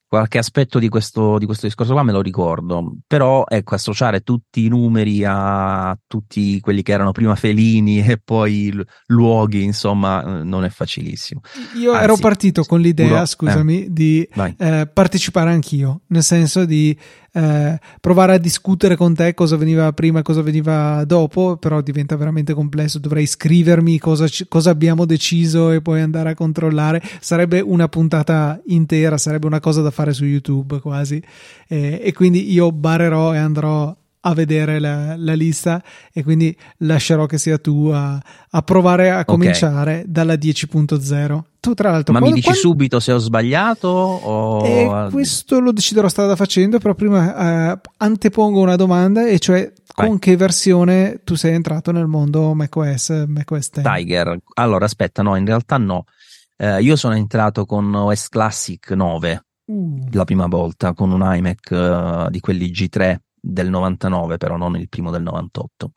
qualche 0.08 0.38
aspetto 0.38 0.78
di 0.78 0.88
questo, 0.88 1.36
di 1.38 1.46
questo, 1.46 1.66
discorso 1.66 1.92
qua 1.92 2.02
me 2.02 2.12
lo 2.12 2.20
ricordo, 2.20 2.96
però 3.06 3.44
ecco, 3.46 3.74
associare 3.74 4.20
tutti 4.20 4.64
i 4.64 4.68
numeri 4.68 5.24
a 5.26 5.96
tutti 6.06 6.60
quelli 6.60 6.82
che 6.82 6.92
erano 6.92 7.10
prima 7.10 7.34
felini 7.34 7.98
e 8.06 8.18
poi 8.22 8.72
luoghi, 9.06 9.62
insomma, 9.62 10.42
non 10.42 10.64
è 10.64 10.68
facilissimo. 10.68 11.40
Io 11.76 11.92
Anzi, 11.92 12.04
ero 12.04 12.16
partito 12.16 12.62
con 12.64 12.80
l'idea, 12.80 13.26
sicuro, 13.26 13.50
scusami, 13.50 13.84
eh, 13.84 13.92
di 13.92 14.28
eh, 14.58 14.88
partecipare 14.92 15.50
anch'io, 15.50 16.02
nel 16.08 16.22
senso 16.22 16.64
di 16.64 16.96
eh, 17.36 17.78
provare 18.00 18.32
a 18.32 18.38
discutere 18.38 18.96
con 18.96 19.14
te 19.14 19.34
cosa 19.34 19.58
veniva 19.58 19.92
prima 19.92 20.20
e 20.20 20.22
cosa 20.22 20.40
veniva 20.40 21.04
dopo, 21.04 21.58
però 21.58 21.82
diventa 21.82 22.16
veramente 22.16 22.54
complesso. 22.54 22.98
Dovrei 22.98 23.26
scrivermi 23.26 23.98
cosa, 23.98 24.24
cosa 24.48 24.70
abbiamo 24.70 25.04
deciso 25.04 25.70
e 25.70 25.82
poi 25.82 26.00
andare 26.00 26.30
a 26.30 26.34
controllare. 26.34 27.02
Sarebbe 27.20 27.60
una 27.60 27.88
puntata 27.88 28.58
intera, 28.68 29.18
sarebbe 29.18 29.46
una 29.46 29.60
cosa 29.60 29.82
da 29.82 29.90
fare 29.90 30.14
su 30.14 30.24
YouTube 30.24 30.80
quasi. 30.80 31.22
Eh, 31.68 32.00
e 32.02 32.12
quindi 32.14 32.50
io 32.50 32.72
barerò 32.72 33.34
e 33.34 33.38
andrò 33.38 33.94
a 34.26 34.34
vedere 34.34 34.80
la, 34.80 35.16
la, 35.16 35.34
lista 35.34 35.82
e 36.12 36.22
quindi 36.24 36.56
lascerò 36.78 37.26
che 37.26 37.38
sia 37.38 37.58
tu 37.58 37.90
a, 37.92 38.20
a 38.50 38.62
provare 38.62 39.10
a 39.10 39.24
cominciare 39.24 40.00
okay. 40.00 40.04
dalla 40.10 40.34
10.0. 40.34 41.40
Tu, 41.60 41.74
tra 41.74 41.90
l'altro, 41.90 42.12
ma 42.12 42.18
quando, 42.18 42.36
mi 42.36 42.42
dici 42.42 42.52
quando... 42.52 42.60
subito 42.60 43.00
se 43.00 43.12
ho 43.12 43.18
sbagliato? 43.18 43.88
O... 43.88 44.66
Eh, 44.66 45.08
questo 45.10 45.60
lo 45.60 45.72
deciderò 45.72 46.08
strada 46.08 46.34
facendo, 46.36 46.78
però 46.78 46.94
prima 46.94 47.72
eh, 47.72 47.80
antepongo 47.98 48.60
una 48.60 48.76
domanda, 48.76 49.26
e 49.26 49.38
cioè 49.38 49.72
Vai. 49.94 50.08
con 50.08 50.18
che 50.18 50.36
versione 50.36 51.20
tu 51.24 51.34
sei 51.36 51.54
entrato 51.54 51.92
nel 51.92 52.06
mondo 52.06 52.52
macOS, 52.54 53.24
macOS 53.26 53.70
10? 53.72 53.88
Tiger. 53.88 54.38
Allora, 54.54 54.84
aspetta, 54.84 55.22
no, 55.22 55.36
in 55.36 55.46
realtà 55.46 55.76
no. 55.78 56.04
Eh, 56.56 56.82
io 56.82 56.96
sono 56.96 57.14
entrato 57.14 57.64
con 57.64 57.94
OS 57.94 58.28
Classic 58.28 58.90
9 58.90 59.40
Uh, 59.68 60.06
la 60.12 60.22
prima 60.22 60.46
volta, 60.46 60.94
con 60.94 61.10
un 61.10 61.22
iMac 61.22 61.72
eh, 61.72 62.26
di 62.30 62.38
quelli 62.38 62.70
G3 62.70 63.16
del 63.46 63.70
99, 63.70 64.36
però 64.36 64.56
non 64.56 64.76
il 64.76 64.88
primo 64.88 65.10
del 65.10 65.22
98. 65.22 65.92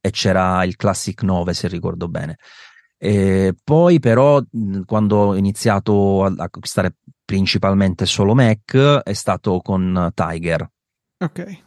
E 0.00 0.10
c'era 0.10 0.64
il 0.64 0.76
Classic 0.76 1.22
9, 1.22 1.54
se 1.54 1.68
ricordo 1.68 2.08
bene. 2.08 2.38
E 2.96 3.54
poi, 3.62 3.98
però, 3.98 4.40
quando 4.86 5.16
ho 5.16 5.36
iniziato 5.36 6.24
a 6.24 6.32
acquistare 6.36 6.96
principalmente 7.24 8.06
solo 8.06 8.34
Mac, 8.34 8.76
è 9.02 9.12
stato 9.12 9.60
con 9.60 10.10
Tiger. 10.14 10.70
ok. 11.18 11.63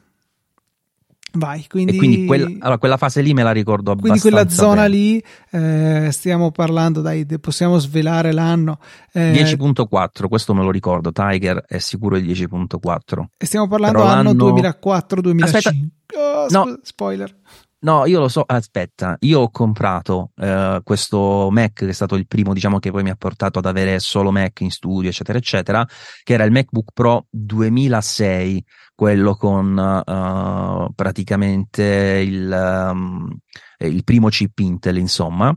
Vai, 1.39 1.65
quindi, 1.69 1.93
E 1.93 1.97
quindi 1.97 2.25
quel- 2.25 2.57
allora, 2.59 2.77
quella 2.77 2.97
fase 2.97 3.21
lì 3.21 3.33
me 3.33 3.43
la 3.43 3.51
ricordo 3.51 3.91
quindi 3.95 4.09
abbastanza. 4.19 4.35
quella 4.35 4.49
zona 4.49 4.81
bene. 4.83 4.95
lì, 4.95 5.23
eh, 5.51 6.09
stiamo 6.11 6.51
parlando, 6.51 7.01
dai, 7.01 7.25
possiamo 7.39 7.77
svelare 7.79 8.31
l'anno. 8.31 8.79
eh, 9.13 9.31
10.4, 9.31 10.27
questo 10.27 10.53
me 10.53 10.63
lo 10.63 10.71
ricordo. 10.71 11.11
Tiger 11.11 11.63
è 11.67 11.77
sicuro 11.79 12.17
il 12.17 12.25
10.4. 12.25 13.29
e 13.37 13.45
stiamo 13.45 13.67
parlando 13.67 13.97
però 13.99 14.09
anno 14.09 14.23
l'anno- 14.29 14.43
2004-2005. 14.51 15.89
Oh, 16.17 16.47
No. 16.49 16.79
spoiler. 16.83 17.35
No, 17.79 18.07
io 18.07 18.19
lo 18.19 18.27
so, 18.27 18.41
aspetta, 18.41 19.17
io 19.19 19.41
ho 19.41 19.51
comprato 19.51 20.31
eh, 20.37 20.81
questo 20.83 21.49
Mac 21.51 21.73
che 21.73 21.87
è 21.87 21.91
stato 21.91 22.15
il 22.15 22.25
primo, 22.25 22.51
diciamo, 22.53 22.79
che 22.79 22.89
poi 22.89 23.03
mi 23.03 23.11
ha 23.11 23.15
portato 23.15 23.59
ad 23.59 23.67
avere 23.67 23.99
solo 23.99 24.31
Mac 24.31 24.61
in 24.61 24.71
studio, 24.71 25.09
eccetera, 25.09 25.37
eccetera, 25.37 25.87
che 26.23 26.33
era 26.33 26.43
il 26.43 26.51
MacBook 26.51 26.91
Pro 26.91 27.27
2006, 27.29 28.65
quello 28.95 29.35
con 29.35 29.77
eh, 29.77 30.91
praticamente 30.95 31.83
il, 32.25 32.51
ehm, 32.51 33.37
il 33.79 34.03
primo 34.03 34.29
chip 34.29 34.57
Intel, 34.57 34.97
insomma. 34.97 35.55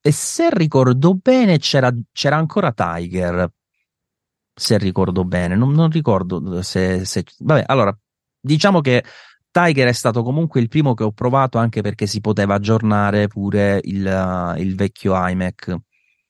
E 0.00 0.12
se 0.12 0.48
ricordo 0.50 1.14
bene, 1.14 1.58
c'era, 1.58 1.92
c'era 2.10 2.36
ancora 2.36 2.72
Tiger. 2.72 3.52
Se 4.54 4.78
ricordo 4.78 5.24
bene, 5.24 5.56
non, 5.56 5.72
non 5.72 5.90
ricordo 5.90 6.62
se, 6.62 7.04
se. 7.04 7.24
Vabbè, 7.38 7.64
allora, 7.66 7.94
diciamo 8.40 8.80
che 8.80 9.04
Tiger 9.50 9.88
è 9.88 9.92
stato 9.92 10.22
comunque 10.22 10.60
il 10.60 10.68
primo 10.68 10.94
che 10.94 11.04
ho 11.04 11.12
provato 11.12 11.58
anche 11.58 11.80
perché 11.80 12.06
si 12.06 12.20
poteva 12.20 12.54
aggiornare 12.54 13.26
pure 13.26 13.80
il, 13.84 14.04
uh, 14.06 14.60
il 14.60 14.76
vecchio 14.76 15.14
iMac. 15.28 15.76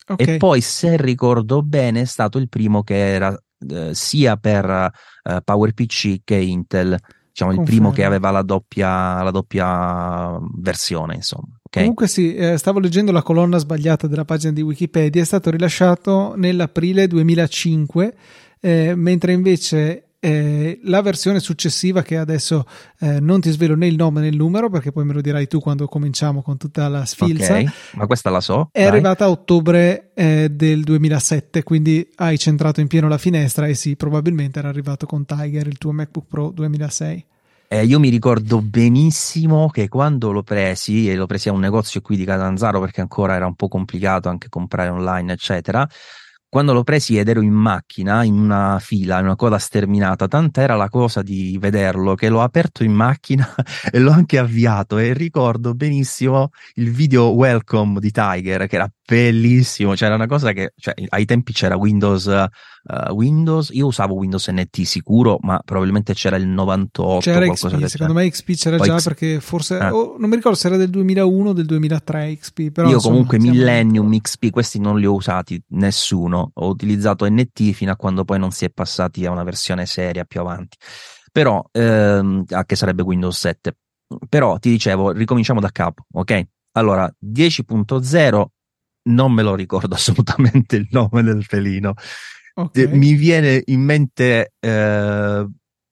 Ok, 0.09 0.29
E 0.29 0.37
poi, 0.39 0.61
se 0.61 0.97
ricordo 0.97 1.63
bene, 1.63 2.01
è 2.01 2.05
stato 2.05 2.39
il 2.39 2.49
primo 2.49 2.83
che 2.83 2.97
era 2.97 3.37
eh, 3.69 3.91
sia 3.93 4.37
per 4.37 4.65
eh, 4.69 5.41
PowerPC 5.45 6.23
che 6.25 6.35
Intel, 6.37 6.97
diciamo 7.29 7.53
il 7.53 7.63
primo 7.63 7.91
che 7.91 8.05
aveva 8.05 8.31
la 8.31 8.43
doppia, 8.43 9.23
la 9.23 9.31
doppia 9.31 10.39
versione, 10.57 11.15
insomma. 11.17 11.59
ok? 11.63 11.79
Comunque 11.79 12.09
sì, 12.09 12.35
eh, 12.35 12.57
stavo 12.57 12.79
leggendo 12.79 13.13
la 13.13 13.23
colonna 13.23 13.59
sbagliata 13.59 14.07
della 14.07 14.25
pagina 14.25 14.53
di 14.53 14.63
Wikipedia, 14.63 15.23
è 15.23 15.27
stato 15.27 15.51
rilasciato 15.51 16.35
nell'aprile 16.37 17.07
2005, 17.07 18.15
eh, 18.61 18.95
mentre 18.97 19.33
invece 19.33 20.10
eh, 20.21 20.79
la 20.85 21.01
versione 21.01 21.41
successiva, 21.41 22.03
che 22.03 22.17
adesso 22.19 22.67
eh, 23.01 23.21
non 23.21 23.41
ti 23.41 23.51
svelo 23.51 23.75
né 23.75 23.87
il 23.87 23.97
nome 23.97 24.21
né 24.21 24.29
il 24.29 24.37
numero, 24.37 24.69
perché 24.69 24.93
poi 24.93 25.05
me 25.05 25.15
lo 25.15 25.21
dirai 25.23 25.47
tu 25.47 25.61
quando 25.61 25.87
cominciamo 25.87 26.43
con 26.43 26.59
tutta 26.59 26.87
la 26.89 27.05
sfilza, 27.07 27.57
Ok, 27.59 27.73
ma 27.95 28.07
questa 28.07 28.29
la 28.31 28.41
so. 28.41 28.69
è 28.71 28.81
dai. 28.81 28.89
arrivata 28.89 29.25
a 29.25 29.31
ottobre 29.31 30.11
eh, 30.15 30.49
del 30.51 30.85
2007, 30.85 31.63
quindi 31.63 32.07
hai 32.17 32.39
centrato 32.39 32.81
in 32.81 32.87
pieno 32.87 33.09
la 33.09 33.19
finestra 33.19 33.67
e 33.67 33.75
sì, 33.75 33.97
probabilmente 33.97 34.59
era 34.59 34.69
arrivato 34.69 35.07
con 35.07 35.25
Tiger, 35.25 35.67
il 35.67 35.79
tuo 35.79 35.93
MacBook 35.93 36.27
Pro 36.29 36.51
2006. 36.51 37.25
Eh, 37.73 37.85
io 37.85 38.01
mi 38.01 38.09
ricordo 38.09 38.61
benissimo 38.61 39.69
che 39.69 39.89
quando 39.89 40.33
l'ho 40.33 40.43
presi, 40.43 41.09
e 41.09 41.15
l'ho 41.15 41.27
presi 41.27 41.49
a 41.49 41.53
un 41.53 41.61
negozio 41.61 42.01
qui 42.01 42.17
di 42.17 42.25
Catanzaro 42.25 42.81
perché 42.81 43.01
ancora 43.01 43.37
era 43.37 43.47
un 43.47 43.55
po' 43.55 43.69
complicato 43.69 44.29
anche 44.29 44.49
comprare 44.49 44.89
online, 44.89 45.33
eccetera. 45.33 45.89
Quando 46.51 46.73
l'ho 46.73 46.83
presi 46.83 47.17
ed 47.17 47.29
ero 47.29 47.43
in 47.43 47.53
macchina, 47.53 48.25
in 48.25 48.37
una 48.37 48.81
fila, 48.81 49.21
in 49.21 49.27
una 49.27 49.37
coda 49.37 49.57
sterminata, 49.57 50.27
tanta 50.27 50.63
era 50.63 50.75
la 50.75 50.89
cosa 50.89 51.23
di 51.23 51.57
vederlo 51.61 52.17
che 52.17 52.29
l'ho 52.29 52.43
aperto 52.43 52.83
in 52.83 52.93
macchina 52.93 53.55
e 53.89 54.01
l'ho 54.01 54.11
anche 54.11 54.37
avviato. 54.37 54.99
E 54.99 55.13
ricordo 55.13 55.75
benissimo 55.75 56.51
il 56.75 56.91
video 56.91 57.29
welcome 57.35 58.01
di 58.01 58.11
Tiger 58.11 58.67
che 58.67 58.75
era 58.75 58.91
bellissimo, 59.07 59.93
c'era 59.93 60.17
una 60.17 60.27
cosa 60.27 60.51
che, 60.51 60.73
cioè, 60.77 60.93
ai 61.11 61.25
tempi 61.25 61.53
c'era 61.53 61.77
Windows, 61.77 62.27
eh, 62.89 63.11
Windows, 63.13 63.71
io 63.73 63.87
usavo 63.87 64.15
Windows 64.15 64.49
NT 64.49 64.83
sicuro, 64.83 65.39
ma 65.43 65.61
probabilmente 65.65 66.15
c'era 66.15 66.37
il 66.37 66.47
98 66.47 67.19
C'era 67.21 67.45
qualcosa 67.45 67.77
XP, 67.77 67.87
secondo 67.87 68.13
me 68.15 68.31
XP 68.31 68.51
c'era 68.55 68.77
Poi 68.77 68.87
già 68.87 68.99
X- 68.99 69.05
perché 69.05 69.41
forse, 69.41 69.79
Eh. 69.79 69.91
oh, 69.91 70.17
non 70.19 70.29
mi 70.29 70.37
ricordo 70.37 70.57
se 70.57 70.67
era 70.69 70.77
del 70.77 70.91
2001 70.91 71.49
o 71.51 71.53
del 71.53 71.67
2003 71.67 72.37
XP, 72.37 72.71
però 72.71 72.89
Io 72.89 72.95
insomma, 72.95 73.13
comunque 73.13 73.39
Millennium, 73.39 74.19
XP, 74.19 74.51
questi 74.51 74.79
non 74.81 74.99
li 74.99 75.07
ho 75.07 75.13
usati 75.13 75.63
nessuno. 75.69 76.51
Ho 76.55 76.69
utilizzato 76.69 77.27
NT 77.29 77.73
fino 77.73 77.93
a 77.93 77.97
quando 77.97 78.25
poi 78.25 78.39
non 78.39 78.51
si 78.51 78.65
è 78.65 78.71
passati 78.71 79.27
a 79.27 79.31
una 79.31 79.45
versione 79.45 79.87
seria 79.87 80.25
più 80.25 80.41
avanti. 80.41 80.77
Però, 81.33 81.65
ehm, 81.71 82.45
ah, 82.51 82.65
che 82.65 82.77
sarebbe 82.77 83.03
Windows 83.03 83.39
7. 83.39 83.77
Però 84.29 84.59
ti 84.59 84.71
dicevo, 84.71 85.13
ricominciamo 85.13 85.61
da 85.61 85.71
capo, 85.71 86.07
ok? 86.13 86.43
Allora, 86.73 87.13
10.0 87.19 88.45
non 89.03 89.33
me 89.33 89.43
lo 89.43 89.55
ricordo 89.55 89.95
assolutamente 89.97 90.77
il 90.77 90.89
nome 90.91 91.23
del 91.23 91.45
felino. 91.45 91.95
Ok. 92.63 92.77
Eh, 92.77 92.87
Mi 92.89 93.15
viene 93.15 93.63
in 93.67 93.81
mente, 93.81 94.53
eh, 94.59 95.47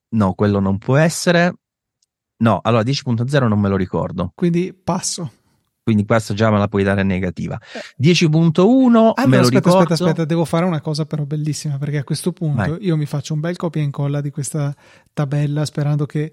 no, 0.09 0.33
quello 0.33 0.59
non 0.59 0.77
può 0.77 0.95
essere. 0.97 1.53
No, 2.37 2.59
allora 2.63 2.83
10.0 2.83 3.47
non 3.47 3.59
me 3.59 3.69
lo 3.69 3.75
ricordo. 3.75 4.31
Quindi 4.35 4.73
passo. 4.73 5.31
quindi 5.83 6.05
questa 6.05 6.33
già 6.33 6.51
me 6.51 6.57
la 6.59 6.67
puoi 6.67 6.83
dare 6.83 7.03
negativa. 7.03 7.59
Eh. 7.73 7.79
10.1 7.97 9.11
Ah, 9.15 9.25
me 9.27 9.37
lo 9.37 9.41
aspetta, 9.41 9.57
ricordo. 9.57 9.77
aspetta, 9.79 9.93
aspetta, 9.93 10.25
devo 10.25 10.45
fare 10.45 10.65
una 10.65 10.81
cosa 10.81 11.05
però 11.05 11.23
bellissima 11.23 11.77
perché 11.77 11.97
a 11.97 12.03
questo 12.03 12.31
punto 12.31 12.71
Vai. 12.71 12.85
io 12.85 12.95
mi 12.95 13.05
faccio 13.05 13.33
un 13.33 13.39
bel 13.39 13.55
copia 13.57 13.81
e 13.81 13.85
incolla 13.85 14.21
di 14.21 14.29
questa 14.29 14.73
tabella 15.13 15.65
sperando 15.65 16.05
che 16.05 16.31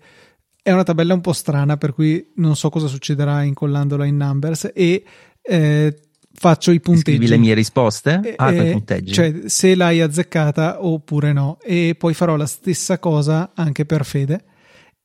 è 0.62 0.70
una 0.72 0.82
tabella 0.82 1.14
un 1.14 1.20
po' 1.22 1.32
strana 1.32 1.76
per 1.76 1.93
cui 1.95 2.32
non 2.37 2.55
so 2.55 2.68
cosa 2.70 2.87
succederà 2.87 3.43
incollandola 3.45 4.05
in 4.05 4.16
numbers 4.16 4.70
e 4.74 5.05
eh, 5.41 6.01
faccio 6.39 6.70
i 6.70 6.80
punteggi. 6.80 7.16
Scrivi 7.16 7.28
le 7.28 7.39
mie 7.39 7.55
risposte? 7.55 8.20
Eh, 8.22 8.34
ah, 8.37 8.53
eh, 8.53 8.68
i 8.68 8.72
punteggi. 8.72 9.12
Cioè, 9.12 9.34
se 9.47 9.74
l'hai 9.74 10.01
azzeccata 10.01 10.84
oppure 10.84 11.32
no. 11.32 11.59
E 11.62 11.95
poi 11.99 12.14
farò 12.14 12.37
la 12.37 12.47
stessa 12.47 12.99
cosa 12.99 13.53
anche 13.55 13.84
per 13.84 14.05
Fede. 14.05 14.45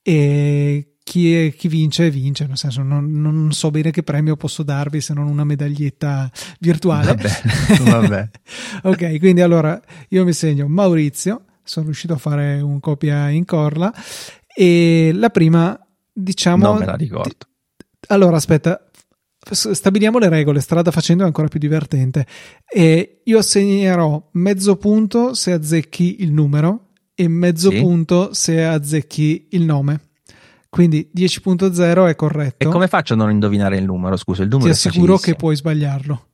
E 0.03 0.95
chi, 1.03 1.33
è- 1.33 1.53
chi 1.53 1.67
vince, 1.67 2.11
vince. 2.11 2.45
Nel 2.45 2.57
senso, 2.57 2.83
non, 2.83 3.09
non 3.11 3.51
so 3.51 3.71
bene 3.71 3.91
che 3.91 4.03
premio 4.03 4.35
posso 4.35 4.63
darvi 4.63 5.01
se 5.01 5.13
non 5.13 5.27
una 5.27 5.43
medaglietta 5.43 6.29
virtuale. 6.59 7.15
Vabbè, 7.15 7.29
vabbè. 7.89 8.29
ok, 8.83 9.19
quindi 9.19 9.41
allora 9.41 9.79
io 10.09 10.25
mi 10.25 10.33
segno 10.33 10.67
Maurizio. 10.67 11.45
Sono 11.63 11.85
riuscito 11.85 12.13
a 12.13 12.17
fare 12.17 12.59
un 12.59 12.79
copia 12.79 13.29
e 13.29 13.35
incolla. 13.35 13.93
E 14.53 15.11
la 15.13 15.29
prima, 15.29 15.79
diciamo. 16.11 16.65
non 16.65 16.77
me 16.77 16.85
la 16.85 16.95
ricordo. 16.95 17.35
Allora, 18.07 18.35
aspetta, 18.35 18.89
stabiliamo 19.49 20.19
le 20.19 20.29
regole, 20.29 20.59
strada 20.61 20.91
facendo 20.91 21.23
è 21.23 21.25
ancora 21.25 21.47
più 21.47 21.59
divertente. 21.59 22.25
E 22.67 23.21
io 23.23 23.37
assegnerò 23.39 24.29
mezzo 24.33 24.75
punto 24.77 25.33
se 25.33 25.51
azzecchi 25.51 26.17
il 26.21 26.31
numero 26.31 26.89
e 27.15 27.27
mezzo 27.27 27.69
Sì. 27.71 27.79
punto 27.79 28.33
se 28.33 28.63
azzecchi 28.63 29.47
il 29.51 29.63
nome. 29.63 30.01
Quindi 30.69 31.09
10.0 31.13 32.07
è 32.07 32.15
corretto. 32.15 32.67
E 32.67 32.71
come 32.71 32.87
faccio 32.87 33.13
a 33.13 33.17
non 33.17 33.29
indovinare 33.29 33.77
il 33.77 33.83
numero? 33.83 34.15
Scusa, 34.15 34.43
il 34.43 34.47
Ti 34.47 34.53
numero 34.55 34.71
è 34.71 34.75
assicuro 34.75 35.17
che 35.17 35.35
puoi 35.35 35.55
sbagliarlo. 35.55 36.27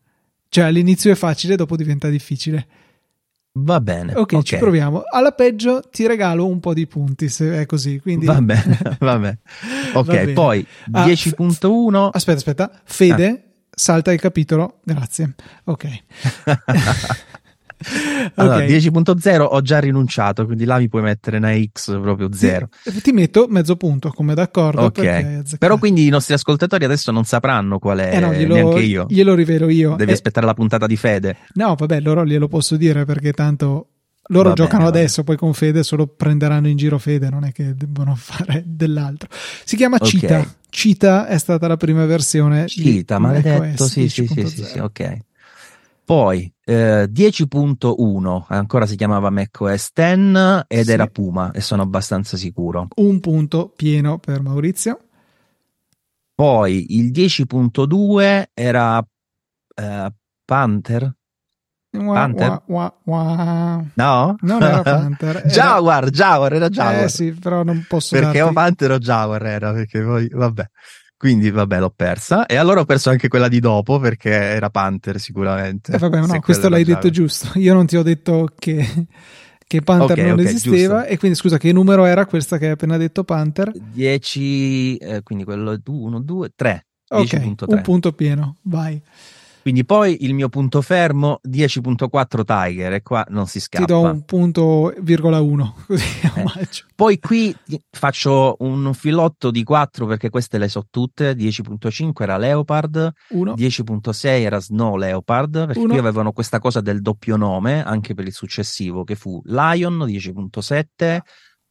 Cioè 0.50 0.66
all'inizio 0.66 1.12
è 1.12 1.16
facile, 1.16 1.56
dopo 1.56 1.76
diventa 1.76 2.08
difficile. 2.10 2.68
Va 3.60 3.80
bene. 3.82 4.14
Ok, 4.16 4.42
ci 4.44 4.58
proviamo. 4.58 5.04
Alla 5.12 5.32
peggio 5.32 5.82
ti 5.92 6.06
regalo 6.06 6.46
un 6.48 6.60
po' 6.60 6.74
di 6.74 6.86
punti 6.88 7.28
se 7.30 7.62
è 7.62 7.66
così. 7.66 8.00
Quindi... 8.00 8.26
Va 8.26 8.42
bene, 8.42 8.78
va 9.00 9.18
bene. 9.18 9.40
Ok, 9.94 10.06
Va 10.06 10.14
bene. 10.14 10.34
poi 10.34 10.66
Ah, 10.92 11.06
10.1. 11.06 12.10
Aspetta, 12.12 12.38
aspetta. 12.38 12.72
Fede, 12.84 13.28
Ah. 13.28 13.40
salta 13.70 14.12
il 14.14 14.20
capitolo. 14.20 14.80
Grazie. 14.84 15.34
Ok. 15.66 15.88
Allora, 18.36 18.58
Ok. 18.58 18.64
10.0 18.64 19.42
ho 19.42 19.62
già 19.62 19.80
rinunciato, 19.80 20.46
quindi 20.46 20.66
là 20.66 20.78
mi 20.80 20.88
puoi 20.90 21.02
mettere 21.04 21.38
una 21.38 21.54
X 21.56 21.92
proprio 22.02 22.30
zero. 22.34 22.70
Ti, 22.84 23.02
ti 23.02 23.12
metto 23.12 23.48
mezzo 23.50 23.76
punto, 23.76 24.10
come 24.10 24.34
d'accordo. 24.34 24.90
perché 24.92 25.10
hai 25.10 25.18
Ok, 25.20 25.26
azzeccato. 25.32 25.58
però 25.58 25.78
quindi 25.78 26.06
i 26.06 26.10
nostri 26.10 26.34
ascoltatori 26.34 26.86
adesso 26.86 27.12
non 27.12 27.24
sapranno 27.24 27.78
qual 27.80 28.00
è, 28.00 28.16
Eh 28.16 28.20
no, 28.20 28.34
glielo, 28.34 28.54
neanche 28.56 28.80
io. 28.80 29.06
glielo 29.10 29.34
rivelo 29.36 29.70
io. 29.70 29.96
Devi 29.96 30.12
Eh, 30.12 30.14
aspettare 30.16 30.46
la 30.46 30.54
puntata 30.54 30.88
di 30.88 30.98
Fede. 30.98 31.38
no, 31.54 31.76
vabbè, 31.76 32.00
loro 32.02 32.26
glielo 32.26 32.48
posso 32.48 32.76
dire 32.78 33.06
perché 33.06 33.32
tanto 33.34 33.90
loro 34.30 34.50
Va 34.50 34.56
giocano 34.56 34.86
bene, 34.86 34.98
adesso, 34.98 35.24
poi 35.24 35.38
con 35.38 35.54
Fede 35.54 35.84
solo 35.84 36.08
prenderanno 36.08 36.68
in 36.68 36.76
giro 36.76 36.98
Fede, 36.98 37.30
non 37.30 37.46
è 37.46 37.52
che 37.52 37.74
debbano 37.76 38.14
fare 38.20 38.64
dell'altro. 38.66 39.30
Si 39.64 39.76
chiama 39.76 39.98
Ok. 40.00 40.08
Cita. 40.08 40.56
Cita 40.70 41.28
è 41.28 41.38
stata 41.38 41.66
la 41.68 41.78
prima 41.78 42.06
versione. 42.06 42.68
Cita, 42.68 43.20
maledetto, 43.20 43.62
macOS 43.62 43.86
sì, 43.86 44.10
sì, 44.10 44.28
sì, 44.28 44.34
10.0. 44.42 44.46
sì, 44.48 44.64
sì, 44.66 44.80
ok. 44.80 45.18
Poi 46.08 46.50
eh, 46.64 47.10
10.1 47.12 48.46
ancora 48.48 48.86
si 48.86 48.96
chiamava 48.96 49.30
macOS 49.30 49.92
10 49.94 50.64
ed 50.70 50.86
Sì. 50.86 50.92
era 50.94 51.08
Puma 51.08 51.52
e 51.52 51.60
sono 51.60 51.82
abbastanza 51.82 52.38
sicuro. 52.38 52.88
Un 52.96 53.20
punto 53.20 53.74
pieno 53.76 54.18
per 54.18 54.42
Maurizio. 54.42 55.00
Poi 56.34 56.96
il 56.96 57.12
10.2 57.12 58.52
era 58.54 59.06
eh, 59.76 60.14
Panther, 60.46 61.14
Panther? 61.90 62.64
Wah, 62.68 62.94
wah. 63.04 63.84
No? 63.96 64.36
Non 64.40 64.64
era 64.64 64.82
Panther. 64.84 65.36
Era... 65.44 65.48
Jaguar, 65.48 66.10
Jaguar, 66.10 66.54
era 66.54 66.70
Jaguar. 66.70 67.04
Eh 67.04 67.10
sì, 67.10 67.32
però 67.32 67.64
non 67.64 67.86
posso 67.88 68.16
Perché 68.16 68.38
darti... 68.40 68.50
o 68.50 68.54
Panther 68.54 68.92
o 68.92 68.98
Jaguar 69.00 69.46
era, 69.46 69.74
perché 69.74 70.02
poi, 70.02 70.28
vabbè. 70.30 70.70
Quindi, 71.18 71.50
vabbè, 71.50 71.80
l'ho 71.80 71.90
persa. 71.96 72.46
E 72.46 72.56
allora 72.58 72.82
ho 72.82 72.86
perso 72.86 73.10
anche 73.10 73.28
quella 73.28 73.48
di 73.48 73.60
dopo, 73.60 74.00
perché 74.00 74.30
era 74.30 74.70
Panther 74.70 75.20
sicuramente. 75.20 75.94
Eh 75.94 75.98
vabbè, 75.98 76.26
no, 76.28 76.40
questo 76.40 76.70
l'hai 76.70 76.84
detto 76.84 77.10
giusto. 77.10 77.58
Io 77.58 77.74
non 77.74 77.88
ti 77.88 77.98
ho 77.98 78.04
detto 78.04 78.54
che, 78.58 79.08
che 79.66 79.82
Panther 79.82 80.20
Ok, 80.20 80.26
non 80.26 80.40
ok, 80.40 80.46
esisteva. 80.46 80.98
giusto. 81.00 81.14
E 81.14 81.18
quindi, 81.18 81.38
scusa, 81.38 81.58
che 81.58 81.72
numero 81.74 82.06
era 82.06 82.28
questa 82.28 82.60
che 82.60 82.66
hai 82.66 82.72
appena 82.72 82.98
detto 82.98 83.24
Panther? 83.24 83.72
10, 83.72 84.98
eh, 84.98 85.24
quindi 85.24 85.44
quello 85.44 85.72
è 85.72 85.80
1, 85.84 86.20
2, 86.20 86.52
3. 86.56 86.86
Ok, 87.10 87.24
10.3. 87.24 87.74
un 87.74 87.82
punto 87.82 88.12
pieno, 88.14 88.58
vai. 88.64 89.02
Quindi 89.68 89.84
poi 89.84 90.24
il 90.24 90.34
mio 90.34 90.48
punto 90.48 90.82
fermo 90.82 91.42
10.4 91.46 92.46
Tiger 92.46 92.94
e 92.94 93.02
qua 93.02 93.26
non 93.32 93.48
si 93.48 93.60
scappa. 93.60 93.84
Ti 93.84 93.92
do 93.92 94.00
un 94.00 94.24
punto 94.24 94.94
virgola 95.02 95.42
uno, 95.42 95.76
così 95.86 96.06
Eh. 96.24 96.68
Poi 96.96 97.20
qui 97.20 97.54
faccio 97.92 98.56
un 98.60 98.94
filotto 98.94 99.52
di 99.52 99.64
4 99.64 100.06
perché 100.06 100.30
queste 100.30 100.58
le 100.58 100.70
so 100.70 100.88
tutte. 100.90 101.34
10.5 101.34 102.14
era 102.16 102.38
Leopard, 102.38 103.12
Uno, 103.32 103.56
10.6 103.56 104.26
era 104.26 104.62
Snow 104.62 104.96
Leopard, 104.96 105.66
perché 105.66 105.80
Uno. 105.80 105.90
qui 105.90 105.98
avevano 105.98 106.32
questa 106.32 106.60
cosa 106.60 106.80
del 106.80 107.02
doppio 107.02 107.36
nome 107.36 107.84
anche 107.84 108.14
per 108.14 108.26
il 108.26 108.32
successivo 108.32 109.04
che 109.04 109.16
fu 109.16 109.42
Lion 109.44 109.98
10.7 109.98 111.20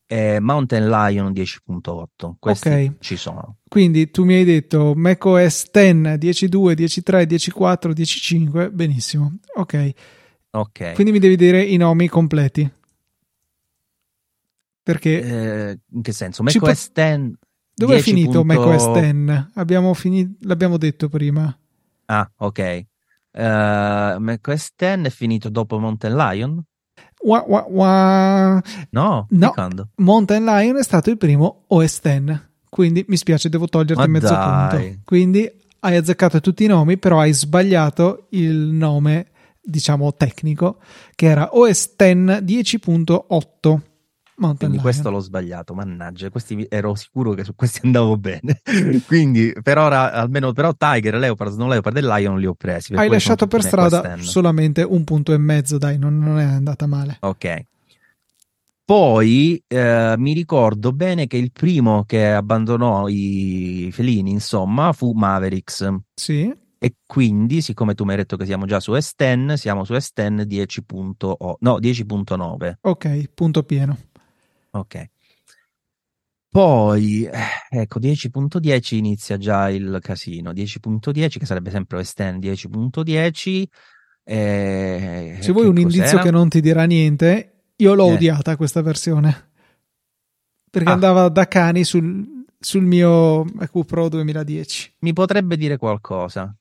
e 0.07 0.39
Mountain 0.41 0.89
Lion 0.89 1.33
10.8. 1.33 2.35
Questi 2.39 2.69
Ok. 2.69 2.93
ci 3.01 3.17
sono. 3.17 3.57
quindi 3.69 4.11
tu 4.11 4.25
mi 4.25 4.35
hai 4.35 4.45
detto 4.45 4.95
macOS 4.95 5.71
10, 5.71 6.17
10.2, 6.19 6.75
10.3, 6.75 7.25
10.4, 7.27 7.93
10.5, 7.93 8.71
benissimo. 8.73 9.39
Ok, 9.57 9.91
Ok. 10.51 10.93
quindi 10.93 11.13
mi 11.13 11.19
devi 11.19 11.37
dire 11.37 11.63
i 11.63 11.77
nomi 11.77 12.09
completi. 12.09 12.71
Perché 14.83 15.21
Eh, 15.71 15.79
in 15.93 16.03
che 16.03 16.13
senso? 16.13 16.43
MacOS 16.45 16.93
10 16.93 17.35
dove 17.75 17.93
è 17.97 17.97
10 17.97 18.11
finito 18.13 18.43
punto- 18.43 18.45
macOS 18.45 18.93
10? 18.93 19.49
Abbiamo 19.55 19.93
finito, 19.95 20.37
l'abbiamo 20.47 20.77
detto 20.79 21.09
prima. 21.09 21.57
Ah, 22.07 22.31
ok. 22.37 22.59
Eh, 22.59 22.87
macOS 24.19 24.71
10 24.77 25.03
è 25.07 25.11
finito 25.11 25.49
dopo 25.49 25.79
Mountain 25.81 26.15
Lion? 26.15 26.63
Wa- 27.25 27.45
wa- 27.47 27.67
wa- 27.69 28.63
No, 28.91 29.27
No. 29.31 29.53
Mountain 29.97 30.45
Lion 30.45 30.77
è 30.77 30.83
stato 30.83 31.11
il 31.11 31.17
primo 31.17 31.65
OS 31.69 32.01
10, 32.03 32.41
quindi 32.69 33.05
mi 33.09 33.17
spiace, 33.17 33.49
devo 33.49 33.67
toglierti 33.69 34.03
Ma 34.03 34.09
mezzo 34.09 34.29
dai. 34.33 34.81
punto. 34.89 35.01
Quindi 35.05 35.51
hai 35.81 35.97
azzeccato 35.97 36.41
tutti 36.41 36.65
i 36.65 36.69
nomi, 36.69 36.99
però 36.99 37.21
hai 37.21 37.33
sbagliato 37.33 38.27
il 38.31 38.55
nome, 38.57 39.27
diciamo 39.63 40.15
tecnico, 40.15 40.79
che 41.15 41.27
era 41.27 41.49
OS 41.57 41.95
10 41.97 42.79
10.8 42.79 43.81
Mountain 44.39 44.71
Quindi 44.71 44.77
Lion. 44.77 44.83
questo 44.83 45.11
l'ho 45.11 45.21
sbagliato, 45.21 45.75
mannaggia, 45.75 46.31
questi 46.31 46.67
ero 46.69 46.95
sicuro 46.95 47.33
che 47.33 47.45
su 47.45 47.55
questi 47.55 47.81
andavo 47.85 48.17
bene. 48.17 48.61
Quindi 49.07 49.53
per 49.63 49.79
ora, 49.79 50.13
almeno 50.13 50.53
però 50.53 50.73
Tiger, 50.75 51.15
Leopard, 51.15 51.53
Snow 51.53 51.69
Leopard 51.69 51.97
e 51.97 52.03
Lion 52.03 52.39
li 52.39 52.47
ho 52.47 52.55
presi. 52.55 52.95
Hai 52.95 53.09
lasciato 53.09 53.47
per 53.47 53.63
strada 53.63 54.01
10. 54.01 54.23
solamente 54.29 54.83
un 54.83 55.05
punto 55.05 55.33
e 55.33 55.39
mezzo, 55.39 55.79
dai, 55.79 55.99
non, 55.99 56.19
non 56.19 56.39
è 56.39 56.45
andata 56.45 56.87
male. 56.87 57.17
Ok. 57.21 57.65
Poi 58.85 59.61
eh, 59.67 60.15
mi 60.17 60.33
ricordo 60.33 60.93
bene 60.93 61.27
che 61.27 61.37
il 61.37 61.51
primo 61.51 62.05
che 62.05 62.31
abbandonò 62.31 63.09
i 63.09 63.89
felini, 63.91 64.31
insomma, 64.31 64.93
fu 64.93 65.11
Mavericks. 65.13 65.93
Sì, 66.15 66.55
E 66.79 66.95
quindi, 67.05 67.63
siccome 67.63 67.95
tu 67.95 68.05
mi 68.05 68.11
hai 68.13 68.19
detto 68.19 68.37
che 68.37 68.45
siamo 68.45 68.65
già 68.65 68.79
su 68.79 68.93
S10, 68.93 69.55
siamo 69.55 69.83
su 69.83 69.93
S10 69.95 70.43
10.0, 70.47 71.55
no, 71.59 71.79
10.9. 71.81 72.75
ok, 72.83 73.31
punto 73.35 73.63
pieno. 73.65 73.99
Ok. 74.79 75.05
Poi, 76.49 77.25
eh, 77.25 77.41
ecco, 77.69 77.99
10.10 77.99 78.95
inizia 78.97 79.37
già 79.37 79.69
il 79.69 79.99
casino. 80.01 80.53
10.10, 80.53 81.39
che 81.39 81.45
sarebbe 81.47 81.71
sempre 81.71 81.99
OS10 81.99 82.39
10.10. 82.39 83.65
eh, 84.25 85.39
Se 85.41 85.53
vuoi 85.53 85.67
un 85.67 85.79
indizio 85.79 86.03
cos'era? 86.03 86.23
che 86.23 86.31
non 86.31 86.49
ti 86.49 86.61
dirà 86.61 86.85
niente, 86.85 87.65
io 87.77 87.95
l'ho 87.95 88.09
Eh. 88.09 88.13
odiata 88.15 88.57
questa 88.57 88.81
versione. 88.83 89.51
Perché 90.71 90.89
Ah. 90.89 90.95
andava 90.95 91.29
da 91.29 91.47
cani 91.47 91.85
sul, 91.85 92.25
sul 92.59 92.83
mio 92.85 93.45
MacBook 93.45 93.87
Pro 93.87 94.09
2010. 94.09 94.95
Mi 95.01 95.13
potrebbe 95.13 95.57
dire 95.57 95.77
qualcosa. 95.77 96.55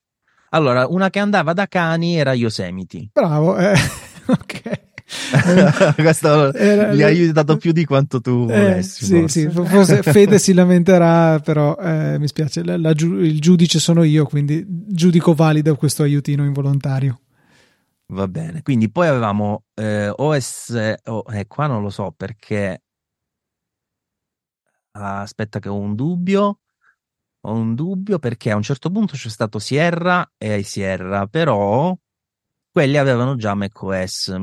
Allora, 0.49 0.87
una 0.87 1.09
che 1.09 1.19
andava 1.19 1.53
da 1.53 1.67
cani 1.67 2.15
era 2.17 2.33
Yosemite. 2.33 3.09
Bravo, 3.13 3.57
eh, 3.57 3.73
ok. 4.27 4.81
Questo 5.95 6.51
Era- 6.53 6.91
mi 6.93 7.03
ha 7.03 7.07
aiutato 7.07 7.57
più 7.57 7.71
di 7.71 7.85
quanto 7.85 8.19
tu 8.21 8.47
Eh, 8.49 8.55
volessi. 8.57 9.05
sì, 9.05 9.11
forse. 9.19 9.49
sì, 9.49 9.49
forse 9.49 10.01
Fede 10.01 10.39
si 10.39 10.53
lamenterà, 10.53 11.39
però 11.39 11.75
eh, 11.77 12.17
mi 12.19 12.27
spiace, 12.27 12.63
la- 12.63 12.77
la 12.77 12.89
il 12.91 13.39
giudice 13.39 13.79
sono 13.79 14.03
io, 14.03 14.25
quindi 14.25 14.63
giudico 14.67 15.33
valido 15.33 15.75
questo 15.75 16.03
aiutino 16.03 16.43
involontario. 16.43 17.19
Va 18.07 18.27
bene, 18.27 18.61
quindi 18.61 18.89
poi 18.91 19.07
avevamo 19.07 19.63
eh, 19.75 20.09
OS, 20.15 20.95
oh, 21.05 21.23
eh, 21.31 21.47
qua 21.47 21.67
non 21.67 21.81
lo 21.81 21.89
so 21.89 22.11
perché, 22.15 22.81
Ah, 24.97 25.21
aspetta 25.21 25.59
che 25.59 25.67
ho 25.67 25.77
un 25.77 25.93
dubbio, 25.93 26.59
ho 27.41 27.51
un 27.53 27.75
dubbio 27.75 28.17
perché 28.17 28.51
a 28.51 28.55
un 28.55 28.61
certo 28.61 28.89
punto 28.89 29.15
c'è 29.15 29.27
stato 29.29 29.59
Sierra 29.59 30.31
e 30.37 30.63
Sierra, 30.63 31.27
però 31.27 31.93
quelli 32.71 32.95
avevano 32.97 33.35
già 33.35 33.53
macOS, 33.55 34.35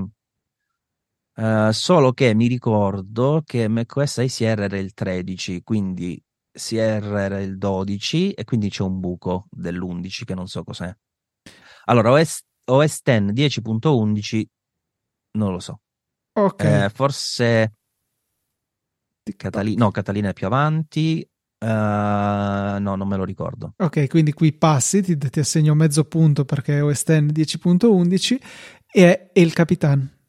Eh, 1.35 1.71
solo 1.73 2.13
che 2.13 2.35
mi 2.35 2.47
ricordo 2.47 3.43
che 3.45 3.69
macOS 3.69 4.25
Sierra 4.25 4.65
era 4.65 4.79
il 4.79 4.93
13, 4.93 5.63
quindi 5.63 6.23
Sierra 6.53 7.23
era 7.23 7.41
il 7.41 7.57
12 7.57 8.33
e 8.33 8.45
quindi 8.45 8.69
c'è 8.69 8.83
un 8.83 9.01
buco 9.01 9.47
dell'11 9.51 10.25
che 10.25 10.35
non 10.35 10.47
so 10.47 10.63
cos'è. 10.63 10.95
Allora, 11.87 12.13
OS, 12.13 12.43
OS 12.67 13.01
X 13.03 13.03
10.11 13.33 14.45
non 15.39 15.53
lo 15.53 15.59
so. 15.59 15.81
Ok, 16.35 16.65
Eh, 16.65 16.91
forse 16.93 17.73
Catalina, 19.37 19.85
no, 19.85 19.91
Catalina 19.91 20.31
è 20.31 20.33
più 20.33 20.47
avanti. 20.47 21.21
eh, 21.23 21.67
no, 21.67 22.95
non 22.97 23.07
me 23.09 23.17
lo 23.17 23.25
ricordo. 23.25 23.75
ok, 23.79 24.09
quindi 24.09 24.33
qui 24.33 24.53
passi, 24.53 25.01
ti, 25.03 25.17
ti 25.17 25.41
assegno 25.41 25.75
mezzo 25.75 26.05
punto 26.05 26.45
perché 26.45 26.79
è 26.79 26.83
OS 26.85 27.03
X 27.05 27.21
10.11 27.21 28.41
e 28.93 29.05
è 29.05 29.31
El 29.33 29.53
Capitan. 29.53 30.21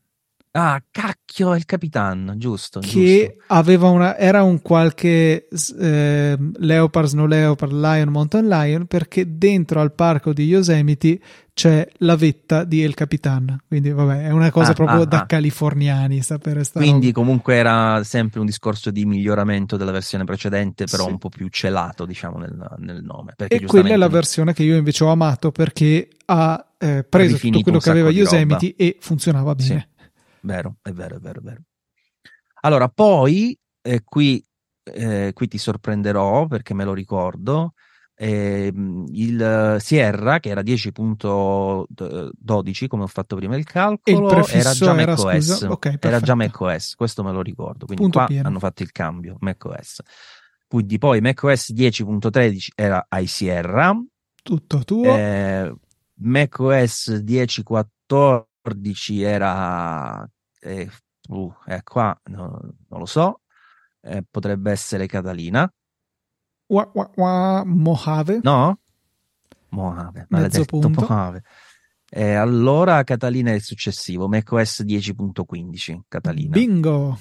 Ah, 0.55 0.79
cacchio, 0.91 1.53
è 1.53 1.57
il 1.57 1.65
Capitan, 1.65 2.35
giusto, 2.37 2.79
che 2.79 2.87
giusto. 2.87 3.43
aveva 3.47 3.89
una 3.89 4.15
era 4.19 4.43
un 4.43 4.61
qualche 4.61 5.47
eh, 5.79 6.37
Leopard, 6.57 7.07
Snow 7.07 7.25
Leopard, 7.25 7.71
Lion, 7.71 8.09
Mountain 8.09 8.47
Lion 8.47 8.85
perché 8.85 9.35
dentro 9.35 9.81
al 9.81 9.93
parco 9.93 10.31
di 10.31 10.43
Yosemite 10.45 11.19
c'è 11.55 11.87
la 11.97 12.15
vetta 12.15 12.63
di 12.65 12.83
El 12.83 12.93
Capitan 12.95 13.61
quindi 13.67 13.91
vabbè 13.91 14.25
è 14.25 14.29
una 14.31 14.51
cosa 14.51 14.71
Ah, 14.71 14.75
proprio 14.75 15.01
ah, 15.01 15.05
da 15.05 15.21
ah. 15.21 15.25
californiani 15.25 16.21
sapere 16.21 16.63
sta 16.63 16.79
Quindi 16.79 17.07
roba. 17.07 17.19
comunque 17.19 17.55
era 17.55 18.03
sempre 18.03 18.39
un 18.39 18.45
discorso 18.45 18.91
di 18.91 19.05
miglioramento 19.05 19.75
della 19.75 19.91
versione 19.91 20.23
precedente, 20.23 20.85
però 20.85 21.05
Sì. 21.05 21.11
un 21.11 21.17
po' 21.17 21.29
più 21.29 21.47
celato, 21.49 22.05
diciamo, 22.05 22.37
nel, 22.37 22.55
nel 22.77 23.01
nome. 23.03 23.33
E 23.37 23.63
quella 23.65 23.89
è 23.89 23.97
la 23.97 24.07
giustamente- 24.07 24.07
versione 24.09 24.53
che 24.53 24.61
io 24.63 24.75
invece 24.75 25.03
ho 25.03 25.09
amato 25.09 25.51
perché 25.51 26.09
ha 26.25 26.63
eh, 26.77 27.03
preso 27.07 27.37
tutto 27.37 27.61
quello 27.61 27.79
che 27.79 27.89
aveva. 27.89 28.09
Yosemite 28.11 28.75
e 28.75 28.97
funzionava 28.99 29.55
Sì. 29.57 29.83
Vero, 30.43 30.77
è 30.81 30.91
vero, 30.91 31.17
è 31.17 31.19
vero, 31.19 31.39
è 31.39 31.43
vero. 31.43 31.61
Allora, 32.61 32.87
poi 32.89 33.57
eh, 33.81 34.01
qui, 34.03 34.43
eh, 34.83 35.31
qui 35.33 35.47
ti 35.47 35.57
sorprenderò 35.57 36.45
perché 36.47 36.73
me 36.73 36.83
lo 36.85 36.93
ricordo. 36.93 37.73
ehm, 38.15 39.05
il 39.09 39.77
Sierra, 39.79 40.39
che 40.39 40.49
era 40.49 40.61
10.12, 40.61 42.87
come 42.87 43.03
ho 43.03 43.07
fatto 43.07 43.35
prima 43.35 43.55
il 43.55 43.65
e 44.03 44.11
il 44.11 44.19
calcolo, 44.21 44.47
era 44.47 44.71
già 44.73 44.97
era, 44.97 45.15
macOS. 45.15 45.15
scusa 45.15 45.71
ok 45.71 45.97
Era 45.99 46.19
già 46.19 46.35
macOS, 46.35 46.95
questo 46.95 47.23
me 47.23 47.31
lo 47.31 47.41
ricordo. 47.41 47.85
Quindi 47.85 48.03
Punto 48.03 48.09
qua 48.09 48.25
pieno. 48.27 48.47
hanno 48.47 48.59
fatto 48.59 48.83
il 48.83 48.91
cambio, 48.91 49.37
macOS. 49.39 50.01
Quindi 50.67 50.97
poi 50.97 51.21
macOS 51.21 51.71
10.13 51.73 52.67
era 52.75 53.05
ai 53.09 53.27
Sierra, 53.27 53.95
tutto 54.43 54.83
tuo 54.83 55.03
eh, 55.03 55.73
macOS 56.15 57.09
10.14 57.23 59.21
era 59.23 60.27
eh, 60.63 60.89
uh, 61.29 61.53
eh, 61.67 61.83
qua 61.83 62.19
no- 62.25 62.59
non 62.89 62.99
lo 62.99 63.05
so 63.05 63.41
eh, 64.01 64.23
potrebbe 64.29 64.71
essere 64.71 65.05
Catalina 65.07 65.71
Wa- 66.67 66.89
wa- 66.93 67.11
wa- 67.15 67.63
Mojave 67.65 68.39
no? 68.41 68.79
Mojave 69.69 70.11
Mezzo 70.11 70.27
maledetto 70.29 70.65
punto. 70.65 71.01
Mojave 71.01 71.43
Eh, 72.15 72.33
allora 72.33 73.03
Catalina 73.03 73.51
è 73.51 73.55
il 73.55 73.61
successivo 73.63 74.27
macOS 74.27 74.83
10.15 74.83 76.01
Catalina 76.07 76.51
bingo 76.51 77.17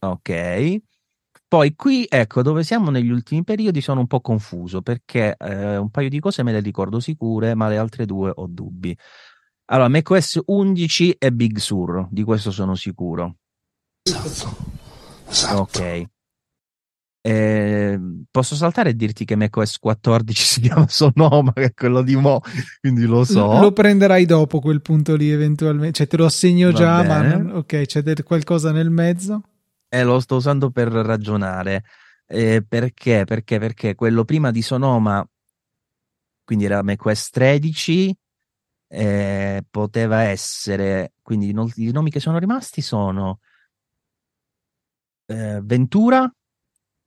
Ok. 0.00 0.78
Poi 1.46 1.74
qui, 1.74 2.06
ecco, 2.08 2.42
dove 2.42 2.62
siamo 2.62 2.90
negli 2.90 3.10
ultimi 3.10 3.42
periodi 3.42 3.80
sono 3.80 4.00
un 4.00 4.06
po' 4.06 4.20
confuso 4.20 4.82
perché 4.82 5.36
eh, 5.36 5.76
un 5.76 5.90
paio 5.90 6.08
di 6.08 6.20
cose 6.20 6.42
me 6.42 6.52
le 6.52 6.60
ricordo 6.60 7.00
sicure, 7.00 7.54
ma 7.54 7.68
le 7.68 7.76
altre 7.76 8.06
due 8.06 8.30
ho 8.32 8.46
dubbi. 8.46 8.96
Allora, 9.72 9.88
macOS 9.88 10.40
11 10.46 11.16
e 11.18 11.32
Big 11.32 11.58
Sur, 11.58 12.08
di 12.10 12.24
questo 12.24 12.50
sono 12.50 12.74
sicuro. 12.74 13.36
Esatto. 14.02 14.56
esatto. 15.28 15.60
Ok. 15.60 16.04
Eh, 17.22 18.00
posso 18.30 18.56
saltare 18.56 18.90
e 18.90 18.94
dirti 18.96 19.24
che 19.24 19.36
macOS 19.36 19.78
14 19.78 20.42
si 20.42 20.60
chiama 20.62 20.88
Sonoma, 20.88 21.52
che 21.52 21.66
è 21.66 21.74
quello 21.74 22.02
di 22.02 22.16
Mo, 22.16 22.40
quindi 22.80 23.04
lo 23.04 23.22
so. 23.22 23.60
Lo 23.60 23.70
prenderai 23.72 24.26
dopo 24.26 24.58
quel 24.58 24.82
punto 24.82 25.14
lì, 25.14 25.30
eventualmente. 25.30 25.98
Cioè, 25.98 26.08
te 26.08 26.16
lo 26.16 26.24
assegno 26.24 26.72
Va 26.72 26.76
già, 26.76 27.02
bene. 27.02 27.08
ma 27.08 27.36
non... 27.36 27.56
ok, 27.58 27.82
c'è 27.82 28.02
del 28.02 28.24
qualcosa 28.24 28.72
nel 28.72 28.90
mezzo? 28.90 29.42
Eh, 29.88 30.02
lo 30.02 30.18
sto 30.18 30.34
usando 30.36 30.70
per 30.70 30.88
ragionare. 30.88 31.84
Eh, 32.26 32.64
perché? 32.66 33.22
Perché? 33.24 33.60
Perché 33.60 33.94
quello 33.94 34.24
prima 34.24 34.50
di 34.50 34.62
Sonoma, 34.62 35.24
quindi 36.42 36.64
era 36.64 36.82
macOS 36.82 37.30
13, 37.30 38.16
eh, 38.92 39.64
poteva 39.70 40.22
essere, 40.22 41.12
quindi 41.22 41.50
i 41.50 41.92
nomi 41.92 42.10
che 42.10 42.18
sono 42.18 42.38
rimasti 42.38 42.80
sono 42.80 43.38
eh, 45.26 45.60
Ventura 45.62 46.28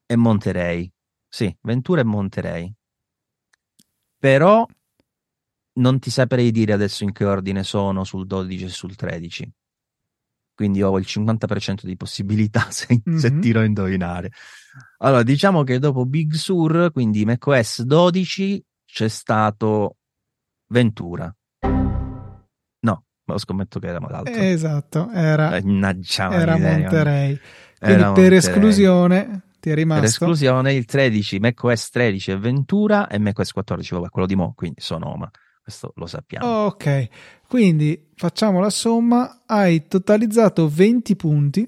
e 0.06 0.16
Monterey. 0.16 0.90
Sì, 1.28 1.54
Ventura 1.62 2.00
e 2.00 2.06
Monterey. 2.06 2.74
Però 4.18 4.66
non 5.74 6.00
ti 6.00 6.10
saprei 6.10 6.52
dire 6.52 6.72
adesso 6.72 7.04
in 7.04 7.12
che 7.12 7.26
ordine 7.26 7.64
sono 7.64 8.06
sul 8.06 8.28
12 8.28 8.64
e 8.64 8.70
sul 8.70 8.96
13. 8.96 9.52
Quindi 10.56 10.82
ho 10.82 10.98
il 10.98 11.06
50% 11.06 11.84
di 11.84 11.98
possibilità 11.98 12.68
se, 12.72 12.88
mm-hmm. 12.94 13.18
se 13.18 13.40
tiro 13.40 13.60
a 13.60 13.66
indovinare. 13.66 14.32
Allora, 15.00 15.24
diciamo 15.24 15.64
che 15.64 15.80
dopo 15.80 16.06
Big 16.06 16.32
Sur, 16.34 16.92
quindi 16.94 17.26
macOS 17.26 17.82
12, 17.82 18.64
c'è 18.86 19.10
stato 19.10 19.98
Ventura. 20.68 21.36
Ma 23.26 23.38
scommetto 23.38 23.80
che 23.80 23.88
era 23.88 24.00
l'altro. 24.00 24.34
Esatto, 24.34 25.10
era, 25.12 25.56
era 25.56 26.58
Monterey. 26.58 27.28
Quindi 27.28 27.40
era 27.80 27.96
per 27.96 28.06
Monterey. 28.06 28.38
esclusione 28.38 29.42
ti 29.60 29.70
è 29.70 29.76
rimasto? 29.76 30.02
Per 30.02 30.10
esclusione 30.10 30.74
il 30.74 30.84
13, 30.84 31.40
macOS 31.40 31.90
13 31.90 32.32
è 32.32 32.38
Ventura 32.38 33.08
e 33.08 33.18
macOS 33.18 33.52
14, 33.54 33.96
vabbè, 33.96 34.10
quello 34.10 34.28
di 34.28 34.36
Mo, 34.36 34.54
quindi 34.56 34.82
Sonoma. 34.82 35.32
Questo 35.62 35.94
lo 35.96 36.06
sappiamo. 36.06 36.66
Ok, 36.66 37.08
quindi 37.48 38.10
facciamo 38.16 38.60
la 38.60 38.70
somma. 38.70 39.44
Hai 39.46 39.88
totalizzato 39.88 40.68
20 40.68 41.16
punti. 41.16 41.66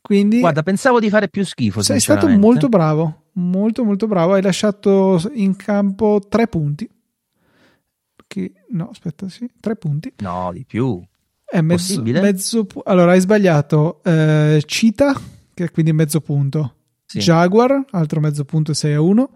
Quindi 0.00 0.40
Guarda, 0.40 0.64
pensavo 0.64 0.98
di 0.98 1.08
fare 1.08 1.28
più 1.28 1.44
schifo. 1.44 1.80
Sei 1.80 2.00
stato 2.00 2.28
molto 2.28 2.68
bravo, 2.68 3.26
molto 3.34 3.84
molto 3.84 4.08
bravo. 4.08 4.32
Hai 4.32 4.42
lasciato 4.42 5.22
in 5.34 5.54
campo 5.54 6.20
3 6.28 6.48
punti. 6.48 6.90
Che, 8.34 8.52
no, 8.70 8.88
aspetta, 8.90 9.28
sì, 9.28 9.48
3 9.60 9.76
punti. 9.76 10.12
No, 10.16 10.50
di 10.52 10.64
più. 10.64 11.00
È 11.44 11.60
mezzo, 11.60 12.02
mezzo 12.02 12.66
allora 12.82 13.12
hai 13.12 13.20
sbagliato 13.20 14.02
eh, 14.02 14.60
Cita, 14.66 15.14
che 15.54 15.64
è 15.64 15.70
quindi 15.70 15.92
mezzo 15.92 16.20
punto 16.20 16.74
sì. 17.06 17.20
Jaguar, 17.20 17.84
altro 17.92 18.18
mezzo 18.18 18.44
punto 18.44 18.72
6 18.72 18.92
a 18.92 19.00
1. 19.00 19.30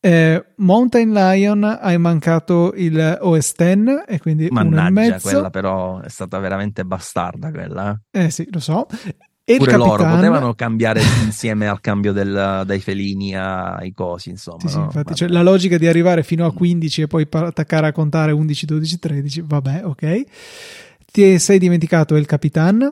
Eh, 0.00 0.46
Mountain 0.56 1.12
Lion 1.12 1.62
hai 1.62 1.98
mancato 1.98 2.72
il 2.74 3.18
OS 3.20 3.52
X 3.52 4.04
e 4.06 4.18
quindi 4.18 4.48
Mannaggia, 4.50 4.88
uno 4.88 4.88
e 4.88 4.90
mezzo. 5.10 5.28
quella 5.28 5.50
però 5.50 6.00
è 6.00 6.08
stata 6.08 6.38
veramente 6.38 6.86
bastarda 6.86 7.50
quella. 7.50 8.00
Eh 8.10 8.30
sì, 8.30 8.48
lo 8.50 8.60
so. 8.60 8.86
E 9.52 9.56
Pure 9.58 9.76
loro 9.76 10.04
potevano 10.04 10.54
cambiare 10.54 11.02
insieme 11.24 11.66
al 11.66 11.80
cambio 11.80 12.12
del, 12.12 12.62
dai 12.64 12.80
felini 12.80 13.36
ai 13.36 13.92
cosi, 13.92 14.30
insomma. 14.30 14.60
Sì, 14.60 14.68
sì, 14.68 14.78
no? 14.78 14.84
infatti, 14.84 15.14
cioè, 15.14 15.28
la 15.28 15.42
logica 15.42 15.76
di 15.76 15.86
arrivare 15.86 16.22
fino 16.22 16.46
a 16.46 16.52
15 16.52 17.02
e 17.02 17.06
poi 17.06 17.26
attaccare 17.30 17.88
a 17.88 17.92
contare 17.92 18.32
11, 18.32 18.66
12, 18.66 18.98
13, 18.98 19.44
vabbè, 19.46 19.82
ok. 19.84 20.22
Ti 21.12 21.38
sei 21.38 21.58
dimenticato 21.58 22.16
il 22.16 22.26
Capitan. 22.26 22.90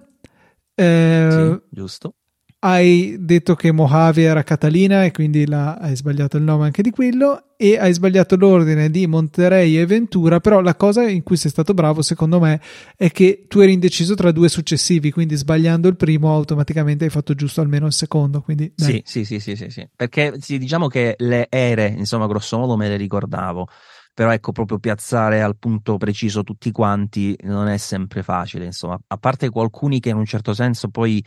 Eh, 0.74 1.28
sì, 1.30 1.61
giusto 1.70 2.14
hai 2.62 3.16
detto 3.18 3.54
che 3.54 3.72
Mojave 3.72 4.22
era 4.22 4.42
Catalina 4.42 5.04
e 5.04 5.12
quindi 5.12 5.46
la, 5.46 5.76
hai 5.76 5.96
sbagliato 5.96 6.36
il 6.36 6.42
nome 6.42 6.66
anche 6.66 6.82
di 6.82 6.90
quello 6.90 7.44
e 7.56 7.78
hai 7.78 7.92
sbagliato 7.92 8.36
l'ordine 8.36 8.90
di 8.90 9.06
Monterey 9.06 9.78
e 9.78 9.86
Ventura 9.86 10.40
però 10.40 10.61
la 10.61 10.74
cosa 10.74 11.08
in 11.08 11.22
cui 11.22 11.36
sei 11.36 11.50
stato 11.50 11.72
bravo 11.72 12.02
secondo 12.02 12.38
me 12.38 12.61
è 12.96 13.11
che 13.11 13.46
tu 13.48 13.61
eri 13.61 13.72
indeciso 13.72 14.14
tra 14.14 14.30
due 14.30 14.50
successivi 14.50 15.11
quindi 15.11 15.36
sbagliando 15.36 15.88
il 15.88 15.96
primo 15.96 16.34
automaticamente 16.34 17.04
hai 17.04 17.11
fatto 17.11 17.34
giusto 17.34 17.62
almeno 17.62 17.86
il 17.86 17.94
secondo 17.94 18.42
quindi, 18.42 18.70
sì, 18.76 19.00
sì, 19.06 19.24
sì, 19.24 19.40
sì, 19.40 19.56
sì, 19.56 19.70
sì, 19.70 19.88
perché 19.96 20.34
sì, 20.38 20.58
diciamo 20.58 20.86
che 20.86 21.14
le 21.16 21.46
ere 21.48 21.86
insomma 21.96 22.26
grosso 22.26 22.58
modo 22.58 22.76
me 22.76 22.88
le 22.88 22.96
ricordavo 22.96 23.68
però 24.12 24.32
ecco 24.32 24.52
proprio 24.52 24.78
piazzare 24.78 25.40
al 25.40 25.56
punto 25.56 25.96
preciso 25.96 26.42
tutti 26.42 26.70
quanti 26.72 27.34
non 27.44 27.68
è 27.68 27.78
sempre 27.78 28.22
facile 28.22 28.66
insomma. 28.66 28.98
A 29.06 29.16
parte 29.16 29.48
qualcuni 29.48 29.98
che 29.98 30.11
in 30.11 30.16
un 30.16 30.26
certo 30.26 30.52
senso 30.52 30.88
poi 30.88 31.24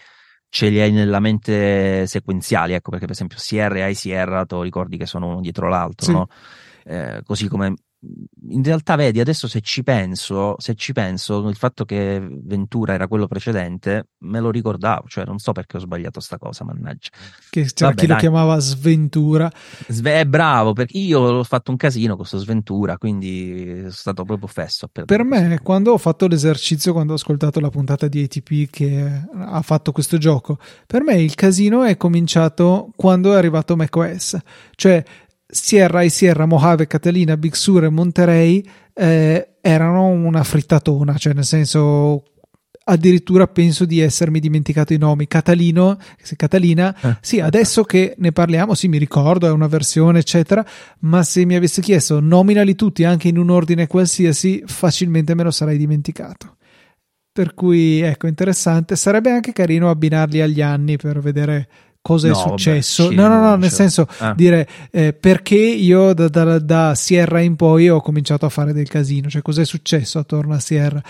ce 0.53 0.69
li 0.69 0.79
hai 0.79 0.91
nella 0.91 1.19
mente 1.19 2.05
sequenziali, 2.05 2.73
ecco 2.73 2.91
perché 2.91 3.05
per 3.05 3.15
esempio 3.15 3.39
Sierra 3.39 3.87
e 3.87 3.95
Sierra, 3.95 4.45
tu 4.45 4.61
ricordi 4.61 4.97
che 4.97 5.07
sono 5.07 5.29
uno 5.29 5.41
dietro 5.41 5.67
l'altro, 5.67 6.05
sì. 6.05 6.11
no? 6.11 6.27
eh, 6.85 7.23
così 7.25 7.47
come 7.47 7.73
in 8.49 8.63
realtà 8.63 8.95
vedi 8.95 9.19
adesso 9.19 9.47
se 9.47 9.61
ci 9.61 9.83
penso 9.83 10.55
se 10.57 10.75
ci 10.75 10.91
penso 10.91 11.47
il 11.47 11.55
fatto 11.55 11.85
che 11.85 12.21
Ventura 12.43 12.93
era 12.93 13.07
quello 13.07 13.27
precedente 13.27 14.07
me 14.19 14.39
lo 14.41 14.51
ricordavo 14.51 15.07
cioè 15.07 15.25
non 15.25 15.39
so 15.39 15.53
perché 15.53 15.77
ho 15.77 15.79
sbagliato 15.79 16.19
sta 16.19 16.37
cosa 16.37 16.65
mannaggia 16.65 17.09
che 17.49 17.63
c'era 17.73 17.89
Vabbè, 17.89 17.99
chi 18.01 18.05
dai. 18.07 18.15
lo 18.15 18.21
chiamava 18.21 18.59
Sventura 18.59 19.49
Sve- 19.87 20.19
è 20.19 20.25
bravo 20.25 20.73
perché 20.73 20.97
io 20.97 21.19
ho 21.19 21.43
fatto 21.43 21.71
un 21.71 21.77
casino 21.77 22.09
con 22.09 22.17
questo 22.19 22.37
Sventura 22.39 22.97
quindi 22.97 23.77
sono 23.79 23.89
stato 23.91 24.23
proprio 24.25 24.47
fesso 24.47 24.87
per 24.87 25.23
me 25.23 25.45
questo. 25.45 25.63
quando 25.63 25.93
ho 25.93 25.97
fatto 25.97 26.27
l'esercizio 26.27 26.91
quando 26.91 27.13
ho 27.13 27.15
ascoltato 27.15 27.59
la 27.61 27.69
puntata 27.69 28.07
di 28.07 28.23
ATP 28.23 28.69
che 28.69 29.21
ha 29.33 29.61
fatto 29.61 29.91
questo 29.93 30.17
gioco 30.17 30.57
per 30.85 31.03
me 31.03 31.15
il 31.21 31.35
casino 31.35 31.83
è 31.83 31.95
cominciato 31.95 32.89
quando 32.95 33.31
è 33.33 33.37
arrivato 33.37 33.75
macOS 33.77 34.37
cioè 34.75 35.03
Sierra 35.53 36.01
e 36.01 36.09
Sierra, 36.09 36.45
Mojave, 36.45 36.87
Catalina, 36.87 37.37
Big 37.37 37.53
Sur 37.53 37.83
e 37.83 37.89
Monterey 37.89 38.65
eh, 38.93 39.55
erano 39.61 40.07
una 40.07 40.43
frittatona, 40.43 41.15
cioè 41.17 41.33
nel 41.33 41.45
senso 41.45 42.23
addirittura 42.85 43.47
penso 43.47 43.85
di 43.85 43.99
essermi 43.99 44.39
dimenticato 44.39 44.93
i 44.93 44.97
nomi. 44.97 45.27
Catalino, 45.27 45.97
Catalina, 46.35 46.95
eh. 46.99 47.17
sì, 47.21 47.39
adesso 47.39 47.83
che 47.83 48.15
ne 48.17 48.31
parliamo, 48.31 48.73
sì, 48.73 48.87
mi 48.87 48.97
ricordo, 48.97 49.47
è 49.47 49.51
una 49.51 49.67
versione, 49.67 50.19
eccetera, 50.19 50.65
ma 51.01 51.23
se 51.23 51.45
mi 51.45 51.55
avesse 51.55 51.81
chiesto 51.81 52.19
nominali 52.19 52.75
tutti 52.75 53.03
anche 53.03 53.27
in 53.27 53.37
un 53.37 53.49
ordine 53.49 53.87
qualsiasi, 53.87 54.63
facilmente 54.65 55.35
me 55.35 55.43
lo 55.43 55.51
sarei 55.51 55.77
dimenticato. 55.77 56.57
Per 57.31 57.53
cui, 57.53 58.01
ecco, 58.01 58.27
interessante. 58.27 58.95
Sarebbe 58.95 59.31
anche 59.31 59.53
carino 59.53 59.89
abbinarli 59.89 60.41
agli 60.41 60.61
anni 60.61 60.97
per 60.97 61.19
vedere 61.19 61.67
cosa 62.03 62.27
no, 62.27 62.33
è 62.33 62.37
successo. 62.37 63.05
Vabbè, 63.05 63.15
no, 63.15 63.27
no, 63.29 63.39
no, 63.39 63.55
nel 63.55 63.71
senso 63.71 64.05
ah. 64.19 64.33
dire 64.35 64.67
eh, 64.91 65.13
perché 65.13 65.55
io 65.55 66.13
da, 66.13 66.27
da, 66.27 66.59
da, 66.59 66.93
Sierra 66.93 67.39
in 67.39 67.55
poi 67.55 67.89
ho 67.89 68.01
cominciato 68.01 68.45
a 68.45 68.49
fare 68.49 68.73
del 68.73 68.89
casino, 68.89 69.29
cioè 69.29 69.41
cosa 69.41 69.61
è 69.61 69.65
successo 69.65 70.19
attorno 70.19 70.53
a 70.53 70.59
Sierra. 70.59 71.01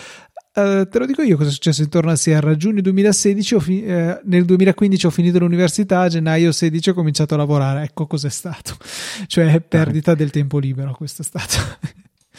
Uh, 0.55 0.87
te 0.87 0.99
lo 0.99 1.07
dico 1.07 1.23
io 1.23 1.35
cosa 1.35 1.49
è 1.49 1.51
successo 1.51 1.81
intorno 1.81 2.11
a 2.11 2.15
Sierra. 2.15 2.55
Giugno 2.55 2.79
2016, 2.79 3.59
fi- 3.59 3.83
eh, 3.83 4.21
nel 4.25 4.45
2015 4.45 5.07
ho 5.07 5.09
finito 5.09 5.39
l'università, 5.39 6.01
a 6.01 6.09
gennaio 6.09 6.51
16 6.51 6.91
ho 6.91 6.93
cominciato 6.93 7.33
a 7.33 7.37
lavorare. 7.37 7.83
Ecco 7.83 8.05
cos'è 8.05 8.29
stato. 8.29 8.77
cioè 9.25 9.59
perdita 9.61 10.13
del 10.13 10.29
tempo 10.29 10.59
libero, 10.59 10.93
questo 10.93 11.23
è 11.23 11.25
stato. 11.25 11.55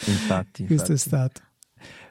Infatti, 0.05 0.63
questo 0.65 0.91
infatti. 0.91 0.93
è 0.93 0.97
stato. 0.97 1.41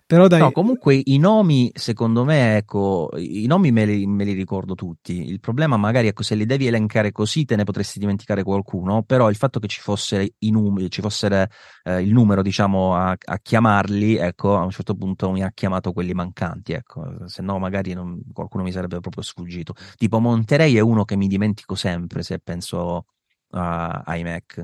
Però 0.06 0.26
dai... 0.26 0.38
No, 0.38 0.52
comunque 0.52 1.00
i 1.02 1.16
nomi, 1.16 1.70
secondo 1.72 2.24
me, 2.24 2.58
ecco, 2.58 3.08
i 3.16 3.46
nomi 3.46 3.72
me 3.72 3.86
li, 3.86 4.06
me 4.06 4.24
li, 4.24 4.34
ricordo 4.34 4.74
tutti. 4.74 5.30
Il 5.30 5.40
problema 5.40 5.78
magari, 5.78 6.08
ecco, 6.08 6.22
se 6.22 6.34
li 6.34 6.44
devi 6.44 6.66
elencare 6.66 7.10
così 7.10 7.46
te 7.46 7.56
ne 7.56 7.64
potresti 7.64 7.98
dimenticare 7.98 8.42
qualcuno, 8.42 9.02
però 9.02 9.30
il 9.30 9.36
fatto 9.36 9.60
che 9.60 9.66
ci 9.66 9.80
fosse, 9.80 10.34
numeri, 10.40 10.90
ci 10.90 11.00
fosse 11.00 11.48
eh, 11.84 12.02
il 12.02 12.12
numero, 12.12 12.42
diciamo, 12.42 12.94
a, 12.94 13.16
a, 13.18 13.38
chiamarli, 13.38 14.16
ecco, 14.16 14.56
a 14.56 14.62
un 14.64 14.70
certo 14.70 14.94
punto 14.94 15.30
mi 15.30 15.42
ha 15.42 15.50
chiamato 15.54 15.92
quelli 15.92 16.12
mancanti, 16.12 16.72
ecco, 16.72 17.26
se 17.26 17.40
no 17.40 17.58
magari 17.58 17.94
non, 17.94 18.20
qualcuno 18.30 18.62
mi 18.62 18.72
sarebbe 18.72 19.00
proprio 19.00 19.22
sfuggito. 19.22 19.74
Tipo 19.96 20.20
Monterey 20.20 20.74
è 20.74 20.80
uno 20.80 21.04
che 21.06 21.16
mi 21.16 21.28
dimentico 21.28 21.74
sempre 21.76 22.22
se 22.22 22.38
penso 22.40 23.06
a, 23.52 24.02
ai 24.04 24.22
Mac 24.22 24.62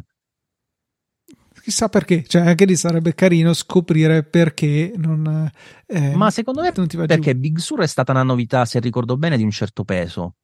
chissà 1.61 1.89
perché, 1.89 2.25
cioè 2.27 2.47
anche 2.47 2.65
lì 2.65 2.77
sarebbe 2.77 3.15
carino 3.15 3.53
scoprire 3.53 4.23
perché 4.23 4.93
non... 4.97 5.51
Eh, 5.87 6.15
Ma 6.15 6.31
secondo 6.31 6.63
me 6.63 6.73
perché 6.73 7.33
giù. 7.33 7.39
Big 7.39 7.59
Sur 7.59 7.81
è 7.81 7.87
stata 7.87 8.13
una 8.13 8.23
novità, 8.23 8.65
se 8.65 8.81
ricordo 8.81 9.17
bene, 9.17 9.37
di 9.37 9.43
un 9.43 9.51
certo 9.51 9.85
peso. 9.85 10.35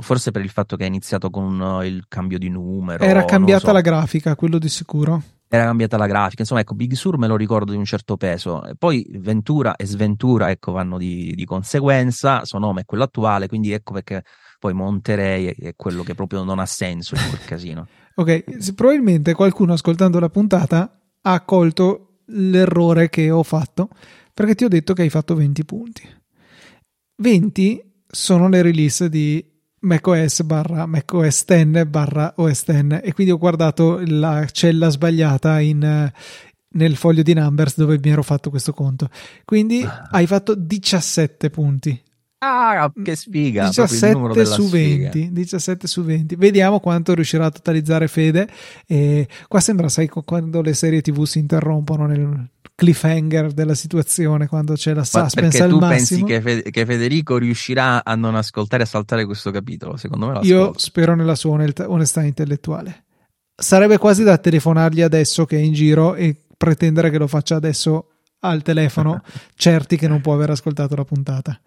Forse 0.00 0.30
per 0.30 0.42
il 0.42 0.50
fatto 0.50 0.76
che 0.76 0.84
è 0.84 0.86
iniziato 0.86 1.28
con 1.28 1.58
uh, 1.58 1.82
il 1.82 2.04
cambio 2.08 2.38
di 2.38 2.48
numero. 2.48 3.02
Era 3.02 3.24
cambiata 3.24 3.66
so. 3.66 3.72
la 3.72 3.80
grafica, 3.80 4.36
quello 4.36 4.58
di 4.58 4.68
sicuro. 4.68 5.22
Era 5.48 5.64
cambiata 5.64 5.96
la 5.96 6.06
grafica, 6.06 6.42
insomma, 6.42 6.60
ecco, 6.60 6.74
Big 6.74 6.92
Sur 6.92 7.16
me 7.16 7.26
lo 7.26 7.34
ricordo 7.34 7.72
di 7.72 7.78
un 7.78 7.84
certo 7.84 8.16
peso. 8.16 8.64
E 8.64 8.74
poi 8.76 9.06
Ventura 9.18 9.76
e 9.76 9.86
Sventura, 9.86 10.50
ecco, 10.50 10.72
vanno 10.72 10.98
di, 10.98 11.32
di 11.34 11.44
conseguenza. 11.44 12.44
Suo 12.44 12.58
nome 12.58 12.82
è 12.82 12.84
quello 12.84 13.04
attuale, 13.04 13.48
quindi 13.48 13.72
ecco 13.72 13.94
perché 13.94 14.22
poi 14.58 14.74
Monterey 14.74 15.54
è 15.54 15.72
quello 15.74 16.02
che 16.02 16.14
proprio 16.14 16.44
non 16.44 16.58
ha 16.58 16.66
senso 16.66 17.14
in 17.14 17.22
quel 17.28 17.44
casino. 17.46 17.86
Ok, 18.18 18.72
probabilmente 18.74 19.32
qualcuno 19.32 19.74
ascoltando 19.74 20.18
la 20.18 20.28
puntata 20.28 21.00
ha 21.22 21.40
colto 21.42 22.22
l'errore 22.26 23.08
che 23.10 23.30
ho 23.30 23.44
fatto 23.44 23.90
perché 24.34 24.56
ti 24.56 24.64
ho 24.64 24.68
detto 24.68 24.92
che 24.92 25.02
hai 25.02 25.08
fatto 25.08 25.36
20 25.36 25.64
punti. 25.64 26.02
20 27.22 27.80
sono 28.08 28.48
le 28.48 28.62
release 28.62 29.08
di 29.08 29.44
macOS 29.80 30.42
barra 30.42 30.86
macOS 30.86 31.44
10 31.44 31.84
barra 31.84 32.32
OS 32.38 32.64
10 32.64 33.04
e 33.04 33.12
quindi 33.12 33.32
ho 33.32 33.38
guardato 33.38 34.00
la 34.04 34.44
cella 34.50 34.88
sbagliata 34.88 35.60
in, 35.60 36.10
nel 36.70 36.96
foglio 36.96 37.22
di 37.22 37.34
numbers 37.34 37.76
dove 37.76 38.00
mi 38.02 38.10
ero 38.10 38.24
fatto 38.24 38.50
questo 38.50 38.72
conto. 38.72 39.08
Quindi 39.44 39.82
ah. 39.82 40.08
hai 40.10 40.26
fatto 40.26 40.56
17 40.56 41.50
punti. 41.50 42.02
Ah, 42.40 42.92
che 43.02 43.16
sfiga! 43.16 43.66
17 43.66 44.44
su 44.44 44.68
20, 44.68 45.32
17 45.32 45.86
su 45.88 46.04
20. 46.04 46.36
Vediamo 46.36 46.78
quanto 46.78 47.14
riuscirà 47.14 47.46
a 47.46 47.50
totalizzare 47.50 48.06
Fede. 48.06 48.48
E 48.86 49.26
qua 49.48 49.58
sembra, 49.58 49.88
sai, 49.88 50.08
quando 50.08 50.62
le 50.62 50.74
serie 50.74 51.00
TV 51.00 51.24
si 51.24 51.40
interrompono 51.40 52.06
nel 52.06 52.48
cliffhanger 52.76 53.50
della 53.50 53.74
situazione, 53.74 54.46
quando 54.46 54.74
c'è 54.74 54.94
la 54.94 55.02
suspense 55.02 55.64
al 55.64 55.72
massimo. 55.72 56.26
pensi 56.26 56.62
che, 56.62 56.70
che, 56.70 56.86
Federico 56.86 57.36
riuscirà 57.36 58.04
a 58.04 58.14
non 58.14 58.36
ascoltare 58.36 58.84
e 58.84 58.86
a 58.86 58.88
saltare 58.88 59.24
questo 59.24 59.50
capitolo? 59.50 59.96
Secondo 59.96 60.26
me 60.26 60.34
l'ascolta. 60.34 60.54
Io 60.54 60.72
spero 60.76 61.16
nella 61.16 61.34
sua 61.34 61.58
onestà 61.86 62.22
intellettuale. 62.22 63.06
Sarebbe 63.60 63.98
quasi 63.98 64.22
da 64.22 64.38
telefonargli 64.38 65.00
adesso 65.00 65.44
che 65.44 65.56
è 65.56 65.60
in 65.60 65.72
giro 65.72 66.14
e 66.14 66.36
pretendere 66.56 67.10
che 67.10 67.18
lo 67.18 67.26
faccia 67.26 67.56
adesso 67.56 68.10
al 68.40 68.62
telefono, 68.62 69.22
certi 69.56 69.96
che 69.96 70.06
non 70.06 70.20
può 70.20 70.34
aver 70.34 70.50
ascoltato 70.50 70.94
la 70.94 71.04
puntata. 71.04 71.60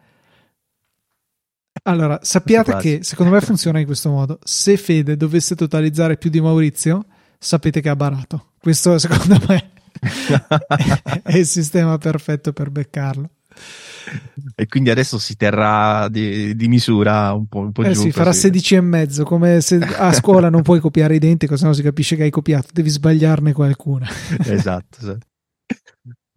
Allora, 1.84 2.20
sappiate 2.22 2.78
che 2.78 3.00
secondo 3.02 3.34
me 3.34 3.42
funziona 3.42 3.80
in 3.80 3.86
questo 3.86 4.10
modo. 4.10 4.40
Se 4.44 4.78
Fede 4.78 5.18
dovesse 5.18 5.56
totalizzare 5.56 6.18
più 6.18 6.30
di 6.30 6.40
Maurizio, 6.40 7.06
sapete 7.40 7.82
che 7.82 7.90
ha 7.90 7.96
barato. 7.96 8.52
Questo 8.60 9.00
secondo 9.00 9.40
me 9.48 9.72
è 11.24 11.38
il 11.38 11.48
sistema 11.48 11.98
perfetto 11.98 12.54
per 12.54 12.70
beccarlo. 12.70 13.30
E 14.56 14.68
quindi 14.68 14.90
adesso 14.90 15.18
si 15.18 15.36
terrà 15.36 16.08
di, 16.08 16.56
di 16.56 16.68
misura 16.68 17.34
un 17.34 17.48
po', 17.48 17.60
un 17.60 17.72
po 17.72 17.84
eh 17.84 17.92
giù. 17.92 18.02
Sì, 18.02 18.12
farà 18.12 18.32
16 18.32 18.76
e 18.76 18.82
mezzo, 18.82 19.24
come 19.24 19.62
se 19.62 19.78
a 19.78 20.12
scuola 20.14 20.50
non 20.50 20.62
puoi 20.62 20.80
copiare 20.80 21.16
identico, 21.16 21.58
se 21.58 21.66
no 21.66 21.74
si 21.74 21.82
capisce 21.82 22.16
che 22.16 22.24
hai 22.24 22.30
copiato, 22.30 22.70
devi 22.74 22.90
sbagliarne 22.90 23.54
qualcuna. 23.54 24.08
esatto, 24.46 24.98
esatto. 25.00 25.26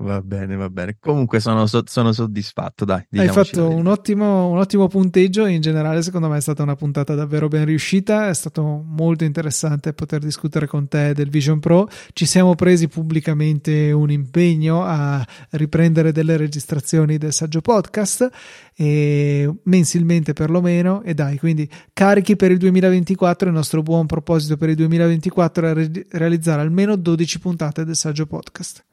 Va 0.05 0.21
bene, 0.21 0.55
va 0.55 0.69
bene. 0.69 0.97
Comunque 1.01 1.41
sono, 1.41 1.65
sono 1.67 2.13
soddisfatto, 2.13 2.85
dai. 2.85 3.07
Hai 3.13 3.29
fatto 3.29 3.71
un 3.71 3.87
ottimo, 3.87 4.49
un 4.49 4.59
ottimo, 4.59 4.87
punteggio 4.87 5.47
in 5.47 5.63
generale 5.63 6.03
secondo 6.03 6.29
me 6.29 6.37
è 6.37 6.41
stata 6.43 6.63
una 6.63 6.77
puntata 6.77 7.15
davvero 7.15 7.49
ben 7.49 7.65
riuscita, 7.65 8.29
è 8.29 8.35
stato 8.35 8.85
molto 8.87 9.25
interessante 9.25 9.95
poter 9.95 10.21
discutere 10.21 10.67
con 10.67 10.89
te 10.89 11.15
del 11.15 11.31
Vision 11.31 11.59
Pro. 11.59 11.89
Ci 12.13 12.27
siamo 12.27 12.55
presi 12.55 12.87
pubblicamente 12.87 13.93
un 13.93 14.11
impegno 14.11 14.85
a 14.85 15.27
riprendere 15.53 16.13
delle 16.13 16.37
registrazioni 16.37 17.17
del 17.17 17.33
saggio 17.33 17.63
podcast 17.63 18.29
e 18.77 19.51
mensilmente 19.63 20.35
perlomeno 20.35 21.03
e 21.03 21.15
dai, 21.15 21.39
quindi 21.39 21.67
carichi 21.95 22.37
per 22.37 22.51
il 22.51 22.59
2024, 22.59 23.49
il 23.49 23.55
nostro 23.55 23.81
buon 23.81 24.05
proposito 24.05 24.59
per 24.59 24.69
il 24.69 24.77
2024 24.77 25.67
è 25.67 25.73
re- 25.73 26.07
realizzare 26.11 26.61
almeno 26.61 26.95
12 26.95 27.39
puntate 27.39 27.87
del 27.87 27.97
saggio 27.97 28.27
podcast. 28.27 28.85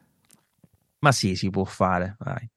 Ma 1.02 1.12
sì, 1.12 1.36
si 1.36 1.50
può 1.50 1.64
fare, 1.64 2.16
vai. 2.20 2.50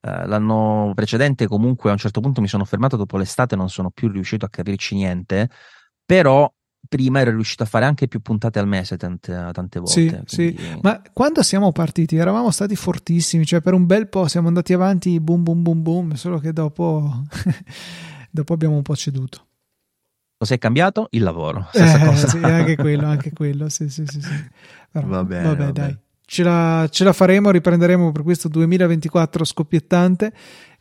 Uh, 0.00 0.26
l'anno 0.26 0.92
precedente 0.94 1.46
comunque 1.46 1.90
a 1.90 1.92
un 1.92 1.98
certo 1.98 2.20
punto 2.20 2.40
mi 2.40 2.48
sono 2.48 2.64
fermato 2.64 2.96
dopo 2.96 3.16
l'estate, 3.16 3.56
non 3.56 3.68
sono 3.68 3.90
più 3.90 4.08
riuscito 4.08 4.44
a 4.44 4.48
capirci 4.48 4.94
niente, 4.94 5.50
però 6.04 6.52
prima 6.88 7.20
ero 7.20 7.32
riuscito 7.32 7.62
a 7.62 7.66
fare 7.66 7.84
anche 7.84 8.06
più 8.06 8.20
puntate 8.20 8.58
al 8.58 8.68
mese 8.68 8.96
tante, 8.96 9.50
tante 9.52 9.78
volte. 9.80 10.22
Sì, 10.26 10.36
quindi... 10.36 10.56
sì, 10.56 10.78
ma 10.82 11.02
quando 11.12 11.42
siamo 11.42 11.72
partiti 11.72 12.16
eravamo 12.16 12.50
stati 12.50 12.76
fortissimi, 12.76 13.44
cioè 13.44 13.60
per 13.60 13.74
un 13.74 13.86
bel 13.86 14.08
po' 14.08 14.28
siamo 14.28 14.48
andati 14.48 14.72
avanti 14.72 15.18
boom 15.20 15.42
boom 15.42 15.62
boom 15.62 15.82
boom, 15.82 16.12
solo 16.14 16.38
che 16.38 16.52
dopo, 16.52 17.22
dopo 18.30 18.52
abbiamo 18.52 18.76
un 18.76 18.82
po' 18.82 18.96
ceduto. 18.96 19.44
Cosa 20.38 20.54
è 20.54 20.58
cambiato? 20.58 21.08
Il 21.10 21.22
lavoro. 21.22 21.68
Eh. 21.72 22.16
Sì, 22.16 22.36
anche 22.38 22.76
quello, 22.76 23.06
anche 23.06 23.32
quello, 23.34 23.68
sì, 23.68 23.88
sì, 23.88 24.04
sì. 24.06 24.20
sì. 24.20 24.50
Però, 24.90 25.06
va 25.06 25.24
bene, 25.24 25.42
vabbè, 25.48 25.64
va 25.64 25.70
dai. 25.70 25.86
Bene 25.86 26.04
ce 26.26 26.42
la, 26.42 26.86
ce 26.90 27.04
la 27.04 27.12
faremo, 27.12 27.50
riprenderemo 27.50 28.12
per 28.12 28.22
questo 28.22 28.48
2024 28.48 29.44
scoppiettante. 29.44 30.32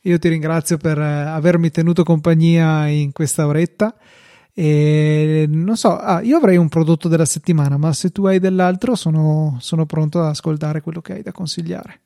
Io 0.01 0.19
ti 0.19 0.27
ringrazio 0.27 0.77
per 0.77 0.99
eh, 0.99 1.03
avermi 1.03 1.69
tenuto 1.69 2.03
compagnia 2.03 2.87
in 2.87 3.11
questa 3.11 3.47
oretta. 3.47 3.95
E 4.53 5.45
non 5.47 5.77
so, 5.77 5.95
ah, 5.97 6.21
io 6.21 6.37
avrei 6.37 6.57
un 6.57 6.69
prodotto 6.69 7.07
della 7.07 7.25
settimana, 7.25 7.77
ma 7.77 7.93
se 7.93 8.09
tu 8.11 8.25
hai 8.25 8.39
dell'altro, 8.39 8.95
sono, 8.95 9.57
sono 9.59 9.85
pronto 9.85 10.19
ad 10.19 10.27
ascoltare 10.27 10.81
quello 10.81 11.01
che 11.01 11.13
hai 11.13 11.21
da 11.21 11.31
consigliare. 11.31 12.01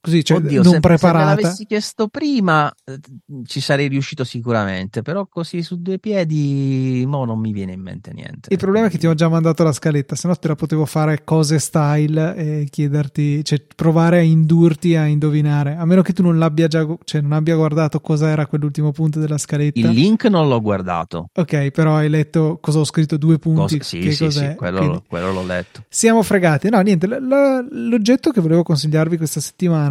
Così, 0.00 0.24
cioè, 0.24 0.38
Oddio, 0.38 0.62
non 0.62 0.74
se, 0.74 0.80
preparata. 0.80 1.30
Se 1.30 1.34
me 1.34 1.42
l'avessi 1.42 1.64
chiesto 1.66 2.06
prima, 2.06 2.72
eh, 2.84 2.98
ci 3.44 3.60
sarei 3.60 3.88
riuscito 3.88 4.22
sicuramente, 4.22 5.02
però 5.02 5.26
così 5.26 5.62
su 5.62 5.82
due 5.82 5.98
piedi, 5.98 7.04
mo 7.06 7.24
non 7.24 7.40
mi 7.40 7.52
viene 7.52 7.72
in 7.72 7.80
mente 7.80 8.12
niente. 8.12 8.48
Il 8.52 8.58
problema 8.58 8.86
è 8.86 8.90
che 8.90 8.98
ti 8.98 9.08
ho 9.08 9.14
già 9.14 9.28
mandato 9.28 9.64
la 9.64 9.72
scaletta, 9.72 10.14
se 10.14 10.28
no 10.28 10.36
te 10.36 10.46
la 10.48 10.54
potevo 10.54 10.84
fare 10.86 11.24
cose 11.24 11.58
style 11.58 12.36
e 12.36 12.66
chiederti, 12.70 13.44
cioè 13.44 13.60
provare 13.74 14.18
a 14.18 14.22
indurti 14.22 14.94
a 14.94 15.04
indovinare, 15.06 15.74
a 15.74 15.84
meno 15.84 16.02
che 16.02 16.12
tu 16.12 16.22
non 16.22 16.38
l'abbia 16.38 16.68
già, 16.68 16.86
cioè 17.04 17.20
non 17.20 17.32
abbia 17.32 17.56
guardato 17.56 18.00
cosa 18.00 18.28
era 18.28 18.46
quell'ultimo 18.46 18.92
punto 18.92 19.18
della 19.18 19.36
scaletta. 19.36 19.80
Il 19.80 19.88
link 19.88 20.26
non 20.26 20.46
l'ho 20.48 20.60
guardato. 20.60 21.30
Ok, 21.34 21.70
però 21.72 21.96
hai 21.96 22.08
letto 22.08 22.58
cosa 22.60 22.78
ho 22.78 22.84
scritto, 22.84 23.16
due 23.16 23.38
punti. 23.40 23.78
Cosa, 23.78 23.82
sì, 23.82 23.98
che 23.98 24.12
sì, 24.12 24.24
cos'è? 24.24 24.50
Sì, 24.50 24.54
quello, 24.54 25.02
quello 25.08 25.32
l'ho 25.32 25.44
letto. 25.44 25.84
Siamo 25.88 26.22
fregati. 26.22 26.70
No, 26.70 26.80
niente, 26.82 27.08
l- 27.08 27.20
l- 27.20 27.88
l'oggetto 27.88 28.30
che 28.30 28.40
volevo 28.40 28.62
consigliarvi 28.62 29.16
questa 29.16 29.40
settimana 29.40 29.87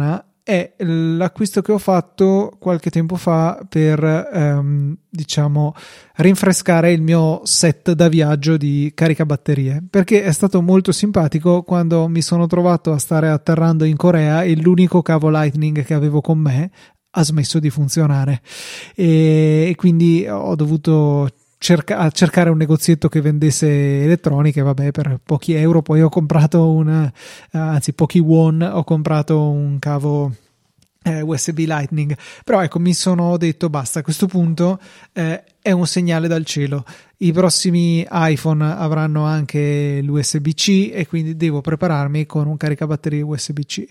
è 0.48 0.72
l'acquisto 0.78 1.60
che 1.60 1.72
ho 1.72 1.78
fatto 1.78 2.56
qualche 2.58 2.88
tempo 2.88 3.16
fa 3.16 3.60
per 3.68 4.02
ehm, 4.02 4.96
diciamo 5.06 5.74
rinfrescare 6.14 6.90
il 6.92 7.02
mio 7.02 7.42
set 7.44 7.92
da 7.92 8.08
viaggio 8.08 8.56
di 8.56 8.90
caricabatterie 8.94 9.84
perché 9.90 10.22
è 10.22 10.32
stato 10.32 10.62
molto 10.62 10.90
simpatico 10.90 11.62
quando 11.64 12.08
mi 12.08 12.22
sono 12.22 12.46
trovato 12.46 12.92
a 12.92 12.98
stare 12.98 13.28
atterrando 13.28 13.84
in 13.84 13.96
Corea 13.96 14.42
e 14.42 14.56
l'unico 14.56 15.02
cavo 15.02 15.28
lightning 15.28 15.84
che 15.84 15.92
avevo 15.92 16.22
con 16.22 16.38
me 16.38 16.70
ha 17.10 17.24
smesso 17.24 17.58
di 17.58 17.70
funzionare. 17.70 18.42
E 18.94 19.74
quindi 19.76 20.26
ho 20.28 20.54
dovuto 20.54 21.28
cerca- 21.58 22.10
cercare 22.10 22.50
un 22.50 22.56
negozietto 22.56 23.08
che 23.08 23.20
vendesse 23.20 24.02
elettroniche, 24.04 24.62
vabbè, 24.62 24.90
per 24.90 25.20
pochi 25.22 25.52
euro. 25.54 25.82
Poi 25.82 26.00
ho 26.00 26.08
comprato 26.08 26.70
un, 26.70 27.10
anzi, 27.50 27.92
pochi 27.92 28.18
won, 28.18 28.62
ho 28.62 28.84
comprato 28.84 29.50
un 29.50 29.78
cavo 29.78 30.32
eh, 31.02 31.20
USB 31.20 31.58
Lightning. 31.58 32.16
Però 32.44 32.62
ecco, 32.62 32.78
mi 32.78 32.94
sono 32.94 33.36
detto 33.36 33.68
basta, 33.68 34.00
a 34.00 34.02
questo 34.02 34.26
punto 34.26 34.78
eh, 35.12 35.42
è 35.60 35.72
un 35.72 35.86
segnale 35.86 36.28
dal 36.28 36.44
cielo. 36.44 36.84
I 37.20 37.32
prossimi 37.32 38.06
iPhone 38.08 38.64
avranno 38.64 39.24
anche 39.24 40.00
l'USB-C 40.00 40.90
e 40.92 41.04
quindi 41.08 41.34
devo 41.34 41.60
prepararmi 41.60 42.26
con 42.26 42.46
un 42.46 42.56
caricabatterie 42.56 43.22
USB-C. 43.22 43.84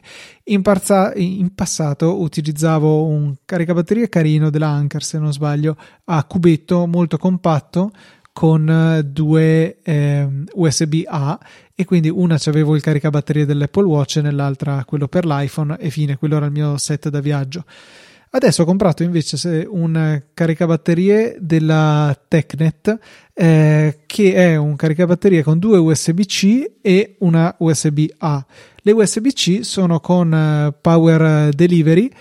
In, 0.45 0.61
parza- 0.61 1.11
in 1.13 1.53
passato 1.53 2.21
utilizzavo 2.21 3.05
un 3.05 3.35
caricabatterie 3.43 4.07
carino 4.07 4.49
dell'Anker, 4.49 5.03
se 5.03 5.19
non 5.19 5.33
sbaglio, 5.33 5.75
a 6.05 6.23
cubetto 6.23 6.87
molto 6.87 7.17
compatto 7.17 7.91
con 8.31 8.69
eh, 8.69 9.03
due 9.03 9.81
eh, 9.81 10.27
USB-A 10.53 11.39
e 11.75 11.83
quindi 11.83 12.07
una 12.07 12.37
c'avevo 12.37 12.75
il 12.75 12.81
caricabatterie 12.81 13.45
dell'Apple 13.45 13.83
Watch 13.83 14.17
e 14.17 14.21
nell'altra 14.21 14.85
quello 14.85 15.09
per 15.09 15.25
l'iPhone 15.25 15.75
e 15.79 15.89
fine, 15.89 16.17
quello 16.17 16.37
era 16.37 16.45
il 16.45 16.53
mio 16.53 16.77
set 16.77 17.09
da 17.09 17.19
viaggio. 17.19 17.65
Adesso 18.37 18.61
ho 18.61 18.65
comprato 18.65 19.01
invece 19.01 19.67
un 19.67 20.21
caricabatterie 20.31 21.37
della 21.39 22.15
Tecnet 22.27 22.99
eh, 23.33 24.01
che 24.05 24.33
è 24.35 24.55
un 24.55 24.75
caricabatterie 24.75 25.41
con 25.41 25.57
due 25.57 25.79
USB-C 25.79 26.73
e 26.79 27.15
una 27.21 27.55
USB-A. 27.57 28.45
Le 28.81 28.91
USB-C 28.91 29.65
sono 29.65 29.99
con 29.99 30.31
eh, 30.31 30.71
Power 30.79 31.49
Delivery 31.49 32.11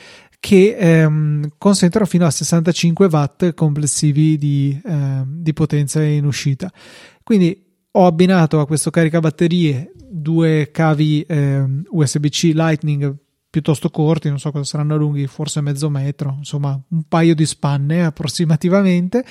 che 0.41 0.77
ehm, 0.79 1.51
consentono 1.59 2.07
fino 2.07 2.25
a 2.25 2.31
65 2.31 3.09
watt 3.11 3.53
complessivi 3.53 4.39
di, 4.39 4.81
ehm, 4.87 5.27
di 5.29 5.53
potenza 5.53 6.03
in 6.03 6.25
uscita. 6.25 6.73
Quindi 7.23 7.63
ho 7.91 8.07
abbinato 8.07 8.59
a 8.61 8.67
questo 8.67 8.89
caricabatterie 8.89 9.93
due 10.09 10.71
cavi 10.73 11.27
ehm, 11.29 11.83
USB-C 11.91 12.53
Lightning 12.55 13.25
piuttosto 13.49 13.89
corti, 13.89 14.29
non 14.29 14.39
so 14.39 14.51
cosa 14.51 14.65
saranno 14.65 14.97
lunghi, 14.97 15.27
forse 15.27 15.61
mezzo 15.61 15.89
metro, 15.89 16.35
insomma 16.39 16.79
un 16.89 17.03
paio 17.09 17.35
di 17.35 17.47
spanne 17.47 18.05
approssimativamente 18.05 19.25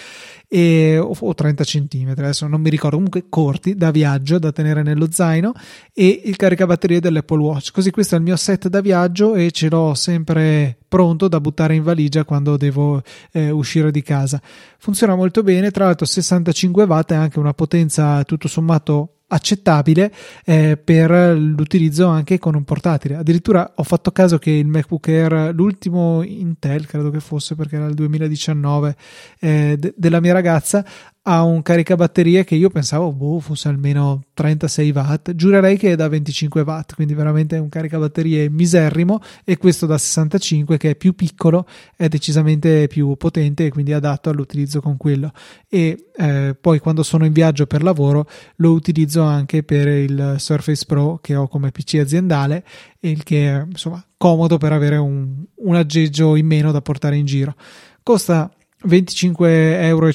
e, 0.47 0.97
o, 0.97 1.15
o 1.19 1.33
30 1.33 1.63
centimetri, 1.63 2.23
adesso 2.23 2.47
non 2.47 2.61
mi 2.61 2.69
ricordo, 2.69 2.95
comunque 2.95 3.25
corti 3.29 3.75
da 3.75 3.91
viaggio 3.91 4.39
da 4.39 4.51
tenere 4.51 4.81
nello 4.83 5.07
zaino 5.11 5.51
e 5.93 6.21
il 6.25 6.35
caricabatterie 6.35 6.99
dell'Apple 6.99 7.41
Watch. 7.41 7.71
Così 7.71 7.91
questo 7.91 8.15
è 8.15 8.17
il 8.17 8.23
mio 8.23 8.35
set 8.35 8.67
da 8.67 8.81
viaggio 8.81 9.35
e 9.35 9.51
ce 9.51 9.69
l'ho 9.69 9.93
sempre 9.93 10.77
pronto 10.87 11.27
da 11.27 11.39
buttare 11.39 11.75
in 11.75 11.83
valigia 11.83 12.23
quando 12.23 12.57
devo 12.57 13.01
eh, 13.31 13.49
uscire 13.49 13.91
di 13.91 14.01
casa. 14.01 14.41
Funziona 14.77 15.15
molto 15.15 15.43
bene, 15.43 15.71
tra 15.71 15.85
l'altro 15.85 16.05
65 16.05 16.83
watt 16.85 17.11
è 17.11 17.15
anche 17.15 17.39
una 17.39 17.53
potenza 17.53 18.23
tutto 18.23 18.47
sommato 18.47 19.14
accettabile 19.27 20.13
eh, 20.45 20.77
per 20.77 21.35
l'utilizzo 21.35 22.07
anche 22.07 22.37
con 22.37 22.55
un 22.55 22.63
portatile. 22.63 23.15
Addirittura 23.15 23.73
ho 23.75 23.83
fatto 23.83 24.11
caso 24.11 24.37
che 24.37 24.51
il 24.51 24.67
MacBook 24.67 25.07
Air, 25.07 25.53
l'ultimo 25.53 26.21
Intel, 26.23 26.85
credo 26.85 27.09
che 27.09 27.19
fosse 27.19 27.55
perché 27.55 27.77
era 27.77 27.87
il 27.87 27.93
2019 27.95 28.95
eh, 29.39 29.75
de- 29.79 29.93
della 29.97 30.19
mia 30.19 30.33
ragazza, 30.33 30.85
ha 31.27 31.43
un 31.43 31.63
caricabatterie 31.63 32.43
che 32.43 32.53
io 32.53 32.69
pensavo 32.69 33.11
boh, 33.11 33.39
fosse 33.39 33.67
almeno 33.67 34.25
36 34.35 34.91
watt. 34.91 35.33
Giurerei 35.33 35.75
che 35.75 35.93
è 35.93 35.95
da 35.95 36.07
25 36.07 36.61
watt, 36.61 36.93
quindi 36.93 37.15
veramente 37.15 37.57
un 37.57 37.67
caricabatterie 37.67 38.47
miserrimo. 38.49 39.19
E 39.43 39.57
questo 39.57 39.87
da 39.87 39.97
65, 39.97 40.77
che 40.77 40.91
è 40.91 40.95
più 40.95 41.15
piccolo, 41.15 41.65
è 41.95 42.07
decisamente 42.09 42.85
più 42.87 43.15
potente 43.15 43.65
e 43.65 43.71
quindi 43.71 43.91
adatto 43.91 44.29
all'utilizzo 44.29 44.81
con 44.81 44.97
quello. 44.97 45.31
E 45.67 46.09
eh, 46.15 46.55
poi 46.59 46.77
quando 46.77 47.01
sono 47.01 47.25
in 47.25 47.33
viaggio 47.33 47.65
per 47.65 47.81
lavoro 47.81 48.29
lo 48.57 48.71
utilizzo 48.71 49.23
anche 49.23 49.63
per 49.63 49.87
il 49.87 50.35
Surface 50.37 50.85
Pro 50.85 51.17
che 51.23 51.35
ho 51.35 51.47
come 51.47 51.71
PC 51.71 51.95
aziendale, 51.95 52.63
il 52.99 53.23
che 53.23 53.49
è 53.49 53.65
insomma 53.67 54.03
comodo 54.15 54.57
per 54.57 54.73
avere 54.73 54.97
un, 54.97 55.43
un 55.55 55.75
aggeggio 55.75 56.35
in 56.35 56.45
meno 56.45 56.71
da 56.71 56.81
portare 56.81 57.17
in 57.17 57.25
giro. 57.25 57.55
Costa 58.03 58.51
25,50 58.85 59.81
euro 59.83 60.11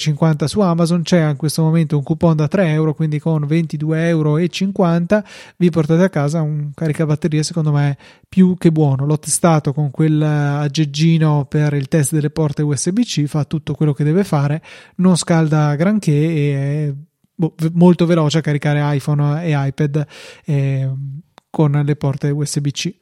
su 0.47 0.61
Amazon 0.61 1.03
c'è 1.03 1.29
in 1.29 1.37
questo 1.37 1.63
momento 1.63 1.97
un 1.97 2.03
coupon 2.03 2.37
da 2.37 2.49
3 2.49 2.69
euro 2.73 2.95
quindi 2.95 3.19
con 3.19 3.43
22,50 3.43 3.97
euro 3.97 4.39
vi 5.57 5.71
portate 5.71 6.03
a 6.05 6.09
casa 6.09 6.41
un 6.41 6.71
caricabatterie 6.75 7.43
secondo 7.43 7.73
me 7.73 7.97
più 8.29 8.57
che 8.57 8.71
buono. 8.71 9.05
L'ho 9.07 9.19
testato 9.19 9.73
con 9.73 9.91
quel 9.91 10.23
aggeggino 10.23 11.47
per 11.49 11.75
il 11.75 11.89
test 11.89 12.13
delle 12.13 12.31
porte 12.31 12.63
USB-C 12.63 13.25
fa 13.25 13.45
tutto 13.45 13.75
quello 13.75 13.93
che 13.93 14.05
deve 14.05 14.25
fare 14.25 14.63
non 14.97 15.17
scalda 15.17 15.75
granché 15.75 16.13
e 16.13 16.89
è 16.89 16.95
boh, 17.35 17.55
molto 17.73 18.07
veloce 18.07 18.39
a 18.39 18.43
caricare 18.43 18.97
iPhone 18.97 19.45
e 19.45 19.53
iPad 19.55 20.07
eh, 20.45 20.91
con 21.51 21.73
le 21.85 21.97
porte 21.97 22.31
USB-C 22.31 23.00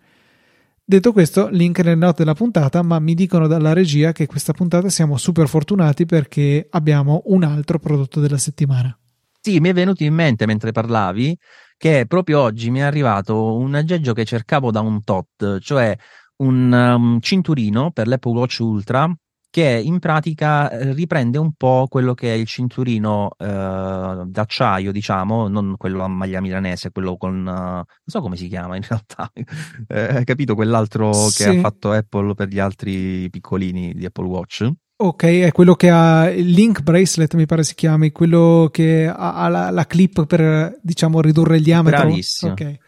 Detto 0.90 1.12
questo, 1.12 1.48
link 1.50 1.80
nelle 1.80 1.96
note 1.96 2.22
della 2.22 2.32
puntata, 2.32 2.80
ma 2.80 2.98
mi 2.98 3.12
dicono 3.12 3.46
dalla 3.46 3.74
regia 3.74 4.12
che 4.12 4.24
questa 4.24 4.54
puntata 4.54 4.88
siamo 4.88 5.18
super 5.18 5.46
fortunati 5.46 6.06
perché 6.06 6.66
abbiamo 6.70 7.20
un 7.26 7.42
altro 7.42 7.78
prodotto 7.78 8.20
della 8.20 8.38
settimana. 8.38 8.98
Sì, 9.38 9.60
mi 9.60 9.68
è 9.68 9.74
venuto 9.74 10.02
in 10.02 10.14
mente 10.14 10.46
mentre 10.46 10.72
parlavi 10.72 11.36
che 11.76 12.06
proprio 12.08 12.40
oggi 12.40 12.70
mi 12.70 12.78
è 12.78 12.84
arrivato 12.84 13.54
un 13.56 13.74
aggeggio 13.74 14.14
che 14.14 14.24
cercavo 14.24 14.70
da 14.70 14.80
un 14.80 15.04
tot, 15.04 15.58
cioè 15.58 15.94
un 16.36 16.72
um, 16.72 17.20
cinturino 17.20 17.90
per 17.90 18.06
l'Apple 18.08 18.32
Watch 18.32 18.60
Ultra 18.60 19.14
che 19.50 19.80
in 19.82 19.98
pratica 19.98 20.70
eh, 20.70 20.92
riprende 20.92 21.38
un 21.38 21.52
po' 21.56 21.86
quello 21.88 22.14
che 22.14 22.32
è 22.32 22.36
il 22.36 22.46
cinturino 22.46 23.30
eh, 23.38 24.22
d'acciaio, 24.26 24.92
diciamo, 24.92 25.48
non 25.48 25.74
quello 25.76 26.02
a 26.02 26.08
maglia 26.08 26.40
milanese, 26.40 26.90
quello 26.90 27.16
con 27.16 27.40
uh, 27.40 27.44
non 27.44 27.84
so 28.04 28.20
come 28.20 28.36
si 28.36 28.48
chiama 28.48 28.76
in 28.76 28.84
realtà. 28.86 29.30
eh, 29.88 30.16
hai 30.16 30.24
capito 30.24 30.54
quell'altro 30.54 31.12
sì. 31.12 31.44
che 31.44 31.48
ha 31.48 31.60
fatto 31.60 31.92
Apple 31.92 32.34
per 32.34 32.48
gli 32.48 32.58
altri 32.58 33.28
piccolini 33.30 33.94
di 33.94 34.04
Apple 34.04 34.26
Watch? 34.26 34.70
Ok, 35.00 35.24
è 35.24 35.52
quello 35.52 35.74
che 35.74 35.90
ha 35.90 36.28
il 36.28 36.50
link 36.50 36.82
bracelet, 36.82 37.34
mi 37.34 37.46
pare 37.46 37.62
si 37.62 37.76
chiami, 37.76 38.10
quello 38.10 38.68
che 38.72 39.06
ha 39.06 39.48
la, 39.48 39.70
la 39.70 39.86
clip 39.86 40.26
per 40.26 40.76
diciamo 40.82 41.20
ridurre 41.20 41.56
il 41.56 41.62
diametro. 41.62 42.00
Bravissimo. 42.00 42.52
Okay. 42.52 42.78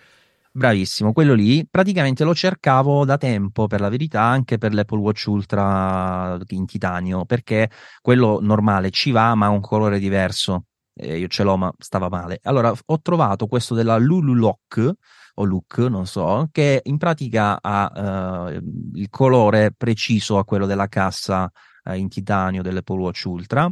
Bravissimo, 0.52 1.12
quello 1.12 1.34
lì 1.34 1.64
praticamente 1.70 2.24
lo 2.24 2.34
cercavo 2.34 3.04
da 3.04 3.16
tempo 3.16 3.68
per 3.68 3.80
la 3.80 3.88
verità 3.88 4.22
anche 4.22 4.58
per 4.58 4.74
l'Apple 4.74 4.98
Watch 4.98 5.26
Ultra 5.26 6.36
in 6.48 6.66
titanio 6.66 7.24
perché 7.24 7.70
quello 8.00 8.40
normale 8.42 8.90
ci 8.90 9.12
va 9.12 9.36
ma 9.36 9.46
ha 9.46 9.50
un 9.50 9.60
colore 9.60 10.00
diverso. 10.00 10.64
Eh, 10.92 11.18
io 11.18 11.28
ce 11.28 11.44
l'ho 11.44 11.56
ma 11.56 11.72
stava 11.78 12.08
male. 12.08 12.40
Allora 12.42 12.72
ho 12.84 13.00
trovato 13.00 13.46
questo 13.46 13.76
della 13.76 13.96
Lulu 13.96 14.34
Lock 14.34 14.92
o 15.34 15.44
Look, 15.44 15.78
non 15.78 16.06
so, 16.06 16.48
che 16.50 16.80
in 16.82 16.98
pratica 16.98 17.58
ha 17.62 18.50
eh, 18.50 18.60
il 18.94 19.08
colore 19.08 19.72
preciso 19.72 20.36
a 20.36 20.44
quello 20.44 20.66
della 20.66 20.88
cassa 20.88 21.48
eh, 21.84 21.96
in 21.96 22.08
titanio 22.08 22.62
dell'Apple 22.62 22.98
Watch 22.98 23.22
Ultra 23.26 23.70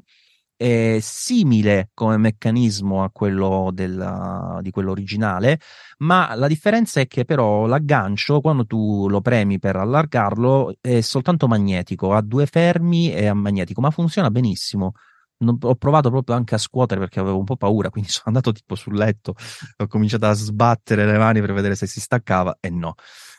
è 0.58 0.98
simile 1.00 1.90
come 1.94 2.16
meccanismo 2.16 3.04
a 3.04 3.10
quello 3.12 3.70
della, 3.72 4.58
di 4.60 4.72
quello 4.72 4.90
originale, 4.90 5.60
ma 5.98 6.34
la 6.34 6.48
differenza 6.48 7.00
è 7.00 7.06
che 7.06 7.24
però 7.24 7.66
l'aggancio, 7.66 8.40
quando 8.40 8.66
tu 8.66 9.08
lo 9.08 9.20
premi 9.20 9.60
per 9.60 9.76
allargarlo, 9.76 10.74
è 10.80 11.00
soltanto 11.00 11.46
magnetico, 11.46 12.12
ha 12.12 12.20
due 12.22 12.46
fermi 12.46 13.12
e 13.12 13.28
è 13.28 13.32
magnetico, 13.32 13.80
ma 13.80 13.90
funziona 13.90 14.32
benissimo. 14.32 14.94
Non, 15.38 15.58
ho 15.60 15.76
provato 15.76 16.10
proprio 16.10 16.34
anche 16.34 16.56
a 16.56 16.58
scuotere 16.58 16.98
perché 16.98 17.20
avevo 17.20 17.38
un 17.38 17.44
po' 17.44 17.56
paura, 17.56 17.90
quindi 17.90 18.10
sono 18.10 18.24
andato 18.26 18.50
tipo 18.50 18.74
sul 18.74 18.96
letto, 18.96 19.34
ho 19.76 19.86
cominciato 19.86 20.26
a 20.26 20.32
sbattere 20.32 21.06
le 21.06 21.18
mani 21.18 21.40
per 21.40 21.52
vedere 21.52 21.76
se 21.76 21.86
si 21.86 22.00
staccava 22.00 22.56
e 22.60 22.68
no. 22.70 22.94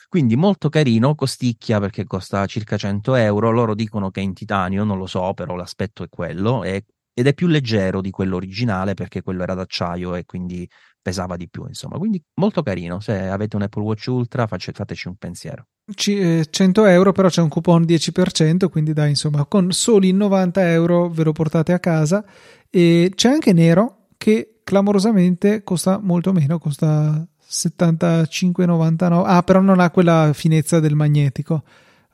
Quindi 0.07 0.38
molto 0.38 0.70
carino, 0.70 1.15
costicchia 1.15 1.80
perché 1.80 2.05
costa 2.05 2.45
circa 2.45 2.78
100 2.78 3.13
euro. 3.15 3.51
Loro 3.51 3.76
dicono 3.76 4.09
che 4.09 4.22
è 4.22 4.24
in 4.24 4.34
titanio, 4.34 4.84
non 4.84 4.97
lo 4.97 5.05
so, 5.05 5.34
però 5.36 5.55
l'aspetto 5.55 6.03
è 6.03 6.09
quello. 6.09 6.63
E 6.63 6.86
ed 7.20 7.28
è 7.28 7.34
più 7.34 7.47
leggero 7.47 7.99
di 7.99 8.11
quello 8.11 8.38
originale 8.38 8.93
perché 8.93 9.22
quello 9.22 9.43
era 9.43 9.53
d'acciaio 9.53 10.15
e 10.15 10.24
quindi 10.24 10.65
pesava 11.01 11.36
di 11.36 11.49
più, 11.49 11.65
insomma. 11.67 11.97
Quindi 11.97 12.24
molto 12.36 12.63
carino. 12.63 13.01
Se 13.01 13.28
avete 13.28 13.57
un 13.57 13.63
Apple 13.63 13.84
Watch 13.84 14.07
Ultra, 14.07 14.47
face, 14.47 14.72
fateci 14.72 15.09
un 15.09 15.15
pensiero. 15.15 15.65
C- 15.93 16.47
100 16.49 16.86
eh, 16.86 16.91
euro, 16.91 17.11
però 17.11 17.28
c'è 17.28 17.41
un 17.41 17.49
coupon 17.49 17.84
10%, 17.84 18.70
quindi 18.70 18.93
dai, 18.93 19.09
insomma, 19.09 19.43
con 19.43 19.72
soli 19.72 20.13
90 20.13 20.72
euro 20.72 21.09
ve 21.09 21.26
lo 21.26 21.34
portate 21.34 21.74
a 21.74 21.80
casa. 21.80 22.24
E 22.70 23.11
c'è 23.13 23.28
anche 23.28 23.51
nero 23.51 24.07
che 24.15 24.61
clamorosamente 24.63 25.61
costa 25.63 25.99
molto 26.01 26.32
meno, 26.32 26.57
costa 26.57 27.28
75,99. 27.49 29.24
Ah, 29.26 29.43
però 29.43 29.59
non 29.59 29.82
ha 29.82 29.89
quella 29.89 30.32
finezza 30.34 30.80
del 30.80 30.95
magnetico. 30.95 31.63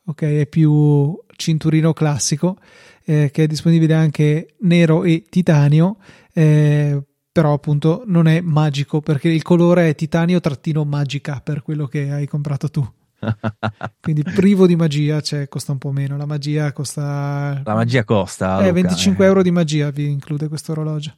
Ok, 0.05 0.21
è 0.23 0.47
più 0.47 1.15
cinturino 1.35 1.93
classico 1.93 2.57
eh, 3.05 3.29
che 3.31 3.43
è 3.43 3.47
disponibile 3.47 3.93
anche 3.93 4.55
nero 4.61 5.03
e 5.03 5.25
titanio, 5.29 5.97
eh, 6.33 7.01
però 7.31 7.53
appunto 7.53 8.03
non 8.07 8.27
è 8.27 8.41
magico 8.41 9.01
perché 9.01 9.29
il 9.29 9.43
colore 9.43 9.89
è 9.89 9.95
titanio 9.95 10.39
trattino 10.39 10.83
magica 10.83 11.39
per 11.41 11.61
quello 11.61 11.85
che 11.87 12.11
hai 12.11 12.27
comprato 12.27 12.69
tu. 12.69 12.87
Quindi 14.01 14.23
privo 14.23 14.67
di 14.67 14.75
magia, 14.75 15.21
cioè 15.21 15.47
costa 15.47 15.71
un 15.71 15.77
po' 15.77 15.91
meno. 15.91 16.17
La 16.17 16.25
magia 16.25 16.71
costa. 16.71 17.61
La 17.63 17.75
magia 17.75 18.03
costa. 18.03 18.65
Eh, 18.65 18.71
25 18.71 19.23
eh. 19.23 19.27
euro 19.27 19.41
di 19.41 19.51
magia 19.51 19.89
vi 19.91 20.09
include 20.09 20.47
questo 20.47 20.71
orologio. 20.71 21.13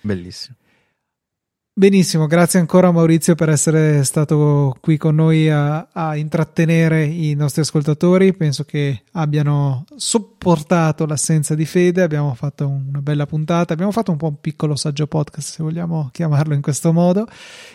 Bellissimo. 0.00 0.56
Benissimo, 1.74 2.26
grazie 2.26 2.58
ancora 2.58 2.92
Maurizio 2.92 3.34
per 3.34 3.48
essere 3.48 4.04
stato 4.04 4.76
qui 4.78 4.98
con 4.98 5.14
noi 5.14 5.48
a, 5.48 5.88
a, 5.90 6.16
intrattenere 6.16 7.06
i 7.06 7.32
nostri 7.32 7.62
ascoltatori. 7.62 8.34
Penso 8.34 8.64
che 8.64 9.04
abbiano 9.12 9.86
sopportato 9.96 11.06
l'assenza 11.06 11.54
di 11.54 11.64
Fede. 11.64 12.02
Abbiamo 12.02 12.34
fatto 12.34 12.68
una 12.68 13.00
bella 13.00 13.24
puntata. 13.24 13.72
Abbiamo 13.72 13.90
fatto 13.90 14.10
un 14.10 14.18
po' 14.18 14.26
un 14.26 14.38
piccolo 14.38 14.76
saggio 14.76 15.06
podcast, 15.06 15.48
se 15.48 15.62
vogliamo 15.62 16.10
chiamarlo 16.12 16.52
in 16.52 16.60
questo 16.60 16.92
modo. 16.92 17.26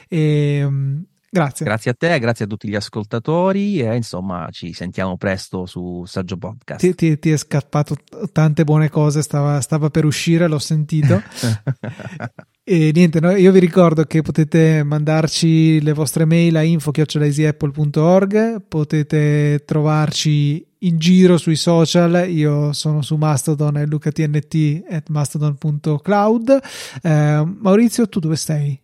E, 0.08 0.64
um, 0.64 1.04
grazie. 1.28 1.66
Grazie 1.66 1.90
a 1.90 1.96
te, 1.96 2.20
grazie 2.20 2.46
a 2.46 2.48
tutti 2.48 2.70
gli 2.70 2.76
ascoltatori. 2.76 3.80
E 3.80 3.96
insomma, 3.96 4.48
ci 4.52 4.74
sentiamo 4.74 5.18
presto 5.18 5.66
su 5.66 6.06
Saggio 6.06 6.38
Podcast. 6.38 6.82
Ti, 6.82 6.94
ti, 6.94 7.18
ti 7.18 7.32
è 7.32 7.38
scappato 7.38 7.98
tante 8.32 8.64
buone 8.64 8.92
cose. 8.92 9.24
Stava, 9.24 9.60
stava 9.60 9.90
per 9.90 10.06
uscire, 10.06 10.48
l'ho 10.48 10.60
sentito. 10.60 11.20
E 12.70 12.92
niente, 12.94 13.22
no, 13.22 13.32
io 13.32 13.54
vi 13.54 13.60
ricordo 13.60 14.04
che 14.04 14.22
potete 14.22 14.84
mandarci 14.84 15.82
le 15.82 15.94
vostre 15.94 16.26
mail 16.26 16.58
a 16.58 16.64
info.easyapple.org, 16.64 18.62
potete 18.68 19.64
trovarci 19.66 20.68
in 20.80 20.98
giro 20.98 21.38
sui 21.38 21.56
social, 21.56 22.30
io 22.30 22.74
sono 22.74 23.02
su 23.02 23.16
Mastodon 23.16 23.78
e 23.78 23.86
lucatnt 23.86 24.84
at 24.90 25.08
mastodon.cloud. 25.08 26.60
Eh, 27.04 27.44
Maurizio, 27.58 28.10
tu 28.10 28.20
dove 28.20 28.36
sei? 28.36 28.78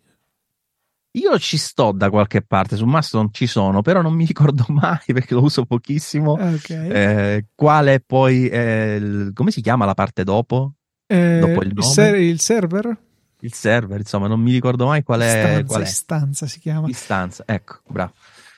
Io 1.18 1.38
ci 1.38 1.58
sto 1.58 1.92
da 1.92 2.10
qualche 2.10 2.42
parte, 2.42 2.78
su 2.78 2.86
Mastodon 2.86 3.34
ci 3.34 3.48
sono, 3.48 3.82
però 3.82 4.02
non 4.02 4.14
mi 4.14 4.24
ricordo 4.24 4.64
mai 4.72 5.04
perché 5.08 5.34
lo 5.34 5.44
uso 5.44 5.66
pochissimo. 5.66 6.38
Okay. 6.40 6.90
Eh, 6.90 7.48
quale 7.54 8.00
poi, 8.00 8.48
eh, 8.48 9.32
come 9.34 9.52
si 9.52 9.60
chiama 9.60 9.84
la 9.84 9.94
parte 9.94 10.24
dopo? 10.24 10.76
Eh, 11.06 11.40
dopo 11.42 11.62
il, 11.64 11.74
il, 11.76 11.84
ser- 11.84 12.16
il 12.16 12.40
server? 12.40 13.03
Il 13.44 13.54
server, 13.54 14.00
insomma, 14.00 14.28
non 14.28 14.40
mi 14.40 14.52
ricordo 14.52 14.86
mai 14.86 15.04
qual 15.04 15.20
è. 15.20 15.26
Istanza, 15.26 15.64
qual 15.66 15.82
è. 15.82 15.86
istanza 15.86 16.48
si 16.48 16.60
chiama. 16.60 16.88
Istanza, 16.88 17.44
ecco, 17.46 17.80
bravo. 17.88 18.14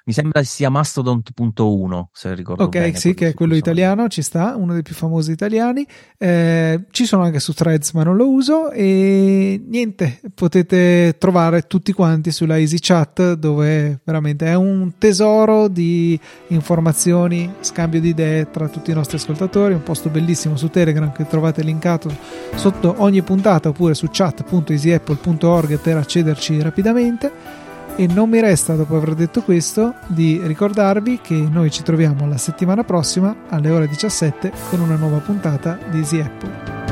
Mi 0.07 0.14
sembra 0.14 0.44
sia 0.44 0.69
Mastodon.1, 0.69 2.03
se 2.11 2.36
ricordo 2.36 2.65
ok, 2.65 2.69
bene. 2.69 2.88
Ok, 2.90 2.98
sì, 2.99 3.15
che 3.15 3.30
è 3.30 3.34
quello 3.34 3.56
italiano, 3.56 4.07
ci 4.07 4.22
sta, 4.22 4.56
uno 4.56 4.73
dei 4.73 4.84
più 4.84 4.94
famosi 4.94 5.32
italiani. 5.32 5.84
Eh, 6.19 6.86
ci 6.91 7.07
sono 7.07 7.23
anche 7.23 7.40
su 7.40 7.53
Threads, 7.53 7.94
ma 7.94 8.03
non 8.03 8.15
lo 8.15 8.30
uso. 8.30 8.69
E 8.69 9.60
niente, 9.65 10.22
potete 10.36 11.15
trovare 11.18 11.64
tutti 11.64 11.91
quanti 11.91 12.30
sulla 12.30 12.60
EasyChat, 12.60 13.34
dove 13.34 13.99
veramente 14.03 14.45
è 14.45 14.53
un 14.53 14.91
tesoro 14.99 15.68
di 15.68 16.19
informazioni, 16.49 17.52
scambio 17.61 17.99
di 17.99 18.10
idee 18.10 18.52
tra 18.52 18.68
tutti 18.69 18.91
i 18.91 18.94
nostri 18.94 19.18
ascoltatori. 19.18 19.73
Un 19.73 19.82
posto 19.82 20.10
bellissimo 20.10 20.56
su 20.56 20.69
Telegram 20.69 21.11
che 21.14 21.26
trovate 21.26 21.64
linkato 21.64 22.15
sotto 22.53 22.94
ogni 22.99 23.23
puntata 23.23 23.69
oppure 23.69 23.95
su 23.95 24.07
chat.easyapple.org 24.11 25.80
per 25.80 25.98
accederci 25.98 26.61
rapidamente. 26.61 27.65
E 27.97 28.07
non 28.07 28.30
mi 28.30 28.41
resta, 28.41 28.76
dopo 28.76 28.97
aver 28.97 29.15
detto 29.15 29.41
questo, 29.41 29.93
di 30.07 30.41
ricordarvi 30.43 31.19
che 31.22 31.35
noi 31.35 31.72
ci 31.72 31.81
troviamo 31.81 32.27
la 32.27 32.38
settimana 32.38 32.84
prossima 32.84 33.34
alle 33.47 33.69
ore 33.69 33.88
17 33.88 34.51
con 34.69 34.81
una 34.81 34.97
nuova 34.97 35.19
puntata 35.19 35.80
di 35.89 35.99
Easy 35.99 36.19
Apple. 36.19 36.85